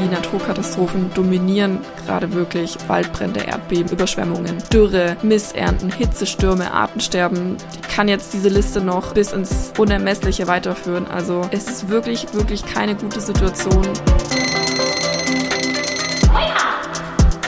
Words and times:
Die 0.00 0.08
Naturkatastrophen 0.08 1.10
dominieren 1.14 1.78
gerade 2.04 2.32
wirklich. 2.32 2.76
Waldbrände, 2.86 3.40
Erdbeben, 3.40 3.90
Überschwemmungen, 3.90 4.58
Dürre, 4.72 5.16
Missernten, 5.22 5.90
Hitzestürme, 5.90 6.72
Artensterben. 6.72 7.56
Ich 7.80 7.94
kann 7.94 8.08
jetzt 8.08 8.32
diese 8.34 8.48
Liste 8.48 8.80
noch 8.80 9.14
bis 9.14 9.32
ins 9.32 9.72
Unermessliche 9.78 10.46
weiterführen. 10.46 11.06
Also 11.06 11.42
es 11.50 11.68
ist 11.68 11.88
wirklich, 11.88 12.26
wirklich 12.34 12.64
keine 12.66 12.94
gute 12.94 13.20
Situation. 13.20 13.82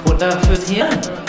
Futter 0.05 0.41
fürs 0.41 0.69
Hirn. 0.69 1.28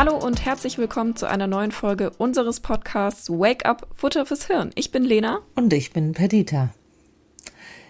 Hallo 0.00 0.16
und 0.16 0.46
herzlich 0.46 0.78
willkommen 0.78 1.14
zu 1.14 1.28
einer 1.28 1.46
neuen 1.46 1.72
Folge 1.72 2.08
unseres 2.16 2.60
Podcasts 2.60 3.28
Wake 3.28 3.66
Up 3.66 3.86
Futter 3.94 4.24
fürs 4.24 4.46
Hirn. 4.46 4.70
Ich 4.74 4.92
bin 4.92 5.04
Lena. 5.04 5.40
Und 5.56 5.74
ich 5.74 5.92
bin 5.92 6.12
Perdita. 6.12 6.70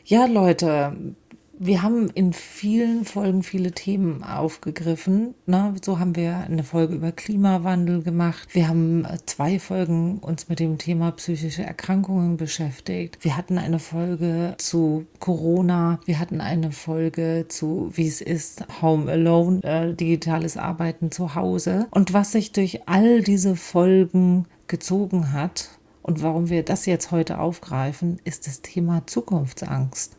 Ja, 0.04 0.26
Leute, 0.26 1.14
wir 1.62 1.82
haben 1.82 2.08
in 2.08 2.32
vielen 2.32 3.04
Folgen 3.04 3.42
viele 3.42 3.72
Themen 3.72 4.24
aufgegriffen. 4.24 5.34
Ne? 5.44 5.74
So 5.84 5.98
haben 5.98 6.16
wir 6.16 6.38
eine 6.38 6.64
Folge 6.64 6.94
über 6.94 7.12
Klimawandel 7.12 8.02
gemacht. 8.02 8.48
Wir 8.52 8.66
haben 8.66 9.04
äh, 9.04 9.18
zwei 9.26 9.58
Folgen 9.58 10.20
uns 10.20 10.48
mit 10.48 10.58
dem 10.58 10.78
Thema 10.78 11.10
psychische 11.12 11.62
Erkrankungen 11.62 12.38
beschäftigt. 12.38 13.18
Wir 13.20 13.36
hatten 13.36 13.58
eine 13.58 13.78
Folge 13.78 14.54
zu 14.56 15.04
Corona. 15.18 16.00
Wir 16.06 16.18
hatten 16.18 16.40
eine 16.40 16.72
Folge 16.72 17.44
zu, 17.48 17.90
wie 17.92 18.08
es 18.08 18.22
ist, 18.22 18.64
Home 18.80 19.12
Alone, 19.12 19.62
äh, 19.62 19.92
digitales 19.92 20.56
Arbeiten 20.56 21.10
zu 21.10 21.34
Hause. 21.34 21.88
Und 21.90 22.14
was 22.14 22.32
sich 22.32 22.52
durch 22.52 22.88
all 22.88 23.20
diese 23.20 23.54
Folgen 23.54 24.46
gezogen 24.66 25.34
hat 25.34 25.78
und 26.00 26.22
warum 26.22 26.48
wir 26.48 26.62
das 26.62 26.86
jetzt 26.86 27.10
heute 27.10 27.38
aufgreifen, 27.38 28.18
ist 28.24 28.46
das 28.46 28.62
Thema 28.62 29.06
Zukunftsangst. 29.06 30.16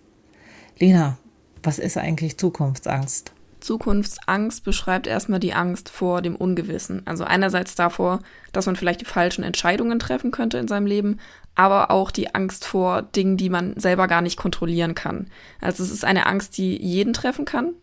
Lena, 0.77 1.17
was 1.63 1.79
ist 1.79 1.97
eigentlich 1.97 2.37
Zukunftsangst? 2.37 3.33
Zukunftsangst 3.61 4.63
beschreibt 4.63 5.07
erstmal 5.07 5.39
die 5.39 5.53
Angst 5.53 5.89
vor 5.89 6.21
dem 6.21 6.35
Ungewissen. 6.35 7.05
Also 7.05 7.23
einerseits 7.23 7.75
davor, 7.75 8.19
dass 8.51 8.65
man 8.65 8.75
vielleicht 8.75 9.01
die 9.01 9.05
falschen 9.05 9.43
Entscheidungen 9.43 9.99
treffen 9.99 10.31
könnte 10.31 10.57
in 10.57 10.67
seinem 10.67 10.87
Leben, 10.87 11.19
aber 11.55 11.91
auch 11.91 12.11
die 12.11 12.33
Angst 12.33 12.65
vor 12.65 13.03
Dingen, 13.03 13.37
die 13.37 13.49
man 13.49 13.79
selber 13.79 14.07
gar 14.07 14.21
nicht 14.21 14.37
kontrollieren 14.37 14.95
kann. 14.95 15.27
Also 15.59 15.83
es 15.83 15.91
ist 15.91 16.05
eine 16.05 16.25
Angst, 16.25 16.57
die 16.57 16.75
jeden 16.81 17.13
treffen 17.13 17.45
kann, 17.45 17.73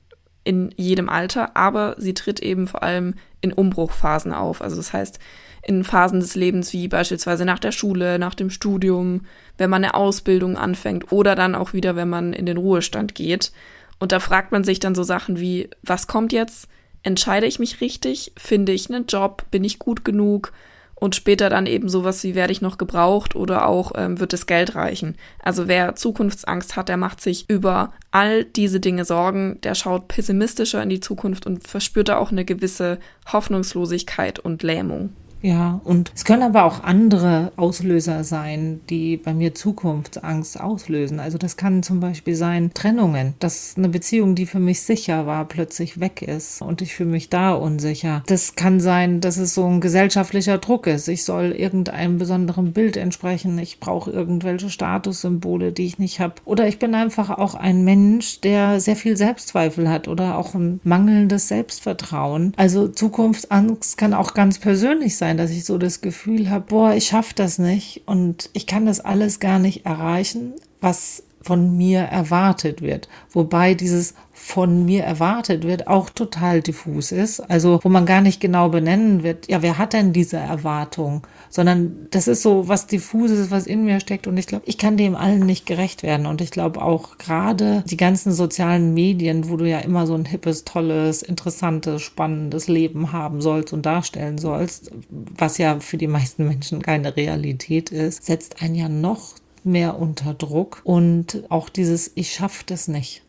in 0.45 0.73
jedem 0.77 1.09
Alter, 1.09 1.57
aber 1.57 1.95
sie 1.99 2.15
tritt 2.15 2.41
eben 2.41 2.67
vor 2.67 2.83
allem 2.83 3.15
in 3.41 3.53
Umbruchphasen 3.53 4.33
auf. 4.33 4.63
Also 4.63 4.77
das 4.77 4.93
heißt, 4.93 5.19
in 5.63 5.85
Phasen 5.85 6.21
des 6.21 6.35
Lebens 6.35 6.73
wie 6.73 6.89
beispielsweise 6.89 7.45
nach 7.45 7.59
der 7.59 7.73
Schule, 7.73 8.19
nach 8.19 8.35
dem 8.35 8.51
Studium, 8.51 9.23
wenn 9.57 9.71
man 9.71 9.85
eine 9.85 9.95
Ausbildung 9.95 10.57
anfängt 10.57 11.13
oder 11.13 11.35
dann 11.35 11.55
auch 11.55 11.73
wieder, 11.73 11.97
wenn 11.97 12.09
man 12.09 12.33
in 12.33 12.47
den 12.47 12.57
Ruhestand 12.57 13.15
geht. 13.15 13.53
Und 13.99 14.13
da 14.13 14.21
fragt 14.21 14.53
man 14.53 14.65
sich 14.65 14.81
dann 14.81 14.95
so 14.95 15.03
Sachen 15.03 15.41
wie, 15.41 15.71
was 15.83 16.07
kommt 16.07 16.33
jetzt? 16.33 16.69
Entscheide 17.03 17.47
ich 17.47 17.59
mich 17.59 17.81
richtig? 17.81 18.33
Finde 18.37 18.73
ich 18.73 18.91
einen 18.91 19.07
Job? 19.07 19.45
Bin 19.51 19.65
ich 19.65 19.79
gut 19.79 20.05
genug? 20.05 20.53
Und 21.01 21.15
später 21.15 21.49
dann 21.49 21.67
eben 21.67 21.89
sowas 21.89 22.25
wie, 22.25 22.35
werde 22.35 22.53
ich 22.53 22.61
noch 22.61 22.77
gebraucht 22.77 23.37
oder 23.37 23.69
auch 23.69 23.93
ähm, 23.95 24.19
wird 24.19 24.33
das 24.33 24.47
Geld 24.47 24.75
reichen? 24.75 25.15
Also 25.41 25.69
wer 25.69 25.95
Zukunftsangst 25.95 26.75
hat, 26.75 26.89
der 26.89 26.97
macht 26.97 27.21
sich 27.21 27.49
über 27.49 27.93
all 28.11 28.45
diese 28.45 28.81
Dinge 28.81 29.05
Sorgen, 29.05 29.61
der 29.63 29.77
schaut 29.77 30.09
pessimistischer 30.09 30.83
in 30.83 30.89
die 30.89 30.99
Zukunft 30.99 31.47
und 31.47 31.69
verspürt 31.69 32.09
da 32.09 32.17
auch 32.17 32.33
eine 32.33 32.45
gewisse 32.45 32.99
Hoffnungslosigkeit 33.33 34.41
und 34.41 34.65
Lähmung. 34.65 35.13
Ja, 35.41 35.81
und 35.85 36.11
es 36.15 36.25
können 36.25 36.43
aber 36.43 36.65
auch 36.65 36.83
andere 36.83 37.53
Auslöser 37.57 38.25
sein, 38.25 38.81
die 38.91 39.17
bei 39.17 39.35
mir 39.35 39.55
Zukunftsangst 39.55 40.61
auslösen. 40.61 41.21
Also 41.21 41.39
das 41.39 41.57
kann 41.57 41.83
zum 41.83 42.01
Beispiel 42.01 42.35
sein 42.35 42.73
Trennungen, 42.75 43.35
dass 43.39 43.75
eine 43.77 43.89
Beziehung, 43.89 44.35
die 44.35 44.47
für 44.47 44.59
mich 44.59 44.83
sicher 44.83 45.27
war, 45.27 45.45
plötzlich 45.47 46.01
weg 46.01 46.23
ist 46.23 46.61
und 46.61 46.83
ich 46.83 46.95
fühle 46.95 47.11
mich 47.11 47.29
da 47.29 47.55
unsicher. 47.55 48.23
Das 48.27 48.57
kann 48.57 48.81
sein, 48.81 49.21
dass 49.21 49.37
es 49.37 49.55
so 49.55 49.65
ein 49.67 49.81
gesellschaftlicher 49.81 50.59
Druck 50.59 50.87
ist. 50.87 51.09
Ich 51.09 51.25
soll 51.25 51.53
irgendeinem 51.53 52.19
besonderen 52.19 52.73
Bild 52.73 52.97
entsprechen. 52.97 53.59
Ich 53.59 53.79
brauche 53.79 54.11
irgendwelche 54.11 54.71
Statussymbole, 54.71 55.73
die 55.73 55.87
ich 55.87 55.99
nicht 55.99 56.19
habe. 56.21 56.35
Oder 56.45 56.67
ich 56.67 56.79
bin 56.79 56.95
einfach 56.95 57.31
auch 57.31 57.55
ein 57.55 57.85
Mensch, 57.85 58.41
der 58.41 58.81
sehr 58.81 58.97
viel 58.97 59.17
Selbstzweifel 59.17 59.89
hat 59.89 60.09
oder 60.09 60.37
auch 60.37 60.55
ein 60.55 60.81
mangelndes 60.83 61.49
Selbstvertrauen. 61.49 62.53
Also 62.57 62.89
Zukunftsangst 62.89 63.97
kann 63.97 64.15
auch 64.15 64.35
ganz 64.35 64.59
persönlich 64.59 65.17
sein 65.17 65.28
sein, 65.29 65.37
dass 65.37 65.51
ich 65.51 65.65
so 65.65 65.77
das 65.77 66.01
Gefühl 66.01 66.49
habe, 66.49 66.65
boah, 66.69 66.95
ich 66.95 67.07
schaffe 67.07 67.35
das 67.35 67.59
nicht 67.59 68.03
und 68.07 68.49
ich 68.55 68.67
kann 68.67 68.87
das 68.87 69.01
alles 69.01 69.41
gar 69.41 69.59
nicht 69.59 69.85
erreichen, 69.85 70.55
was 70.81 71.23
von 71.41 71.77
mir 71.77 72.01
erwartet 72.01 72.83
wird. 72.83 73.09
Wobei 73.31 73.75
dieses 73.75 74.15
von 74.33 74.85
mir 74.85 75.03
erwartet 75.03 75.65
wird 75.65 75.89
auch 75.89 76.11
total 76.11 76.63
diffus 76.63 77.13
ist. 77.13 77.41
Also 77.41 77.81
wo 77.83 77.89
man 77.89 78.07
gar 78.07 78.21
nicht 78.21 78.41
genau 78.41 78.69
benennen 78.69 79.23
wird, 79.23 79.49
ja, 79.49 79.63
wer 79.63 79.79
hat 79.79 79.93
denn 79.93 80.13
diese 80.13 80.37
Erwartung? 80.37 81.27
Sondern 81.51 82.07
das 82.11 82.29
ist 82.29 82.43
so 82.43 82.69
was 82.69 82.87
diffuses, 82.87 83.51
was 83.51 83.67
in 83.67 83.85
mir 83.85 84.01
steckt. 84.01 84.27
Und 84.27 84.37
ich 84.37 84.47
glaube, 84.47 84.65
ich 84.67 84.79
kann 84.79 84.97
dem 84.97 85.17
allen 85.17 85.45
nicht 85.45 85.67
gerecht 85.67 86.03
werden. 86.03 86.27
Und 86.27 86.41
ich 86.41 86.51
glaube 86.51 86.83
auch 86.83 87.19
gerade 87.19 87.83
die 87.87 87.97
ganzen 87.97 88.33
sozialen 88.33 88.95
Medien, 88.95 89.51
wo 89.51 89.57
du 89.57 89.69
ja 89.69 89.81
immer 89.81 90.07
so 90.07 90.15
ein 90.15 90.25
hippes, 90.25 90.65
tolles, 90.65 91.23
interessantes, 91.23 92.03
spannendes 92.03 92.69
Leben 92.69 93.13
haben 93.13 93.41
sollst 93.41 93.73
und 93.73 93.87
darstellen 93.87 94.39
sollst, 94.39 94.93
was 95.11 95.59
ja 95.59 95.81
für 95.81 95.99
die 95.99 96.07
meisten 96.07 96.47
Menschen 96.47 96.81
keine 96.81 97.17
Realität 97.17 97.91
ist, 97.91 98.25
setzt 98.25 98.63
einen 98.63 98.77
ja 98.77 98.89
noch 98.89 99.35
mehr 99.69 99.99
unter 99.99 100.35
Druck 100.35 100.81
und 100.85 101.45
auch 101.49 101.69
dieses 101.69 102.11
Ich 102.15 102.33
schaffe 102.33 102.65
das 102.67 102.89
nicht. 102.89 103.23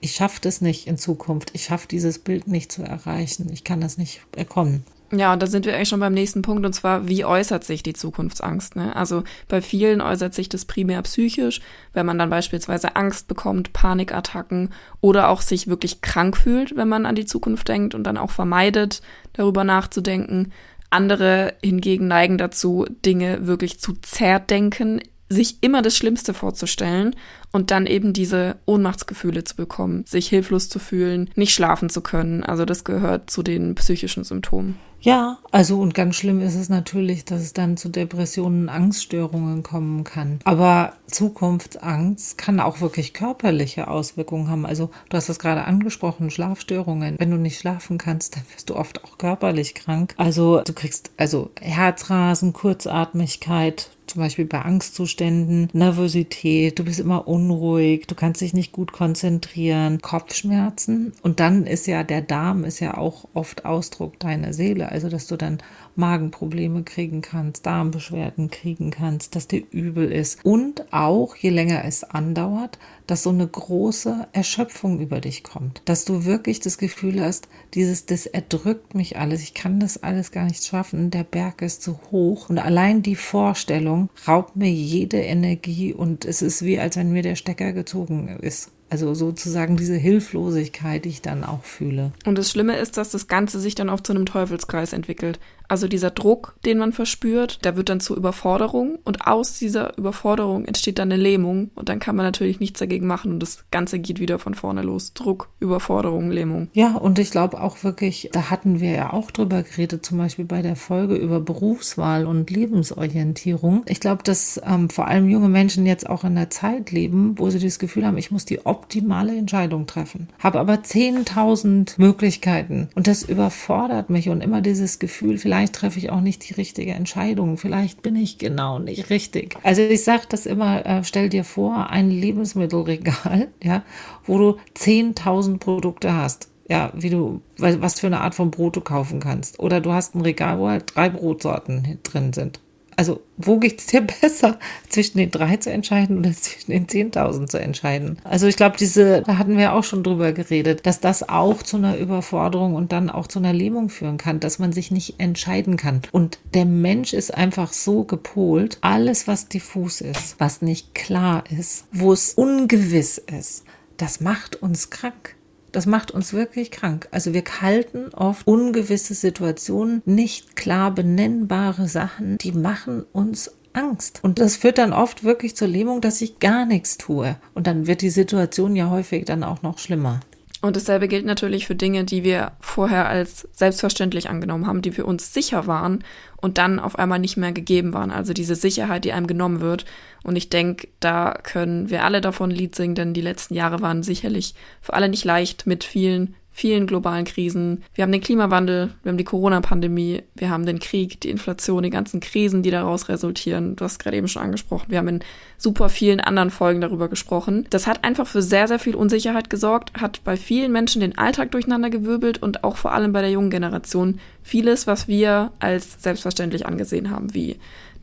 Ich 0.00 0.12
schaffe 0.12 0.40
das 0.40 0.60
nicht 0.60 0.86
in 0.86 0.98
Zukunft. 0.98 1.50
Ich 1.54 1.64
schaffe 1.64 1.88
dieses 1.88 2.18
Bild 2.18 2.48
nicht 2.48 2.70
zu 2.70 2.82
erreichen. 2.82 3.50
Ich 3.52 3.64
kann 3.64 3.80
das 3.80 3.98
nicht 3.98 4.20
bekommen. 4.30 4.84
Ja, 5.12 5.32
und 5.32 5.40
da 5.40 5.46
sind 5.46 5.66
wir 5.66 5.74
eigentlich 5.74 5.88
schon 5.88 6.00
beim 6.00 6.14
nächsten 6.14 6.42
Punkt, 6.42 6.66
und 6.66 6.72
zwar, 6.72 7.06
wie 7.06 7.24
äußert 7.24 7.62
sich 7.62 7.84
die 7.84 7.92
Zukunftsangst? 7.92 8.74
Ne? 8.74 8.94
Also 8.96 9.22
bei 9.46 9.62
vielen 9.62 10.00
äußert 10.00 10.34
sich 10.34 10.48
das 10.48 10.64
primär 10.64 11.00
psychisch, 11.02 11.60
wenn 11.92 12.06
man 12.06 12.18
dann 12.18 12.28
beispielsweise 12.28 12.96
Angst 12.96 13.28
bekommt, 13.28 13.72
Panikattacken 13.72 14.70
oder 15.00 15.28
auch 15.28 15.42
sich 15.42 15.68
wirklich 15.68 16.00
krank 16.00 16.36
fühlt, 16.36 16.76
wenn 16.76 16.88
man 16.88 17.06
an 17.06 17.14
die 17.14 17.24
Zukunft 17.24 17.68
denkt 17.68 17.94
und 17.94 18.02
dann 18.02 18.16
auch 18.16 18.32
vermeidet, 18.32 19.00
darüber 19.32 19.62
nachzudenken. 19.62 20.52
Andere 20.90 21.54
hingegen 21.62 22.08
neigen 22.08 22.36
dazu, 22.36 22.86
Dinge 23.04 23.46
wirklich 23.46 23.78
zu 23.78 23.92
zerdenken, 23.94 25.00
sich 25.28 25.58
immer 25.62 25.82
das 25.82 25.96
Schlimmste 25.96 26.34
vorzustellen 26.34 27.16
und 27.52 27.70
dann 27.70 27.86
eben 27.86 28.12
diese 28.12 28.56
Ohnmachtsgefühle 28.66 29.44
zu 29.44 29.56
bekommen, 29.56 30.04
sich 30.06 30.28
hilflos 30.28 30.68
zu 30.68 30.78
fühlen, 30.78 31.30
nicht 31.34 31.54
schlafen 31.54 31.90
zu 31.90 32.00
können. 32.00 32.42
Also 32.42 32.64
das 32.64 32.84
gehört 32.84 33.30
zu 33.30 33.42
den 33.42 33.74
psychischen 33.74 34.24
Symptomen. 34.24 34.78
Ja, 35.00 35.38
also 35.52 35.78
und 35.80 35.94
ganz 35.94 36.16
schlimm 36.16 36.40
ist 36.40 36.56
es 36.56 36.68
natürlich, 36.68 37.24
dass 37.24 37.40
es 37.40 37.52
dann 37.52 37.76
zu 37.76 37.88
Depressionen, 37.88 38.68
Angststörungen 38.68 39.62
kommen 39.62 40.04
kann. 40.04 40.40
Aber 40.44 40.94
Zukunftsangst 41.06 42.38
kann 42.38 42.58
auch 42.58 42.80
wirklich 42.80 43.12
körperliche 43.12 43.88
Auswirkungen 43.88 44.48
haben. 44.48 44.66
Also 44.66 44.90
du 45.08 45.16
hast 45.16 45.28
es 45.28 45.38
gerade 45.38 45.64
angesprochen, 45.64 46.30
Schlafstörungen. 46.30 47.16
Wenn 47.18 47.30
du 47.30 47.36
nicht 47.36 47.60
schlafen 47.60 47.98
kannst, 47.98 48.36
dann 48.36 48.42
wirst 48.52 48.70
du 48.70 48.74
oft 48.74 49.04
auch 49.04 49.18
körperlich 49.18 49.74
krank. 49.74 50.14
Also 50.16 50.62
du 50.62 50.72
kriegst 50.72 51.12
also 51.16 51.50
Herzrasen, 51.60 52.52
Kurzatmigkeit, 52.52 53.90
zum 54.06 54.22
Beispiel 54.22 54.46
bei 54.46 54.62
Angstzuständen, 54.62 55.68
Nervosität, 55.72 56.78
du 56.78 56.84
bist 56.84 57.00
immer 57.00 57.28
unruhig, 57.28 58.06
du 58.06 58.14
kannst 58.14 58.40
dich 58.40 58.54
nicht 58.54 58.72
gut 58.72 58.92
konzentrieren, 58.92 60.00
Kopfschmerzen. 60.00 61.12
Und 61.22 61.40
dann 61.40 61.66
ist 61.66 61.86
ja 61.86 62.02
der 62.02 62.22
Darm 62.22 62.64
ist 62.64 62.80
ja 62.80 62.96
auch 62.96 63.28
oft 63.34 63.64
Ausdruck 63.64 64.18
deiner 64.18 64.52
Seele, 64.52 64.90
also 64.90 65.08
dass 65.08 65.26
du 65.26 65.36
dann 65.36 65.58
Magenprobleme 65.96 66.82
kriegen 66.82 67.22
kannst, 67.22 67.66
Darmbeschwerden 67.66 68.50
kriegen 68.50 68.90
kannst, 68.90 69.36
dass 69.36 69.48
dir 69.48 69.62
übel 69.70 70.10
ist. 70.10 70.44
Und 70.44 70.92
auch, 70.92 71.36
je 71.36 71.50
länger 71.50 71.84
es 71.84 72.04
andauert, 72.04 72.78
dass 73.06 73.22
so 73.22 73.30
eine 73.30 73.46
große 73.46 74.28
Erschöpfung 74.32 75.00
über 75.00 75.20
dich 75.20 75.42
kommt. 75.42 75.82
Dass 75.84 76.04
du 76.04 76.24
wirklich 76.24 76.60
das 76.60 76.78
Gefühl 76.78 77.20
hast, 77.20 77.48
dieses, 77.74 78.06
das 78.06 78.26
erdrückt 78.26 78.94
mich 78.94 79.18
alles, 79.18 79.42
ich 79.42 79.54
kann 79.54 79.80
das 79.80 80.02
alles 80.02 80.32
gar 80.32 80.44
nicht 80.44 80.64
schaffen, 80.64 81.10
der 81.10 81.24
Berg 81.24 81.62
ist 81.62 81.82
zu 81.82 81.98
hoch. 82.10 82.48
Und 82.48 82.58
allein 82.58 83.02
die 83.02 83.16
Vorstellung 83.16 84.10
raubt 84.26 84.56
mir 84.56 84.70
jede 84.70 85.18
Energie 85.18 85.92
und 85.92 86.24
es 86.24 86.42
ist 86.42 86.64
wie, 86.64 86.78
als 86.78 86.96
wenn 86.96 87.12
mir 87.12 87.22
der 87.22 87.36
Stecker 87.36 87.72
gezogen 87.72 88.28
ist. 88.40 88.70
Also 88.88 89.14
sozusagen 89.14 89.76
diese 89.76 89.96
Hilflosigkeit, 89.96 91.04
die 91.04 91.08
ich 91.08 91.22
dann 91.22 91.42
auch 91.42 91.64
fühle. 91.64 92.12
Und 92.24 92.38
das 92.38 92.50
Schlimme 92.50 92.76
ist, 92.76 92.96
dass 92.96 93.10
das 93.10 93.26
Ganze 93.26 93.58
sich 93.58 93.74
dann 93.74 93.90
auch 93.90 94.00
zu 94.00 94.12
einem 94.12 94.26
Teufelskreis 94.26 94.92
entwickelt. 94.92 95.40
Also 95.68 95.88
dieser 95.88 96.10
Druck, 96.10 96.56
den 96.64 96.78
man 96.78 96.92
verspürt, 96.92 97.64
der 97.64 97.76
wird 97.76 97.88
dann 97.88 98.00
zur 98.00 98.16
Überforderung 98.16 98.98
und 99.04 99.26
aus 99.26 99.58
dieser 99.58 99.96
Überforderung 99.98 100.64
entsteht 100.64 100.98
dann 100.98 101.10
eine 101.10 101.20
Lähmung 101.20 101.70
und 101.74 101.88
dann 101.88 101.98
kann 101.98 102.16
man 102.16 102.24
natürlich 102.24 102.60
nichts 102.60 102.78
dagegen 102.78 103.06
machen 103.06 103.32
und 103.32 103.40
das 103.40 103.64
Ganze 103.70 103.98
geht 103.98 104.20
wieder 104.20 104.38
von 104.38 104.54
vorne 104.54 104.82
los. 104.82 105.12
Druck, 105.14 105.48
Überforderung, 105.60 106.30
Lähmung. 106.30 106.68
Ja, 106.72 106.96
und 106.96 107.18
ich 107.18 107.30
glaube 107.30 107.60
auch 107.60 107.82
wirklich, 107.84 108.30
da 108.32 108.50
hatten 108.50 108.80
wir 108.80 108.90
ja 108.90 109.12
auch 109.12 109.30
drüber 109.30 109.62
geredet, 109.62 110.04
zum 110.04 110.18
Beispiel 110.18 110.44
bei 110.44 110.62
der 110.62 110.76
Folge 110.76 111.16
über 111.16 111.40
Berufswahl 111.40 112.26
und 112.26 112.50
Lebensorientierung. 112.50 113.82
Ich 113.86 114.00
glaube, 114.00 114.22
dass 114.22 114.60
ähm, 114.64 114.90
vor 114.90 115.06
allem 115.06 115.28
junge 115.28 115.48
Menschen 115.48 115.86
jetzt 115.86 116.08
auch 116.08 116.24
in 116.24 116.34
der 116.34 116.50
Zeit 116.50 116.90
leben, 116.92 117.34
wo 117.38 117.50
sie 117.50 117.58
das 117.58 117.78
Gefühl 117.78 118.06
haben, 118.06 118.18
ich 118.18 118.30
muss 118.30 118.44
die 118.44 118.64
optimale 118.66 119.36
Entscheidung 119.36 119.86
treffen. 119.86 120.28
Habe 120.38 120.60
aber 120.60 120.74
10.000 120.74 121.94
Möglichkeiten 121.98 122.88
und 122.94 123.06
das 123.06 123.22
überfordert 123.22 124.10
mich 124.10 124.28
und 124.28 124.42
immer 124.42 124.60
dieses 124.60 124.98
Gefühl, 124.98 125.38
vielleicht 125.38 125.55
treffe 125.64 125.98
ich 125.98 126.10
auch 126.10 126.20
nicht 126.20 126.48
die 126.48 126.54
richtige 126.54 126.92
Entscheidung, 126.92 127.56
vielleicht 127.56 128.02
bin 128.02 128.16
ich 128.16 128.38
genau 128.38 128.78
nicht 128.78 129.10
richtig. 129.10 129.56
Also 129.62 129.82
ich 129.82 130.04
sage 130.04 130.24
das 130.28 130.46
immer, 130.46 130.84
äh, 130.84 131.04
stell 131.04 131.28
dir 131.28 131.44
vor, 131.44 131.90
ein 131.90 132.10
Lebensmittelregal, 132.10 133.48
ja, 133.62 133.82
wo 134.24 134.38
du 134.38 134.58
10.000 134.76 135.58
Produkte 135.58 136.12
hast 136.12 136.48
ja, 136.68 136.90
wie 136.94 137.10
du, 137.10 137.42
was 137.58 138.00
für 138.00 138.08
eine 138.08 138.22
Art 138.22 138.34
von 138.34 138.50
Brot 138.50 138.76
du 138.76 138.80
kaufen 138.80 139.20
kannst. 139.20 139.60
Oder 139.60 139.80
du 139.80 139.92
hast 139.92 140.14
ein 140.14 140.22
Regal, 140.22 140.58
wo 140.58 140.68
halt 140.68 140.96
drei 140.96 141.08
Brotsorten 141.08 141.98
drin 142.02 142.32
sind. 142.32 142.60
Also, 142.96 143.20
wo 143.36 143.58
geht 143.58 143.78
es 143.78 143.86
dir 143.86 144.00
besser, 144.20 144.58
zwischen 144.88 145.18
den 145.18 145.30
drei 145.30 145.56
zu 145.58 145.70
entscheiden 145.70 146.18
oder 146.18 146.32
zwischen 146.34 146.70
den 146.70 146.86
10.000 146.86 147.46
zu 147.46 147.60
entscheiden? 147.60 148.18
Also, 148.24 148.46
ich 148.46 148.56
glaube, 148.56 148.76
diese, 148.78 149.22
da 149.22 149.38
hatten 149.38 149.58
wir 149.58 149.74
auch 149.74 149.84
schon 149.84 150.02
drüber 150.02 150.32
geredet, 150.32 150.86
dass 150.86 151.00
das 151.00 151.28
auch 151.28 151.62
zu 151.62 151.76
einer 151.76 151.98
Überforderung 151.98 152.74
und 152.74 152.92
dann 152.92 153.10
auch 153.10 153.26
zu 153.26 153.38
einer 153.38 153.52
Lähmung 153.52 153.90
führen 153.90 154.16
kann, 154.16 154.40
dass 154.40 154.58
man 154.58 154.72
sich 154.72 154.90
nicht 154.90 155.20
entscheiden 155.20 155.76
kann. 155.76 156.02
Und 156.10 156.38
der 156.54 156.64
Mensch 156.64 157.12
ist 157.12 157.32
einfach 157.32 157.72
so 157.72 158.04
gepolt, 158.04 158.78
alles, 158.80 159.28
was 159.28 159.48
diffus 159.48 160.00
ist, 160.00 160.36
was 160.38 160.62
nicht 160.62 160.94
klar 160.94 161.44
ist, 161.56 161.84
wo 161.92 162.12
es 162.12 162.34
ungewiss 162.34 163.18
ist, 163.18 163.64
das 163.98 164.20
macht 164.20 164.56
uns 164.56 164.90
krank. 164.90 165.35
Das 165.76 165.84
macht 165.84 166.10
uns 166.10 166.32
wirklich 166.32 166.70
krank. 166.70 167.06
Also 167.10 167.34
wir 167.34 167.44
halten 167.60 168.08
oft 168.14 168.46
ungewisse 168.46 169.12
Situationen, 169.12 170.00
nicht 170.06 170.56
klar 170.56 170.90
benennbare 170.90 171.86
Sachen, 171.86 172.38
die 172.38 172.52
machen 172.52 173.04
uns 173.12 173.50
Angst. 173.74 174.20
Und 174.22 174.38
das 174.38 174.56
führt 174.56 174.78
dann 174.78 174.94
oft 174.94 175.22
wirklich 175.22 175.54
zur 175.54 175.68
Lähmung, 175.68 176.00
dass 176.00 176.22
ich 176.22 176.38
gar 176.38 176.64
nichts 176.64 176.96
tue. 176.96 177.36
Und 177.52 177.66
dann 177.66 177.86
wird 177.86 178.00
die 178.00 178.08
Situation 178.08 178.74
ja 178.74 178.88
häufig 178.88 179.26
dann 179.26 179.44
auch 179.44 179.60
noch 179.60 179.76
schlimmer. 179.76 180.20
Und 180.66 180.74
dasselbe 180.74 181.06
gilt 181.06 181.24
natürlich 181.24 181.64
für 181.68 181.76
Dinge, 181.76 182.02
die 182.02 182.24
wir 182.24 182.50
vorher 182.58 183.06
als 183.08 183.48
selbstverständlich 183.52 184.28
angenommen 184.28 184.66
haben, 184.66 184.82
die 184.82 184.90
für 184.90 185.06
uns 185.06 185.32
sicher 185.32 185.68
waren 185.68 186.02
und 186.38 186.58
dann 186.58 186.80
auf 186.80 186.98
einmal 186.98 187.20
nicht 187.20 187.36
mehr 187.36 187.52
gegeben 187.52 187.92
waren. 187.92 188.10
Also 188.10 188.32
diese 188.32 188.56
Sicherheit, 188.56 189.04
die 189.04 189.12
einem 189.12 189.28
genommen 189.28 189.60
wird. 189.60 189.84
Und 190.24 190.34
ich 190.34 190.48
denke, 190.48 190.88
da 190.98 191.38
können 191.40 191.88
wir 191.88 192.02
alle 192.02 192.20
davon 192.20 192.50
Lied 192.50 192.74
singen, 192.74 192.96
denn 192.96 193.14
die 193.14 193.20
letzten 193.20 193.54
Jahre 193.54 193.80
waren 193.80 194.02
sicherlich 194.02 194.56
für 194.80 194.94
alle 194.94 195.08
nicht 195.08 195.24
leicht 195.24 195.68
mit 195.68 195.84
vielen 195.84 196.34
vielen 196.56 196.86
globalen 196.86 197.26
Krisen. 197.26 197.84
Wir 197.94 198.02
haben 198.02 198.12
den 198.12 198.22
Klimawandel, 198.22 198.94
wir 199.02 199.10
haben 199.10 199.18
die 199.18 199.24
Corona-Pandemie, 199.24 200.22
wir 200.36 200.48
haben 200.48 200.64
den 200.64 200.78
Krieg, 200.78 201.20
die 201.20 201.28
Inflation, 201.28 201.82
die 201.82 201.90
ganzen 201.90 202.20
Krisen, 202.20 202.62
die 202.62 202.70
daraus 202.70 203.10
resultieren. 203.10 203.76
Du 203.76 203.84
hast 203.84 203.98
gerade 203.98 204.16
eben 204.16 204.26
schon 204.26 204.40
angesprochen. 204.40 204.86
Wir 204.88 204.96
haben 204.96 205.08
in 205.08 205.20
super 205.58 205.90
vielen 205.90 206.18
anderen 206.18 206.48
Folgen 206.48 206.80
darüber 206.80 207.08
gesprochen. 207.08 207.66
Das 207.68 207.86
hat 207.86 208.04
einfach 208.04 208.26
für 208.26 208.40
sehr, 208.40 208.68
sehr 208.68 208.78
viel 208.78 208.94
Unsicherheit 208.94 209.50
gesorgt, 209.50 210.00
hat 210.00 210.24
bei 210.24 210.38
vielen 210.38 210.72
Menschen 210.72 211.02
den 211.02 211.18
Alltag 211.18 211.50
durcheinandergewirbelt 211.50 212.42
und 212.42 212.64
auch 212.64 212.78
vor 212.78 212.92
allem 212.92 213.12
bei 213.12 213.20
der 213.20 213.30
jungen 213.30 213.50
Generation 213.50 214.18
vieles, 214.42 214.86
was 214.86 215.08
wir 215.08 215.52
als 215.58 216.02
selbstverständlich 216.02 216.64
angesehen 216.64 217.10
haben, 217.10 217.34
wie 217.34 217.56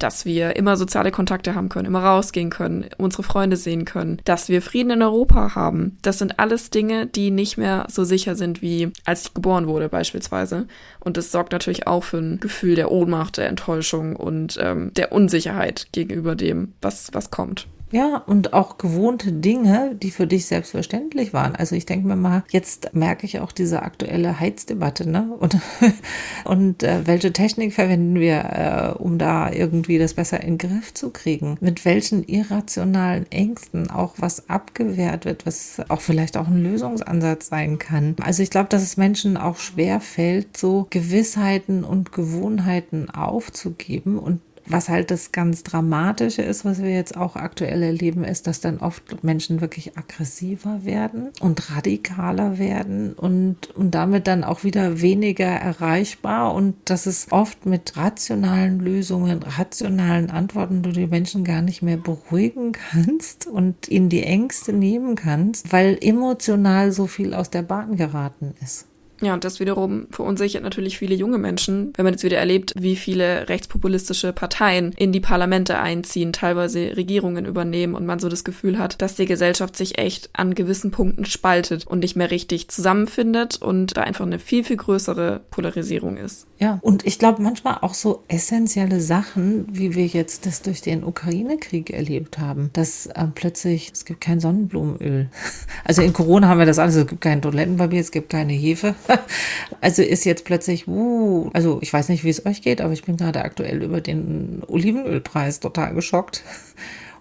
dass 0.03 0.25
wir 0.25 0.57
immer 0.57 0.75
soziale 0.75 1.11
Kontakte 1.11 1.55
haben 1.55 1.69
können, 1.69 1.87
immer 1.87 2.03
rausgehen 2.03 2.49
können, 2.49 2.87
unsere 2.97 3.23
Freunde 3.23 3.55
sehen 3.55 3.85
können, 3.85 4.19
dass 4.25 4.49
wir 4.49 4.61
Frieden 4.61 4.91
in 4.91 5.01
Europa 5.01 5.55
haben. 5.55 5.97
Das 6.01 6.19
sind 6.19 6.39
alles 6.39 6.69
Dinge, 6.69 7.07
die 7.07 7.31
nicht 7.31 7.57
mehr 7.57 7.87
so 7.89 8.03
sicher 8.03 8.35
sind, 8.35 8.61
wie 8.61 8.91
als 9.05 9.23
ich 9.27 9.33
geboren 9.33 9.65
wurde 9.65 9.87
beispielsweise. 9.87 10.67
Und 10.99 11.15
das 11.15 11.31
sorgt 11.31 11.53
natürlich 11.53 11.87
auch 11.87 12.03
für 12.03 12.17
ein 12.17 12.39
Gefühl 12.41 12.75
der 12.75 12.91
Ohnmacht, 12.91 13.37
der 13.37 13.47
Enttäuschung 13.47 14.17
und 14.17 14.59
ähm, 14.61 14.91
der 14.93 15.13
Unsicherheit 15.13 15.87
gegenüber 15.93 16.35
dem, 16.35 16.73
was, 16.81 17.09
was 17.13 17.31
kommt. 17.31 17.67
Ja, 17.93 18.17
und 18.25 18.53
auch 18.53 18.79
gewohnte 18.79 19.31
Dinge, 19.31 19.93
die 19.93 20.09
für 20.09 20.25
dich 20.25 20.47
selbstverständlich 20.47 21.31
waren. 21.31 21.55
Also 21.55 21.75
ich 21.75 21.85
denke 21.85 22.07
mir 22.07 22.15
mal, 22.15 22.43
jetzt 22.49 22.95
merke 22.95 23.27
ich 23.27 23.39
auch 23.39 23.51
diese 23.51 23.83
aktuelle 23.83 24.39
Heizdebatte, 24.39 25.07
ne? 25.07 25.29
Und, 25.39 25.59
und 26.43 26.81
äh, 26.81 27.05
welche 27.05 27.31
Technik 27.31 27.71
verwenden 27.71 28.19
wir, 28.19 28.95
äh, 28.97 28.99
um 28.99 29.19
da 29.19 29.51
irgendwie 29.51 29.99
das 29.99 30.15
besser 30.15 30.41
in 30.41 30.57
den 30.57 30.69
Griff 30.69 30.95
zu 30.95 31.11
kriegen? 31.11 31.55
Mit 31.61 31.85
welchen 31.85 32.23
irrationalen 32.23 33.31
Ängsten 33.31 33.91
auch 33.91 34.15
was 34.17 34.49
abgewehrt 34.49 35.25
wird, 35.25 35.45
was 35.45 35.79
auch 35.89 36.01
vielleicht 36.01 36.35
auch 36.35 36.47
ein 36.47 36.63
Lösungsansatz 36.63 37.49
sein 37.49 37.77
kann. 37.77 38.15
Also 38.23 38.41
ich 38.41 38.49
glaube, 38.49 38.69
dass 38.69 38.81
es 38.81 38.97
Menschen 38.97 39.37
auch 39.37 39.57
schwer 39.57 39.99
fällt, 39.99 40.57
so 40.57 40.87
Gewissheiten 40.89 41.83
und 41.83 42.11
Gewohnheiten 42.11 43.11
aufzugeben 43.11 44.17
und 44.17 44.41
was 44.65 44.89
halt 44.89 45.11
das 45.11 45.31
ganz 45.31 45.63
Dramatische 45.63 46.41
ist, 46.41 46.65
was 46.65 46.81
wir 46.81 46.89
jetzt 46.89 47.17
auch 47.17 47.35
aktuell 47.35 47.83
erleben, 47.83 48.23
ist, 48.23 48.47
dass 48.47 48.61
dann 48.61 48.79
oft 48.79 49.23
Menschen 49.23 49.61
wirklich 49.61 49.97
aggressiver 49.97 50.85
werden 50.85 51.29
und 51.41 51.71
radikaler 51.75 52.57
werden 52.57 53.13
und, 53.13 53.75
und 53.75 53.91
damit 53.91 54.27
dann 54.27 54.43
auch 54.43 54.63
wieder 54.63 55.01
weniger 55.01 55.45
erreichbar 55.45 56.53
und 56.53 56.75
dass 56.85 57.05
es 57.05 57.27
oft 57.31 57.65
mit 57.65 57.97
rationalen 57.97 58.79
Lösungen, 58.79 59.43
rationalen 59.43 60.29
Antworten 60.29 60.81
du 60.81 60.91
die 60.91 61.07
Menschen 61.07 61.43
gar 61.43 61.61
nicht 61.61 61.81
mehr 61.81 61.97
beruhigen 61.97 62.71
kannst 62.91 63.47
und 63.47 63.89
ihnen 63.89 64.09
die 64.09 64.23
Ängste 64.23 64.73
nehmen 64.73 65.15
kannst, 65.15 65.71
weil 65.73 65.97
emotional 65.99 66.91
so 66.91 67.07
viel 67.07 67.33
aus 67.33 67.49
der 67.49 67.63
Bahn 67.63 67.97
geraten 67.97 68.53
ist. 68.61 68.87
Ja, 69.23 69.33
und 69.33 69.43
das 69.43 69.59
wiederum 69.59 70.07
verunsichert 70.11 70.63
natürlich 70.63 70.97
viele 70.97 71.15
junge 71.15 71.37
Menschen, 71.37 71.93
wenn 71.95 72.03
man 72.03 72.13
jetzt 72.13 72.23
wieder 72.23 72.37
erlebt, 72.37 72.73
wie 72.77 72.95
viele 72.95 73.47
rechtspopulistische 73.47 74.33
Parteien 74.33 74.91
in 74.97 75.11
die 75.11 75.19
Parlamente 75.19 75.79
einziehen, 75.79 76.33
teilweise 76.33 76.97
Regierungen 76.97 77.45
übernehmen 77.45 77.95
und 77.95 78.05
man 78.05 78.19
so 78.19 78.27
das 78.27 78.43
Gefühl 78.43 78.77
hat, 78.79 79.01
dass 79.01 79.15
die 79.15 79.25
Gesellschaft 79.25 79.77
sich 79.77 79.97
echt 79.97 80.29
an 80.33 80.55
gewissen 80.55 80.91
Punkten 80.91 81.25
spaltet 81.25 81.87
und 81.87 81.99
nicht 81.99 82.15
mehr 82.15 82.31
richtig 82.31 82.67
zusammenfindet 82.67 83.61
und 83.61 83.97
da 83.97 84.01
einfach 84.01 84.25
eine 84.25 84.39
viel, 84.39 84.63
viel 84.63 84.77
größere 84.77 85.41
Polarisierung 85.51 86.17
ist. 86.17 86.47
Ja, 86.59 86.79
und 86.81 87.05
ich 87.05 87.19
glaube 87.19 87.41
manchmal 87.41 87.79
auch 87.81 87.93
so 87.93 88.23
essentielle 88.27 89.01
Sachen, 89.01 89.65
wie 89.71 89.95
wir 89.95 90.05
jetzt 90.05 90.45
das 90.45 90.61
durch 90.61 90.81
den 90.81 91.03
Ukraine-Krieg 91.03 91.89
erlebt 91.89 92.39
haben, 92.39 92.69
dass 92.73 93.07
äh, 93.07 93.25
plötzlich, 93.33 93.91
es 93.93 94.05
gibt 94.05 94.21
kein 94.21 94.39
Sonnenblumenöl. 94.39 95.29
Also 95.85 96.01
in 96.01 96.13
Corona 96.13 96.47
haben 96.47 96.59
wir 96.59 96.65
das 96.65 96.79
alles, 96.79 96.95
es 96.95 97.07
gibt 97.07 97.19
kein 97.21 97.41
Toilettenpapier, 97.41 97.99
es 97.99 98.11
gibt 98.11 98.29
keine 98.29 98.53
Hefe. 98.53 98.95
Also 99.81 100.01
ist 100.01 100.23
jetzt 100.23 100.45
plötzlich, 100.45 100.87
uh, 100.87 101.49
also 101.53 101.79
ich 101.81 101.91
weiß 101.91 102.07
nicht, 102.09 102.23
wie 102.23 102.29
es 102.29 102.45
euch 102.45 102.61
geht, 102.61 102.79
aber 102.79 102.93
ich 102.93 103.03
bin 103.03 103.17
gerade 103.17 103.43
aktuell 103.43 103.83
über 103.83 103.99
den 103.99 104.61
Olivenölpreis 104.67 105.59
total 105.59 105.93
geschockt. 105.93 106.43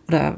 Oder, 0.08 0.36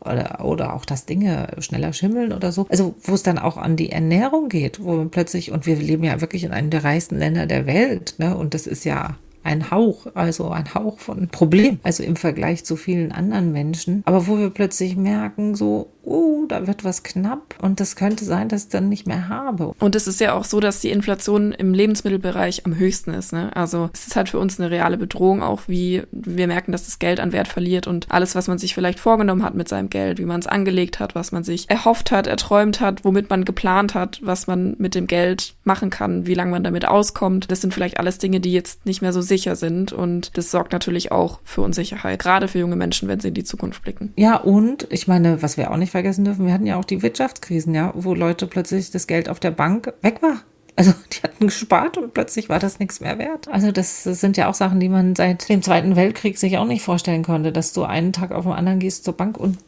oder, 0.00 0.44
oder 0.44 0.74
auch, 0.74 0.84
dass 0.84 1.06
Dinge 1.06 1.46
schneller 1.60 1.92
schimmeln 1.92 2.32
oder 2.32 2.50
so. 2.50 2.66
Also, 2.68 2.96
wo 3.00 3.14
es 3.14 3.22
dann 3.22 3.38
auch 3.38 3.56
an 3.56 3.76
die 3.76 3.90
Ernährung 3.90 4.48
geht, 4.48 4.82
wo 4.82 4.96
man 4.96 5.10
plötzlich, 5.10 5.52
und 5.52 5.66
wir 5.66 5.76
leben 5.76 6.02
ja 6.02 6.20
wirklich 6.20 6.42
in 6.42 6.50
einem 6.50 6.68
der 6.68 6.82
reichsten 6.82 7.16
Länder 7.16 7.46
der 7.46 7.64
Welt, 7.64 8.16
ne? 8.18 8.36
Und 8.36 8.54
das 8.54 8.66
ist 8.66 8.84
ja 8.84 9.16
ein 9.44 9.70
Hauch, 9.70 10.06
also 10.14 10.48
ein 10.50 10.74
Hauch 10.74 10.98
von 10.98 11.28
Problem, 11.28 11.78
also 11.82 12.02
im 12.02 12.16
Vergleich 12.16 12.64
zu 12.64 12.76
vielen 12.76 13.12
anderen 13.12 13.52
Menschen. 13.52 14.02
Aber 14.06 14.26
wo 14.26 14.38
wir 14.38 14.50
plötzlich 14.50 14.96
merken, 14.96 15.54
so, 15.54 15.90
uh, 16.06 16.46
da 16.46 16.66
wird 16.66 16.84
was 16.84 17.02
knapp 17.02 17.56
und 17.60 17.80
das 17.80 17.96
könnte 17.96 18.24
sein, 18.24 18.48
dass 18.48 18.64
ich 18.64 18.68
dann 18.68 18.88
nicht 18.88 19.06
mehr 19.06 19.28
habe. 19.28 19.74
Und 19.78 19.94
es 19.94 20.06
ist 20.06 20.20
ja 20.20 20.34
auch 20.34 20.44
so, 20.44 20.60
dass 20.60 20.80
die 20.80 20.90
Inflation 20.90 21.52
im 21.52 21.74
Lebensmittelbereich 21.74 22.66
am 22.66 22.76
höchsten 22.76 23.12
ist. 23.12 23.32
Ne? 23.32 23.54
Also 23.54 23.90
es 23.92 24.06
ist 24.06 24.16
halt 24.16 24.28
für 24.28 24.38
uns 24.38 24.60
eine 24.60 24.70
reale 24.70 24.96
Bedrohung, 24.96 25.42
auch 25.42 25.62
wie 25.66 26.02
wir 26.12 26.46
merken, 26.46 26.72
dass 26.72 26.84
das 26.84 26.98
Geld 26.98 27.20
an 27.20 27.32
Wert 27.32 27.48
verliert 27.48 27.86
und 27.86 28.10
alles, 28.10 28.34
was 28.34 28.48
man 28.48 28.58
sich 28.58 28.74
vielleicht 28.74 29.00
vorgenommen 29.00 29.42
hat 29.42 29.54
mit 29.54 29.68
seinem 29.68 29.90
Geld, 29.90 30.18
wie 30.18 30.24
man 30.24 30.40
es 30.40 30.46
angelegt 30.46 31.00
hat, 31.00 31.14
was 31.14 31.32
man 31.32 31.44
sich 31.44 31.70
erhofft 31.70 32.10
hat, 32.10 32.26
erträumt 32.26 32.80
hat, 32.80 33.04
womit 33.04 33.30
man 33.30 33.44
geplant 33.44 33.94
hat, 33.94 34.20
was 34.22 34.46
man 34.46 34.76
mit 34.78 34.94
dem 34.94 35.06
Geld 35.06 35.54
machen 35.64 35.90
kann, 35.90 36.26
wie 36.26 36.34
lange 36.34 36.50
man 36.50 36.64
damit 36.64 36.86
auskommt. 36.86 37.50
Das 37.50 37.60
sind 37.60 37.72
vielleicht 37.72 37.98
alles 37.98 38.18
Dinge, 38.18 38.40
die 38.40 38.52
jetzt 38.52 38.86
nicht 38.86 39.02
mehr 39.02 39.12
so 39.12 39.20
sicher 39.20 39.56
sind 39.56 39.92
und 39.92 40.36
das 40.36 40.50
sorgt 40.50 40.72
natürlich 40.72 41.12
auch 41.12 41.40
für 41.44 41.62
Unsicherheit, 41.62 42.18
gerade 42.18 42.48
für 42.48 42.58
junge 42.58 42.76
Menschen, 42.76 43.08
wenn 43.08 43.20
sie 43.20 43.28
in 43.28 43.34
die 43.34 43.44
Zukunft 43.44 43.82
blicken. 43.82 44.12
Ja, 44.16 44.36
und 44.36 44.86
ich 44.90 45.08
meine, 45.08 45.42
was 45.42 45.56
wir 45.56 45.70
auch 45.70 45.76
nicht 45.76 45.93
vergessen 45.94 46.24
dürfen, 46.24 46.44
wir 46.44 46.52
hatten 46.52 46.66
ja 46.66 46.76
auch 46.76 46.84
die 46.84 47.02
Wirtschaftskrisen, 47.02 47.72
ja, 47.72 47.92
wo 47.94 48.14
Leute 48.14 48.48
plötzlich 48.48 48.90
das 48.90 49.06
Geld 49.06 49.28
auf 49.28 49.38
der 49.38 49.52
Bank 49.52 49.92
weg 50.02 50.22
war. 50.22 50.42
Also 50.74 50.92
die 51.12 51.22
hatten 51.22 51.46
gespart 51.46 51.96
und 51.96 52.12
plötzlich 52.14 52.48
war 52.48 52.58
das 52.58 52.80
nichts 52.80 53.00
mehr 53.00 53.16
wert. 53.18 53.46
Also 53.46 53.70
das, 53.70 54.02
sind 54.02 54.36
ja 54.36 54.48
auch 54.48 54.54
Sachen, 54.54 54.80
die 54.80 54.88
man 54.88 55.14
seit 55.14 55.48
dem 55.48 55.62
Zweiten 55.62 55.94
Weltkrieg 55.94 56.36
sich 56.36 56.58
auch 56.58 56.66
nicht 56.66 56.82
vorstellen 56.82 57.22
konnte, 57.22 57.52
dass 57.52 57.72
du 57.72 57.84
einen 57.84 58.12
Tag 58.12 58.32
auf 58.32 58.42
den 58.42 58.52
anderen 58.52 58.80
gehst 58.80 59.04
zur 59.04 59.16
Bank 59.16 59.38
und 59.38 59.58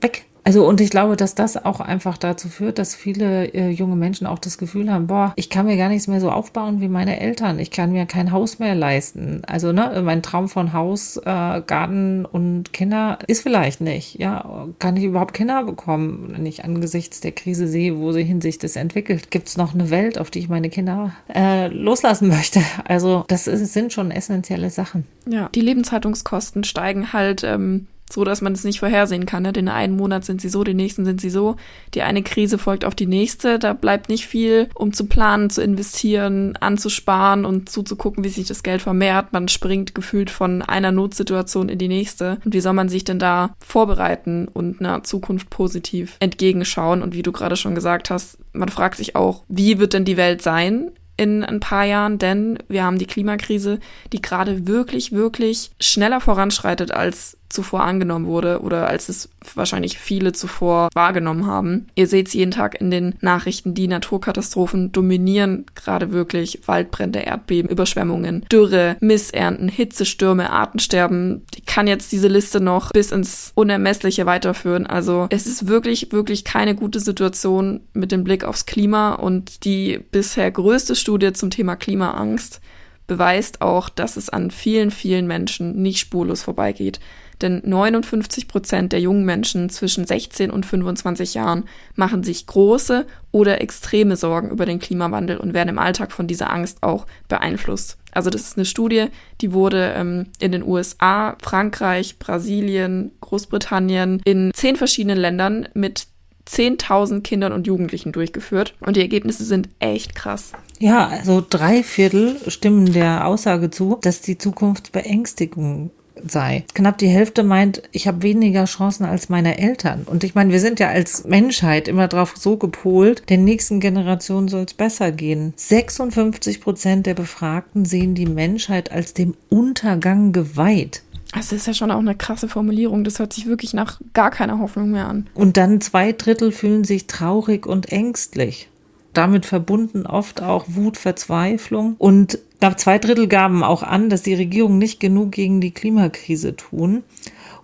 weg 0.00 0.24
Also 0.44 0.66
und 0.66 0.80
ich 0.80 0.90
glaube, 0.90 1.16
dass 1.16 1.34
das 1.34 1.64
auch 1.64 1.80
einfach 1.80 2.18
dazu 2.18 2.48
führt, 2.48 2.78
dass 2.78 2.94
viele 2.94 3.46
äh, 3.54 3.70
junge 3.70 3.96
Menschen 3.96 4.26
auch 4.26 4.38
das 4.38 4.58
Gefühl 4.58 4.92
haben, 4.92 5.06
boah, 5.06 5.32
ich 5.36 5.48
kann 5.50 5.66
mir 5.66 5.76
gar 5.76 5.88
nichts 5.88 6.06
mehr 6.06 6.20
so 6.20 6.30
aufbauen 6.30 6.80
wie 6.80 6.88
meine 6.88 7.18
Eltern. 7.18 7.58
Ich 7.58 7.70
kann 7.70 7.92
mir 7.92 8.04
kein 8.04 8.30
Haus 8.30 8.58
mehr 8.58 8.74
leisten. 8.74 9.42
Also 9.46 9.72
ne, 9.72 10.02
mein 10.04 10.22
Traum 10.22 10.48
von 10.48 10.72
Haus, 10.74 11.16
äh, 11.16 11.62
Garten 11.66 12.26
und 12.26 12.72
Kinder 12.72 13.18
ist 13.26 13.42
vielleicht 13.42 13.80
nicht. 13.80 14.18
Ja, 14.18 14.68
kann 14.78 14.96
ich 14.96 15.04
überhaupt 15.04 15.34
Kinder 15.34 15.64
bekommen, 15.64 16.34
wenn 16.36 16.46
ich 16.46 16.64
angesichts 16.64 17.20
der 17.20 17.32
Krise 17.32 17.66
sehe, 17.66 17.98
wo 17.98 18.12
sich 18.12 18.34
sich 18.40 18.58
das 18.58 18.76
entwickelt? 18.76 19.30
Gibt 19.30 19.48
es 19.48 19.56
noch 19.56 19.74
eine 19.74 19.90
Welt, 19.90 20.18
auf 20.18 20.30
die 20.30 20.40
ich 20.40 20.48
meine 20.48 20.68
Kinder 20.68 21.12
äh, 21.34 21.68
loslassen 21.68 22.28
möchte? 22.28 22.60
Also 22.84 23.24
das 23.28 23.46
ist, 23.46 23.72
sind 23.72 23.92
schon 23.92 24.10
essentielle 24.10 24.70
Sachen. 24.70 25.06
Ja, 25.26 25.48
die 25.54 25.60
Lebenshaltungskosten 25.60 26.64
steigen 26.64 27.12
halt 27.12 27.44
ähm, 27.44 27.86
so 28.10 28.24
dass 28.24 28.40
man 28.40 28.52
es 28.52 28.64
nicht 28.64 28.80
vorhersehen 28.80 29.26
kann. 29.26 29.42
Ne? 29.42 29.52
Den 29.52 29.68
einen 29.68 29.96
Monat 29.96 30.24
sind 30.24 30.40
sie 30.40 30.48
so, 30.48 30.64
den 30.64 30.76
nächsten 30.76 31.04
sind 31.04 31.20
sie 31.20 31.30
so. 31.30 31.56
Die 31.94 32.02
eine 32.02 32.22
Krise 32.22 32.58
folgt 32.58 32.84
auf 32.84 32.94
die 32.94 33.06
nächste. 33.06 33.58
Da 33.58 33.72
bleibt 33.72 34.08
nicht 34.08 34.26
viel, 34.26 34.68
um 34.74 34.92
zu 34.92 35.06
planen, 35.06 35.50
zu 35.50 35.62
investieren, 35.62 36.56
anzusparen 36.60 37.44
und 37.44 37.68
zuzugucken, 37.68 38.24
wie 38.24 38.28
sich 38.28 38.46
das 38.46 38.62
Geld 38.62 38.82
vermehrt. 38.82 39.32
Man 39.32 39.48
springt 39.48 39.94
gefühlt 39.94 40.30
von 40.30 40.62
einer 40.62 40.92
Notsituation 40.92 41.68
in 41.68 41.78
die 41.78 41.88
nächste. 41.88 42.38
Und 42.44 42.54
wie 42.54 42.60
soll 42.60 42.74
man 42.74 42.88
sich 42.88 43.04
denn 43.04 43.18
da 43.18 43.54
vorbereiten 43.58 44.48
und 44.48 44.80
einer 44.80 45.02
Zukunft 45.02 45.50
positiv 45.50 46.16
entgegenschauen? 46.20 47.02
Und 47.02 47.14
wie 47.14 47.22
du 47.22 47.32
gerade 47.32 47.56
schon 47.56 47.74
gesagt 47.74 48.10
hast, 48.10 48.38
man 48.52 48.68
fragt 48.68 48.96
sich 48.96 49.16
auch, 49.16 49.42
wie 49.48 49.78
wird 49.78 49.94
denn 49.94 50.04
die 50.04 50.16
Welt 50.16 50.42
sein 50.42 50.90
in 51.16 51.44
ein 51.44 51.60
paar 51.60 51.84
Jahren, 51.84 52.18
denn 52.18 52.58
wir 52.68 52.84
haben 52.84 52.98
die 52.98 53.06
Klimakrise, 53.06 53.78
die 54.12 54.20
gerade 54.20 54.66
wirklich, 54.66 55.12
wirklich 55.12 55.70
schneller 55.80 56.20
voranschreitet 56.20 56.90
als 56.90 57.36
zuvor 57.54 57.84
angenommen 57.84 58.26
wurde 58.26 58.60
oder 58.60 58.88
als 58.88 59.08
es 59.08 59.30
wahrscheinlich 59.54 59.98
viele 59.98 60.32
zuvor 60.32 60.88
wahrgenommen 60.94 61.46
haben. 61.46 61.86
Ihr 61.94 62.06
seht 62.06 62.28
es 62.28 62.34
jeden 62.34 62.50
Tag 62.50 62.80
in 62.80 62.90
den 62.90 63.14
Nachrichten, 63.20 63.74
die 63.74 63.88
Naturkatastrophen 63.88 64.92
dominieren 64.92 65.64
gerade 65.74 66.10
wirklich 66.10 66.60
Waldbrände, 66.66 67.20
Erdbeben, 67.20 67.70
Überschwemmungen, 67.70 68.44
Dürre, 68.50 68.96
Missernten, 69.00 69.68
Hitzestürme, 69.68 70.50
Artensterben. 70.50 71.46
Ich 71.54 71.64
kann 71.64 71.86
jetzt 71.86 72.12
diese 72.12 72.28
Liste 72.28 72.60
noch 72.60 72.90
bis 72.90 73.12
ins 73.12 73.52
Unermessliche 73.54 74.26
weiterführen. 74.26 74.86
Also 74.86 75.28
es 75.30 75.46
ist 75.46 75.68
wirklich, 75.68 76.12
wirklich 76.12 76.44
keine 76.44 76.74
gute 76.74 77.00
Situation 77.00 77.80
mit 77.92 78.10
dem 78.12 78.24
Blick 78.24 78.44
aufs 78.44 78.66
Klima 78.66 79.14
und 79.14 79.64
die 79.64 80.00
bisher 80.10 80.50
größte 80.50 80.96
Studie 80.96 81.32
zum 81.32 81.50
Thema 81.50 81.76
Klimaangst 81.76 82.60
beweist 83.06 83.60
auch, 83.60 83.88
dass 83.88 84.16
es 84.16 84.30
an 84.30 84.50
vielen, 84.50 84.90
vielen 84.90 85.26
Menschen 85.26 85.82
nicht 85.82 85.98
spurlos 85.98 86.42
vorbeigeht. 86.42 87.00
Denn 87.42 87.62
59 87.64 88.48
Prozent 88.48 88.92
der 88.92 89.00
jungen 89.00 89.24
Menschen 89.24 89.70
zwischen 89.70 90.06
16 90.06 90.50
und 90.50 90.66
25 90.66 91.34
Jahren 91.34 91.64
machen 91.94 92.22
sich 92.22 92.46
große 92.46 93.06
oder 93.32 93.60
extreme 93.60 94.16
Sorgen 94.16 94.50
über 94.50 94.66
den 94.66 94.78
Klimawandel 94.78 95.36
und 95.36 95.54
werden 95.54 95.70
im 95.70 95.78
Alltag 95.78 96.12
von 96.12 96.26
dieser 96.26 96.52
Angst 96.52 96.82
auch 96.82 97.06
beeinflusst. 97.28 97.98
Also 98.12 98.30
das 98.30 98.42
ist 98.42 98.56
eine 98.56 98.64
Studie, 98.64 99.06
die 99.40 99.52
wurde 99.52 99.92
ähm, 99.96 100.26
in 100.38 100.52
den 100.52 100.62
USA, 100.62 101.36
Frankreich, 101.42 102.18
Brasilien, 102.18 103.10
Großbritannien, 103.20 104.22
in 104.24 104.52
zehn 104.54 104.76
verschiedenen 104.76 105.18
Ländern 105.18 105.68
mit 105.74 106.06
10.000 106.48 107.22
Kindern 107.22 107.52
und 107.52 107.66
Jugendlichen 107.66 108.12
durchgeführt. 108.12 108.74
Und 108.80 108.96
die 108.96 109.00
Ergebnisse 109.00 109.44
sind 109.44 109.68
echt 109.78 110.14
krass. 110.14 110.52
Ja, 110.78 111.08
also 111.08 111.44
drei 111.48 111.82
Viertel 111.82 112.36
stimmen 112.48 112.92
der 112.92 113.26
Aussage 113.26 113.70
zu, 113.70 113.98
dass 114.02 114.20
die 114.20 114.38
Zukunft 114.38 114.92
Beängstigung 114.92 115.90
sei. 116.30 116.64
Knapp 116.74 116.98
die 116.98 117.08
Hälfte 117.08 117.42
meint, 117.42 117.82
ich 117.92 118.06
habe 118.06 118.22
weniger 118.22 118.64
Chancen 118.64 119.04
als 119.04 119.28
meine 119.28 119.58
Eltern. 119.58 120.04
Und 120.06 120.24
ich 120.24 120.34
meine, 120.34 120.52
wir 120.52 120.60
sind 120.60 120.80
ja 120.80 120.88
als 120.88 121.24
Menschheit 121.24 121.88
immer 121.88 122.08
darauf 122.08 122.34
so 122.36 122.56
gepolt, 122.56 123.28
den 123.30 123.44
nächsten 123.44 123.80
Generationen 123.80 124.48
soll 124.48 124.64
es 124.64 124.74
besser 124.74 125.12
gehen. 125.12 125.52
56 125.56 126.60
Prozent 126.60 127.06
der 127.06 127.14
Befragten 127.14 127.84
sehen 127.84 128.14
die 128.14 128.26
Menschheit 128.26 128.92
als 128.92 129.14
dem 129.14 129.34
Untergang 129.48 130.32
geweiht. 130.32 131.02
Das 131.34 131.50
ist 131.50 131.66
ja 131.66 131.74
schon 131.74 131.90
auch 131.90 131.98
eine 131.98 132.14
krasse 132.14 132.48
Formulierung. 132.48 133.02
Das 133.02 133.18
hört 133.18 133.32
sich 133.32 133.46
wirklich 133.46 133.74
nach 133.74 134.00
gar 134.12 134.30
keiner 134.30 134.60
Hoffnung 134.60 134.92
mehr 134.92 135.08
an. 135.08 135.26
Und 135.34 135.56
dann 135.56 135.80
zwei 135.80 136.12
Drittel 136.12 136.52
fühlen 136.52 136.84
sich 136.84 137.08
traurig 137.08 137.66
und 137.66 137.90
ängstlich 137.90 138.68
damit 139.16 139.46
verbunden 139.46 140.06
oft 140.06 140.42
auch 140.42 140.66
Wut, 140.68 140.96
Verzweiflung. 140.96 141.96
Und 141.98 142.38
knapp 142.58 142.78
zwei 142.78 142.98
Drittel 142.98 143.28
gaben 143.28 143.62
auch 143.62 143.82
an, 143.82 144.10
dass 144.10 144.22
die 144.22 144.34
Regierung 144.34 144.78
nicht 144.78 145.00
genug 145.00 145.32
gegen 145.32 145.60
die 145.60 145.72
Klimakrise 145.72 146.56
tun. 146.56 147.02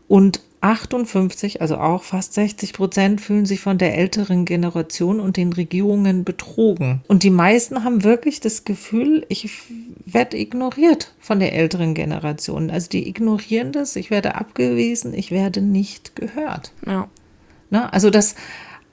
Und 0.09 0.41
58, 0.63 1.63
also 1.63 1.79
auch 1.79 2.03
fast 2.03 2.35
60 2.35 2.75
Prozent 2.75 3.21
fühlen 3.21 3.47
sich 3.47 3.61
von 3.61 3.79
der 3.79 3.97
älteren 3.97 4.45
Generation 4.45 5.19
und 5.19 5.37
den 5.39 5.53
Regierungen 5.53 6.25
betrogen. 6.25 7.01
Und 7.09 7.23
die 7.23 7.31
meisten 7.31 7.83
haben 7.83 8.05
wirklich 8.05 8.41
das 8.41 8.65
Gefühl, 8.65 9.25
ich 9.29 9.49
werde 10.05 10.37
ignoriert 10.37 11.15
von 11.19 11.41
der 11.41 11.55
älteren 11.55 11.95
Generation. 11.95 12.71
Also 12.71 12.91
die 12.91 13.09
ignorieren 13.09 13.73
das, 13.73 13.97
ich 13.97 14.11
werde 14.11 14.35
abgewiesen, 14.35 15.15
ich 15.15 15.31
werde 15.31 15.63
nicht 15.63 16.15
gehört. 16.15 16.73
Ja. 16.87 17.09
Ne? 17.71 17.91
Also 17.93 18.11
das 18.11 18.35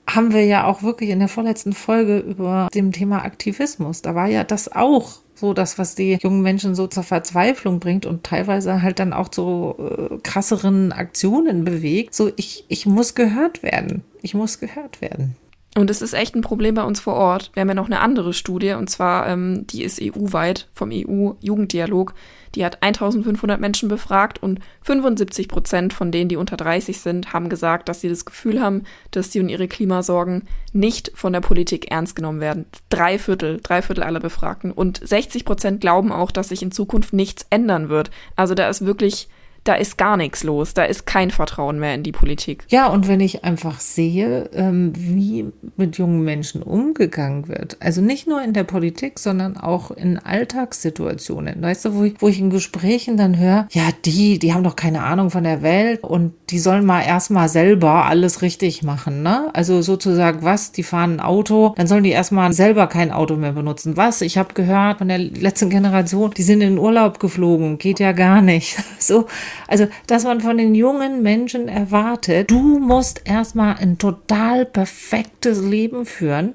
haben 0.08 0.32
wir 0.32 0.44
ja 0.44 0.64
auch 0.64 0.82
wirklich 0.82 1.10
in 1.10 1.18
der 1.18 1.28
vorletzten 1.28 1.72
Folge 1.72 2.18
über 2.18 2.68
dem 2.74 2.92
Thema 2.92 3.24
Aktivismus. 3.24 4.02
Da 4.02 4.14
war 4.14 4.28
ja 4.28 4.44
das 4.44 4.72
auch 4.72 5.20
so 5.34 5.54
das, 5.54 5.78
was 5.78 5.94
die 5.94 6.18
jungen 6.20 6.42
Menschen 6.42 6.74
so 6.74 6.86
zur 6.88 7.04
Verzweiflung 7.04 7.78
bringt 7.78 8.06
und 8.06 8.24
teilweise 8.24 8.82
halt 8.82 8.98
dann 8.98 9.12
auch 9.12 9.28
zu 9.28 9.76
äh, 9.78 10.16
krasseren 10.22 10.92
Aktionen 10.92 11.64
bewegt. 11.64 12.14
So, 12.14 12.32
ich, 12.36 12.64
ich 12.68 12.86
muss 12.86 13.14
gehört 13.14 13.62
werden. 13.62 14.02
Ich 14.22 14.34
muss 14.34 14.58
gehört 14.58 15.00
werden. 15.00 15.36
Und 15.78 15.90
es 15.90 16.02
ist 16.02 16.12
echt 16.12 16.34
ein 16.34 16.40
Problem 16.40 16.74
bei 16.74 16.82
uns 16.82 16.98
vor 16.98 17.14
Ort. 17.14 17.52
Wir 17.54 17.60
haben 17.60 17.68
ja 17.68 17.74
noch 17.74 17.86
eine 17.86 18.00
andere 18.00 18.34
Studie, 18.34 18.72
und 18.72 18.90
zwar, 18.90 19.28
ähm, 19.28 19.64
die 19.68 19.84
ist 19.84 20.02
EU-weit 20.02 20.66
vom 20.72 20.90
EU-Jugenddialog. 20.92 22.14
Die 22.56 22.64
hat 22.64 22.82
1500 22.82 23.60
Menschen 23.60 23.88
befragt 23.88 24.42
und 24.42 24.58
75 24.82 25.46
Prozent 25.46 25.92
von 25.92 26.10
denen, 26.10 26.30
die 26.30 26.36
unter 26.36 26.56
30 26.56 26.98
sind, 26.98 27.32
haben 27.32 27.48
gesagt, 27.48 27.88
dass 27.88 28.00
sie 28.00 28.08
das 28.08 28.24
Gefühl 28.24 28.60
haben, 28.60 28.82
dass 29.12 29.30
sie 29.30 29.38
und 29.38 29.50
ihre 29.50 29.68
Klimasorgen 29.68 30.48
nicht 30.72 31.12
von 31.14 31.32
der 31.32 31.42
Politik 31.42 31.92
ernst 31.92 32.16
genommen 32.16 32.40
werden. 32.40 32.66
Drei 32.90 33.16
Viertel, 33.16 33.60
drei 33.62 33.80
Viertel 33.80 34.02
aller 34.02 34.18
Befragten. 34.18 34.72
Und 34.72 35.00
60 35.06 35.44
Prozent 35.44 35.80
glauben 35.80 36.10
auch, 36.10 36.32
dass 36.32 36.48
sich 36.48 36.62
in 36.62 36.72
Zukunft 36.72 37.12
nichts 37.12 37.46
ändern 37.50 37.88
wird. 37.88 38.10
Also 38.34 38.54
da 38.56 38.68
ist 38.68 38.84
wirklich 38.84 39.28
da 39.68 39.74
ist 39.74 39.98
gar 39.98 40.16
nichts 40.16 40.44
los, 40.44 40.72
da 40.72 40.84
ist 40.84 41.06
kein 41.06 41.30
Vertrauen 41.30 41.78
mehr 41.78 41.94
in 41.94 42.02
die 42.02 42.12
Politik. 42.12 42.64
Ja, 42.68 42.86
und 42.88 43.06
wenn 43.06 43.20
ich 43.20 43.44
einfach 43.44 43.80
sehe, 43.80 44.48
ähm, 44.54 44.92
wie 44.96 45.46
mit 45.76 45.98
jungen 45.98 46.24
Menschen 46.24 46.62
umgegangen 46.62 47.48
wird, 47.48 47.76
also 47.80 48.00
nicht 48.00 48.26
nur 48.26 48.42
in 48.42 48.54
der 48.54 48.64
Politik, 48.64 49.18
sondern 49.18 49.58
auch 49.58 49.90
in 49.90 50.18
Alltagssituationen, 50.18 51.60
weißt 51.60 51.84
du, 51.84 51.94
wo 51.94 52.04
ich, 52.04 52.14
wo 52.18 52.28
ich 52.28 52.40
in 52.40 52.48
Gesprächen 52.48 53.18
dann 53.18 53.38
höre, 53.38 53.68
ja, 53.70 53.90
die, 54.04 54.38
die 54.38 54.54
haben 54.54 54.64
doch 54.64 54.76
keine 54.76 55.02
Ahnung 55.02 55.30
von 55.30 55.44
der 55.44 55.60
Welt 55.62 56.02
und 56.02 56.32
die 56.48 56.58
sollen 56.58 56.86
mal 56.86 57.02
erstmal 57.02 57.50
selber 57.50 58.06
alles 58.06 58.40
richtig 58.40 58.82
machen, 58.82 59.22
ne? 59.22 59.50
Also 59.52 59.82
sozusagen, 59.82 60.42
was, 60.42 60.72
die 60.72 60.82
fahren 60.82 61.16
ein 61.16 61.20
Auto, 61.20 61.74
dann 61.76 61.86
sollen 61.86 62.04
die 62.04 62.10
erstmal 62.10 62.52
selber 62.54 62.86
kein 62.86 63.10
Auto 63.10 63.36
mehr 63.36 63.52
benutzen. 63.52 63.98
Was? 63.98 64.22
Ich 64.22 64.38
habe 64.38 64.54
gehört 64.54 64.98
von 64.98 65.08
der 65.08 65.18
letzten 65.18 65.68
Generation, 65.68 66.30
die 66.30 66.42
sind 66.42 66.62
in 66.62 66.78
Urlaub 66.78 67.20
geflogen, 67.20 67.76
geht 67.76 68.00
ja 68.00 68.12
gar 68.12 68.40
nicht. 68.40 68.78
So, 69.00 69.26
also, 69.66 69.86
dass 70.06 70.24
man 70.24 70.40
von 70.40 70.58
den 70.58 70.74
jungen 70.74 71.22
Menschen 71.22 71.68
erwartet, 71.68 72.50
du 72.50 72.78
musst 72.78 73.22
erstmal 73.24 73.76
ein 73.76 73.98
total 73.98 74.64
perfektes 74.64 75.62
Leben 75.62 76.06
führen, 76.06 76.54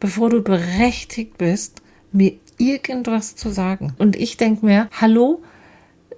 bevor 0.00 0.30
du 0.30 0.42
berechtigt 0.42 1.38
bist, 1.38 1.82
mir 2.12 2.34
irgendwas 2.58 3.36
zu 3.36 3.50
sagen. 3.50 3.94
Und 3.98 4.16
ich 4.16 4.36
denke 4.36 4.64
mir, 4.64 4.88
hallo, 5.00 5.42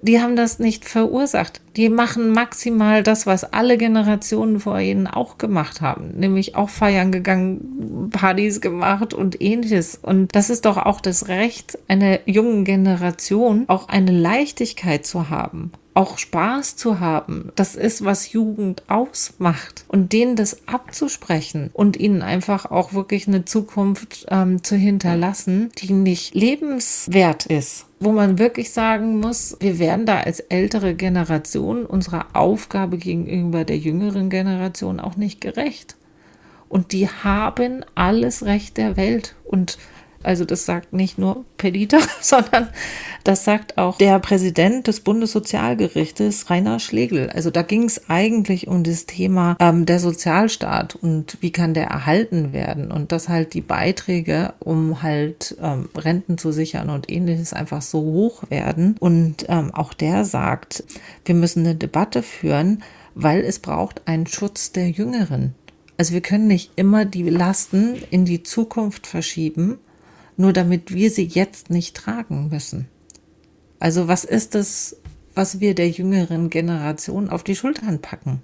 die 0.01 0.21
haben 0.21 0.35
das 0.35 0.59
nicht 0.59 0.85
verursacht. 0.85 1.61
Die 1.75 1.89
machen 1.89 2.29
maximal 2.31 3.03
das, 3.03 3.25
was 3.25 3.43
alle 3.53 3.77
Generationen 3.77 4.59
vor 4.59 4.79
ihnen 4.79 5.07
auch 5.07 5.37
gemacht 5.37 5.81
haben, 5.81 6.11
nämlich 6.17 6.55
auch 6.55 6.69
feiern 6.69 7.11
gegangen, 7.11 8.09
Partys 8.11 8.61
gemacht 8.61 9.13
und 9.13 9.41
ähnliches. 9.41 9.99
Und 10.01 10.35
das 10.35 10.49
ist 10.49 10.65
doch 10.65 10.77
auch 10.77 11.01
das 11.01 11.27
Recht 11.27 11.79
einer 11.87 12.19
jungen 12.27 12.63
Generation, 12.63 13.65
auch 13.67 13.87
eine 13.87 14.11
Leichtigkeit 14.11 15.05
zu 15.05 15.29
haben 15.29 15.71
auch 15.97 16.19
Spaß 16.19 16.75
zu 16.75 16.99
haben. 16.99 17.51
Das 17.55 17.75
ist, 17.75 18.05
was 18.05 18.31
Jugend 18.31 18.83
ausmacht. 18.87 19.83
Und 19.87 20.13
denen 20.13 20.35
das 20.35 20.67
abzusprechen 20.67 21.71
und 21.73 21.97
ihnen 21.97 22.21
einfach 22.21 22.69
auch 22.69 22.93
wirklich 22.93 23.27
eine 23.27 23.45
Zukunft 23.45 24.27
ähm, 24.29 24.63
zu 24.63 24.75
hinterlassen, 24.75 25.71
die 25.79 25.93
nicht 25.93 26.35
lebenswert 26.35 27.47
ist. 27.47 27.87
Wo 27.99 28.11
man 28.11 28.37
wirklich 28.37 28.71
sagen 28.73 29.19
muss, 29.19 29.57
wir 29.59 29.79
werden 29.79 30.05
da 30.05 30.19
als 30.19 30.39
ältere 30.39 30.93
Generation 30.93 31.83
unserer 31.87 32.27
Aufgabe 32.33 32.99
gegenüber 32.99 33.65
der 33.65 33.79
jüngeren 33.79 34.29
Generation 34.29 34.99
auch 34.99 35.15
nicht 35.15 35.41
gerecht. 35.41 35.95
Und 36.69 36.91
die 36.91 37.09
haben 37.09 37.83
alles 37.95 38.45
Recht 38.45 38.77
der 38.77 38.97
Welt. 38.97 39.35
Und 39.45 39.79
Also 40.23 40.45
das 40.45 40.65
sagt 40.65 40.93
nicht 40.93 41.17
nur 41.17 41.45
Pedita, 41.57 41.99
sondern 42.21 42.69
das 43.23 43.43
sagt 43.43 43.77
auch 43.77 43.97
der 43.97 44.19
Präsident 44.19 44.87
des 44.87 45.01
Bundessozialgerichtes, 45.01 46.49
Rainer 46.49 46.79
Schlegel. 46.79 47.29
Also 47.29 47.51
da 47.51 47.61
ging 47.61 47.83
es 47.83 48.09
eigentlich 48.09 48.67
um 48.67 48.83
das 48.83 49.05
Thema 49.05 49.57
ähm, 49.59 49.85
der 49.85 49.99
Sozialstaat 49.99 50.95
und 50.95 51.37
wie 51.41 51.51
kann 51.51 51.73
der 51.73 51.87
erhalten 51.87 52.53
werden 52.53 52.91
und 52.91 53.11
dass 53.11 53.29
halt 53.29 53.53
die 53.53 53.61
Beiträge, 53.61 54.53
um 54.59 55.01
halt 55.03 55.57
ähm, 55.61 55.89
Renten 55.95 56.37
zu 56.37 56.51
sichern 56.51 56.89
und 56.89 57.11
ähnliches 57.11 57.53
einfach 57.53 57.81
so 57.81 57.99
hoch 57.99 58.43
werden. 58.49 58.95
Und 58.99 59.45
ähm, 59.49 59.73
auch 59.73 59.93
der 59.93 60.25
sagt, 60.25 60.83
wir 61.25 61.35
müssen 61.35 61.65
eine 61.65 61.75
Debatte 61.75 62.23
führen, 62.23 62.83
weil 63.15 63.41
es 63.41 63.59
braucht 63.59 64.07
einen 64.07 64.27
Schutz 64.27 64.71
der 64.71 64.89
Jüngeren. 64.89 65.55
Also 65.97 66.13
wir 66.13 66.21
können 66.21 66.47
nicht 66.47 66.71
immer 66.75 67.05
die 67.05 67.27
Lasten 67.27 67.95
in 68.11 68.23
die 68.23 68.43
Zukunft 68.43 69.07
verschieben, 69.07 69.79
nur 70.37 70.53
damit 70.53 70.93
wir 70.93 71.11
sie 71.11 71.25
jetzt 71.25 71.69
nicht 71.69 71.95
tragen 71.95 72.49
müssen. 72.49 72.87
Also 73.79 74.07
was 74.07 74.23
ist 74.23 74.55
es, 74.55 74.97
was 75.35 75.59
wir 75.59 75.75
der 75.75 75.89
jüngeren 75.89 76.49
Generation 76.49 77.29
auf 77.29 77.43
die 77.43 77.55
Schultern 77.55 77.99
packen? 77.99 78.41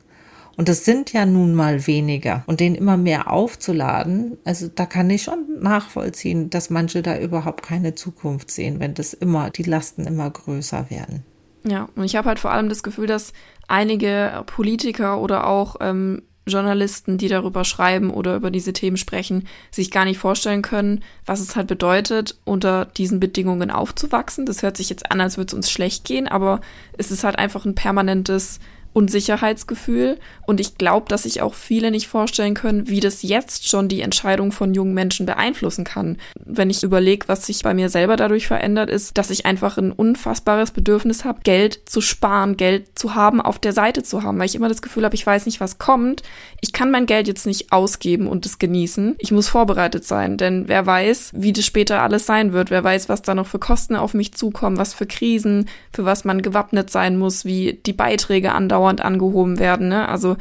Und 0.55 0.69
das 0.69 0.85
sind 0.85 1.13
ja 1.13 1.25
nun 1.25 1.55
mal 1.55 1.87
weniger. 1.87 2.43
Und 2.45 2.59
den 2.59 2.75
immer 2.75 2.97
mehr 2.97 3.31
aufzuladen, 3.31 4.37
also 4.43 4.67
da 4.67 4.85
kann 4.85 5.09
ich 5.09 5.23
schon 5.23 5.59
nachvollziehen, 5.59 6.49
dass 6.49 6.69
manche 6.69 7.01
da 7.01 7.17
überhaupt 7.17 7.63
keine 7.63 7.95
Zukunft 7.95 8.51
sehen, 8.51 8.79
wenn 8.79 8.93
das 8.93 9.13
immer, 9.13 9.49
die 9.49 9.63
Lasten 9.63 10.05
immer 10.05 10.29
größer 10.29 10.91
werden. 10.91 11.23
Ja, 11.65 11.89
und 11.95 12.03
ich 12.03 12.15
habe 12.15 12.27
halt 12.27 12.39
vor 12.39 12.51
allem 12.51 12.69
das 12.69 12.83
Gefühl, 12.83 13.07
dass 13.07 13.33
einige 13.67 14.43
Politiker 14.45 15.19
oder 15.21 15.47
auch 15.47 15.77
ähm, 15.79 16.21
Journalisten, 16.45 17.17
die 17.17 17.27
darüber 17.27 17.63
schreiben 17.63 18.09
oder 18.09 18.35
über 18.35 18.51
diese 18.51 18.73
Themen 18.73 18.97
sprechen, 18.97 19.47
sich 19.71 19.91
gar 19.91 20.05
nicht 20.05 20.17
vorstellen 20.17 20.61
können, 20.61 21.03
was 21.25 21.39
es 21.39 21.55
halt 21.55 21.67
bedeutet, 21.67 22.37
unter 22.43 22.85
diesen 22.85 23.19
Bedingungen 23.19 23.71
aufzuwachsen. 23.71 24.45
Das 24.45 24.61
hört 24.61 24.77
sich 24.77 24.89
jetzt 24.89 25.11
an, 25.11 25.21
als 25.21 25.37
würde 25.37 25.47
es 25.47 25.53
uns 25.53 25.71
schlecht 25.71 26.03
gehen, 26.05 26.27
aber 26.27 26.61
es 26.97 27.11
ist 27.11 27.23
halt 27.23 27.37
einfach 27.37 27.65
ein 27.65 27.75
permanentes 27.75 28.59
Unsicherheitsgefühl. 28.93 30.19
Und 30.45 30.59
ich 30.59 30.77
glaube, 30.77 31.07
dass 31.09 31.23
sich 31.23 31.41
auch 31.41 31.53
viele 31.53 31.91
nicht 31.91 32.07
vorstellen 32.07 32.53
können, 32.53 32.87
wie 32.87 32.99
das 32.99 33.23
jetzt 33.23 33.67
schon 33.67 33.87
die 33.87 34.01
Entscheidung 34.01 34.51
von 34.51 34.73
jungen 34.73 34.93
Menschen 34.93 35.25
beeinflussen 35.25 35.83
kann. 35.83 36.17
Wenn 36.45 36.69
ich 36.69 36.83
überlege, 36.83 37.27
was 37.27 37.45
sich 37.45 37.63
bei 37.63 37.73
mir 37.73 37.89
selber 37.89 38.15
dadurch 38.15 38.47
verändert, 38.47 38.89
ist, 38.89 39.17
dass 39.17 39.29
ich 39.29 39.45
einfach 39.45 39.77
ein 39.77 39.91
unfassbares 39.91 40.71
Bedürfnis 40.71 41.25
habe, 41.25 41.41
Geld 41.43 41.81
zu 41.85 42.01
sparen, 42.01 42.55
Geld 42.57 42.97
zu 42.97 43.15
haben, 43.15 43.41
auf 43.41 43.59
der 43.59 43.73
Seite 43.73 44.03
zu 44.03 44.23
haben, 44.23 44.37
weil 44.37 44.45
ich 44.45 44.55
immer 44.55 44.69
das 44.69 44.81
Gefühl 44.81 45.05
habe, 45.05 45.15
ich 45.15 45.25
weiß 45.25 45.45
nicht, 45.45 45.59
was 45.59 45.79
kommt. 45.79 46.21
Ich 46.61 46.73
kann 46.73 46.91
mein 46.91 47.05
Geld 47.05 47.27
jetzt 47.27 47.45
nicht 47.45 47.71
ausgeben 47.71 48.27
und 48.27 48.45
es 48.45 48.59
genießen. 48.59 49.15
Ich 49.17 49.31
muss 49.31 49.47
vorbereitet 49.47 50.05
sein, 50.05 50.37
denn 50.37 50.67
wer 50.67 50.85
weiß, 50.85 51.31
wie 51.33 51.53
das 51.53 51.65
später 51.65 52.01
alles 52.01 52.25
sein 52.25 52.53
wird. 52.53 52.69
Wer 52.69 52.83
weiß, 52.83 53.09
was 53.09 53.21
da 53.21 53.33
noch 53.33 53.47
für 53.47 53.59
Kosten 53.59 53.95
auf 53.95 54.13
mich 54.13 54.33
zukommen, 54.33 54.77
was 54.77 54.93
für 54.93 55.05
Krisen, 55.05 55.69
für 55.91 56.05
was 56.05 56.25
man 56.25 56.41
gewappnet 56.41 56.89
sein 56.89 57.17
muss, 57.17 57.45
wie 57.45 57.79
die 57.85 57.93
Beiträge 57.93 58.51
andauern 58.51 58.82
dauernd 58.83 59.01
angehoben 59.01 59.59
werden. 59.59 59.87
Ne? 59.87 60.07
Also 60.07 60.35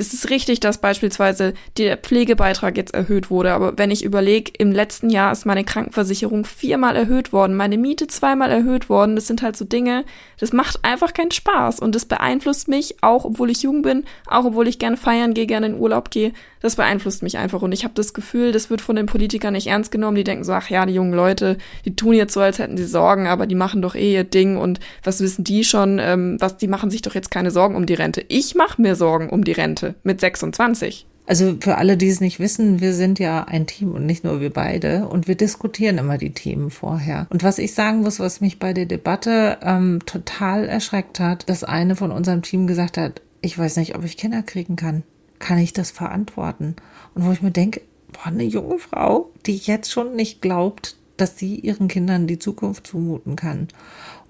ist 0.00 0.14
es 0.14 0.30
richtig, 0.30 0.60
dass 0.60 0.78
beispielsweise 0.78 1.52
der 1.76 1.98
Pflegebeitrag 1.98 2.76
jetzt 2.78 2.94
erhöht 2.94 3.30
wurde. 3.30 3.52
Aber 3.52 3.76
wenn 3.76 3.90
ich 3.90 4.02
überlege, 4.02 4.50
im 4.56 4.72
letzten 4.72 5.10
Jahr 5.10 5.30
ist 5.30 5.44
meine 5.44 5.62
Krankenversicherung 5.62 6.46
viermal 6.46 6.96
erhöht 6.96 7.34
worden, 7.34 7.54
meine 7.54 7.76
Miete 7.76 8.06
zweimal 8.06 8.50
erhöht 8.50 8.88
worden. 8.88 9.14
Das 9.14 9.26
sind 9.26 9.42
halt 9.42 9.58
so 9.58 9.66
Dinge, 9.66 10.06
das 10.38 10.54
macht 10.54 10.84
einfach 10.86 11.12
keinen 11.12 11.30
Spaß. 11.30 11.80
Und 11.80 11.94
das 11.94 12.06
beeinflusst 12.06 12.66
mich, 12.66 12.96
auch 13.02 13.26
obwohl 13.26 13.50
ich 13.50 13.62
jung 13.62 13.82
bin, 13.82 14.04
auch 14.26 14.46
obwohl 14.46 14.68
ich 14.68 14.78
gerne 14.78 14.96
feiern 14.96 15.34
gehe, 15.34 15.46
gerne 15.46 15.66
in 15.66 15.78
Urlaub 15.78 16.10
gehe. 16.10 16.32
Das 16.60 16.76
beeinflusst 16.76 17.22
mich 17.22 17.36
einfach. 17.36 17.60
Und 17.60 17.72
ich 17.72 17.84
habe 17.84 17.94
das 17.94 18.14
Gefühl, 18.14 18.52
das 18.52 18.70
wird 18.70 18.80
von 18.80 18.96
den 18.96 19.06
Politikern 19.06 19.52
nicht 19.52 19.66
ernst 19.66 19.90
genommen. 19.90 20.16
Die 20.16 20.24
denken 20.24 20.44
so, 20.44 20.52
ach 20.52 20.70
ja, 20.70 20.86
die 20.86 20.94
jungen 20.94 21.14
Leute, 21.14 21.58
die 21.84 21.94
tun 21.94 22.14
jetzt 22.14 22.32
so, 22.32 22.40
als 22.40 22.58
hätten 22.58 22.78
sie 22.78 22.84
Sorgen, 22.84 23.26
aber 23.26 23.46
die 23.46 23.54
machen 23.54 23.82
doch 23.82 23.94
eh 23.94 24.14
ihr 24.14 24.24
Ding. 24.24 24.56
Und 24.56 24.80
was 25.02 25.20
wissen 25.20 25.44
die 25.44 25.64
schon? 25.64 25.98
Ähm, 25.98 26.36
was, 26.40 26.56
die 26.56 26.68
machen 26.68 26.90
sich 26.90 27.02
doch 27.02 27.14
jetzt 27.14 27.30
keine 27.30 27.50
Sorgen 27.50 27.76
um 27.76 27.84
die 27.84 27.94
Rente. 27.94 28.24
Ich 28.28 28.54
mache 28.54 28.80
mir 28.80 28.96
Sorgen 28.96 29.28
um 29.28 29.44
die 29.44 29.52
Rente 29.52 29.89
mit 30.02 30.20
26. 30.20 31.06
Also 31.26 31.56
für 31.60 31.76
alle, 31.76 31.96
die 31.96 32.08
es 32.08 32.20
nicht 32.20 32.40
wissen, 32.40 32.80
wir 32.80 32.92
sind 32.92 33.20
ja 33.20 33.44
ein 33.44 33.68
Team 33.68 33.92
und 33.92 34.04
nicht 34.04 34.24
nur 34.24 34.40
wir 34.40 34.52
beide 34.52 35.06
und 35.06 35.28
wir 35.28 35.36
diskutieren 35.36 35.98
immer 35.98 36.18
die 36.18 36.32
Themen 36.32 36.70
vorher. 36.70 37.28
Und 37.30 37.44
was 37.44 37.58
ich 37.58 37.72
sagen 37.72 38.00
muss, 38.00 38.18
was 38.18 38.40
mich 38.40 38.58
bei 38.58 38.72
der 38.72 38.86
Debatte 38.86 39.58
ähm, 39.62 40.00
total 40.06 40.68
erschreckt 40.68 41.20
hat, 41.20 41.48
dass 41.48 41.62
eine 41.62 41.94
von 41.94 42.10
unserem 42.10 42.42
Team 42.42 42.66
gesagt 42.66 42.98
hat, 42.98 43.22
ich 43.42 43.56
weiß 43.56 43.76
nicht, 43.76 43.94
ob 43.94 44.04
ich 44.04 44.16
Kinder 44.16 44.42
kriegen 44.42 44.74
kann. 44.74 45.04
Kann 45.38 45.58
ich 45.58 45.72
das 45.72 45.92
verantworten? 45.92 46.74
Und 47.14 47.24
wo 47.24 47.30
ich 47.30 47.42
mir 47.42 47.52
denke, 47.52 47.82
boah, 48.12 48.26
eine 48.26 48.42
junge 48.42 48.78
Frau, 48.78 49.30
die 49.46 49.56
jetzt 49.56 49.92
schon 49.92 50.16
nicht 50.16 50.42
glaubt, 50.42 50.96
dass 51.16 51.38
sie 51.38 51.56
ihren 51.56 51.88
Kindern 51.88 52.26
die 52.26 52.38
Zukunft 52.38 52.86
zumuten 52.86 53.36
kann. 53.36 53.68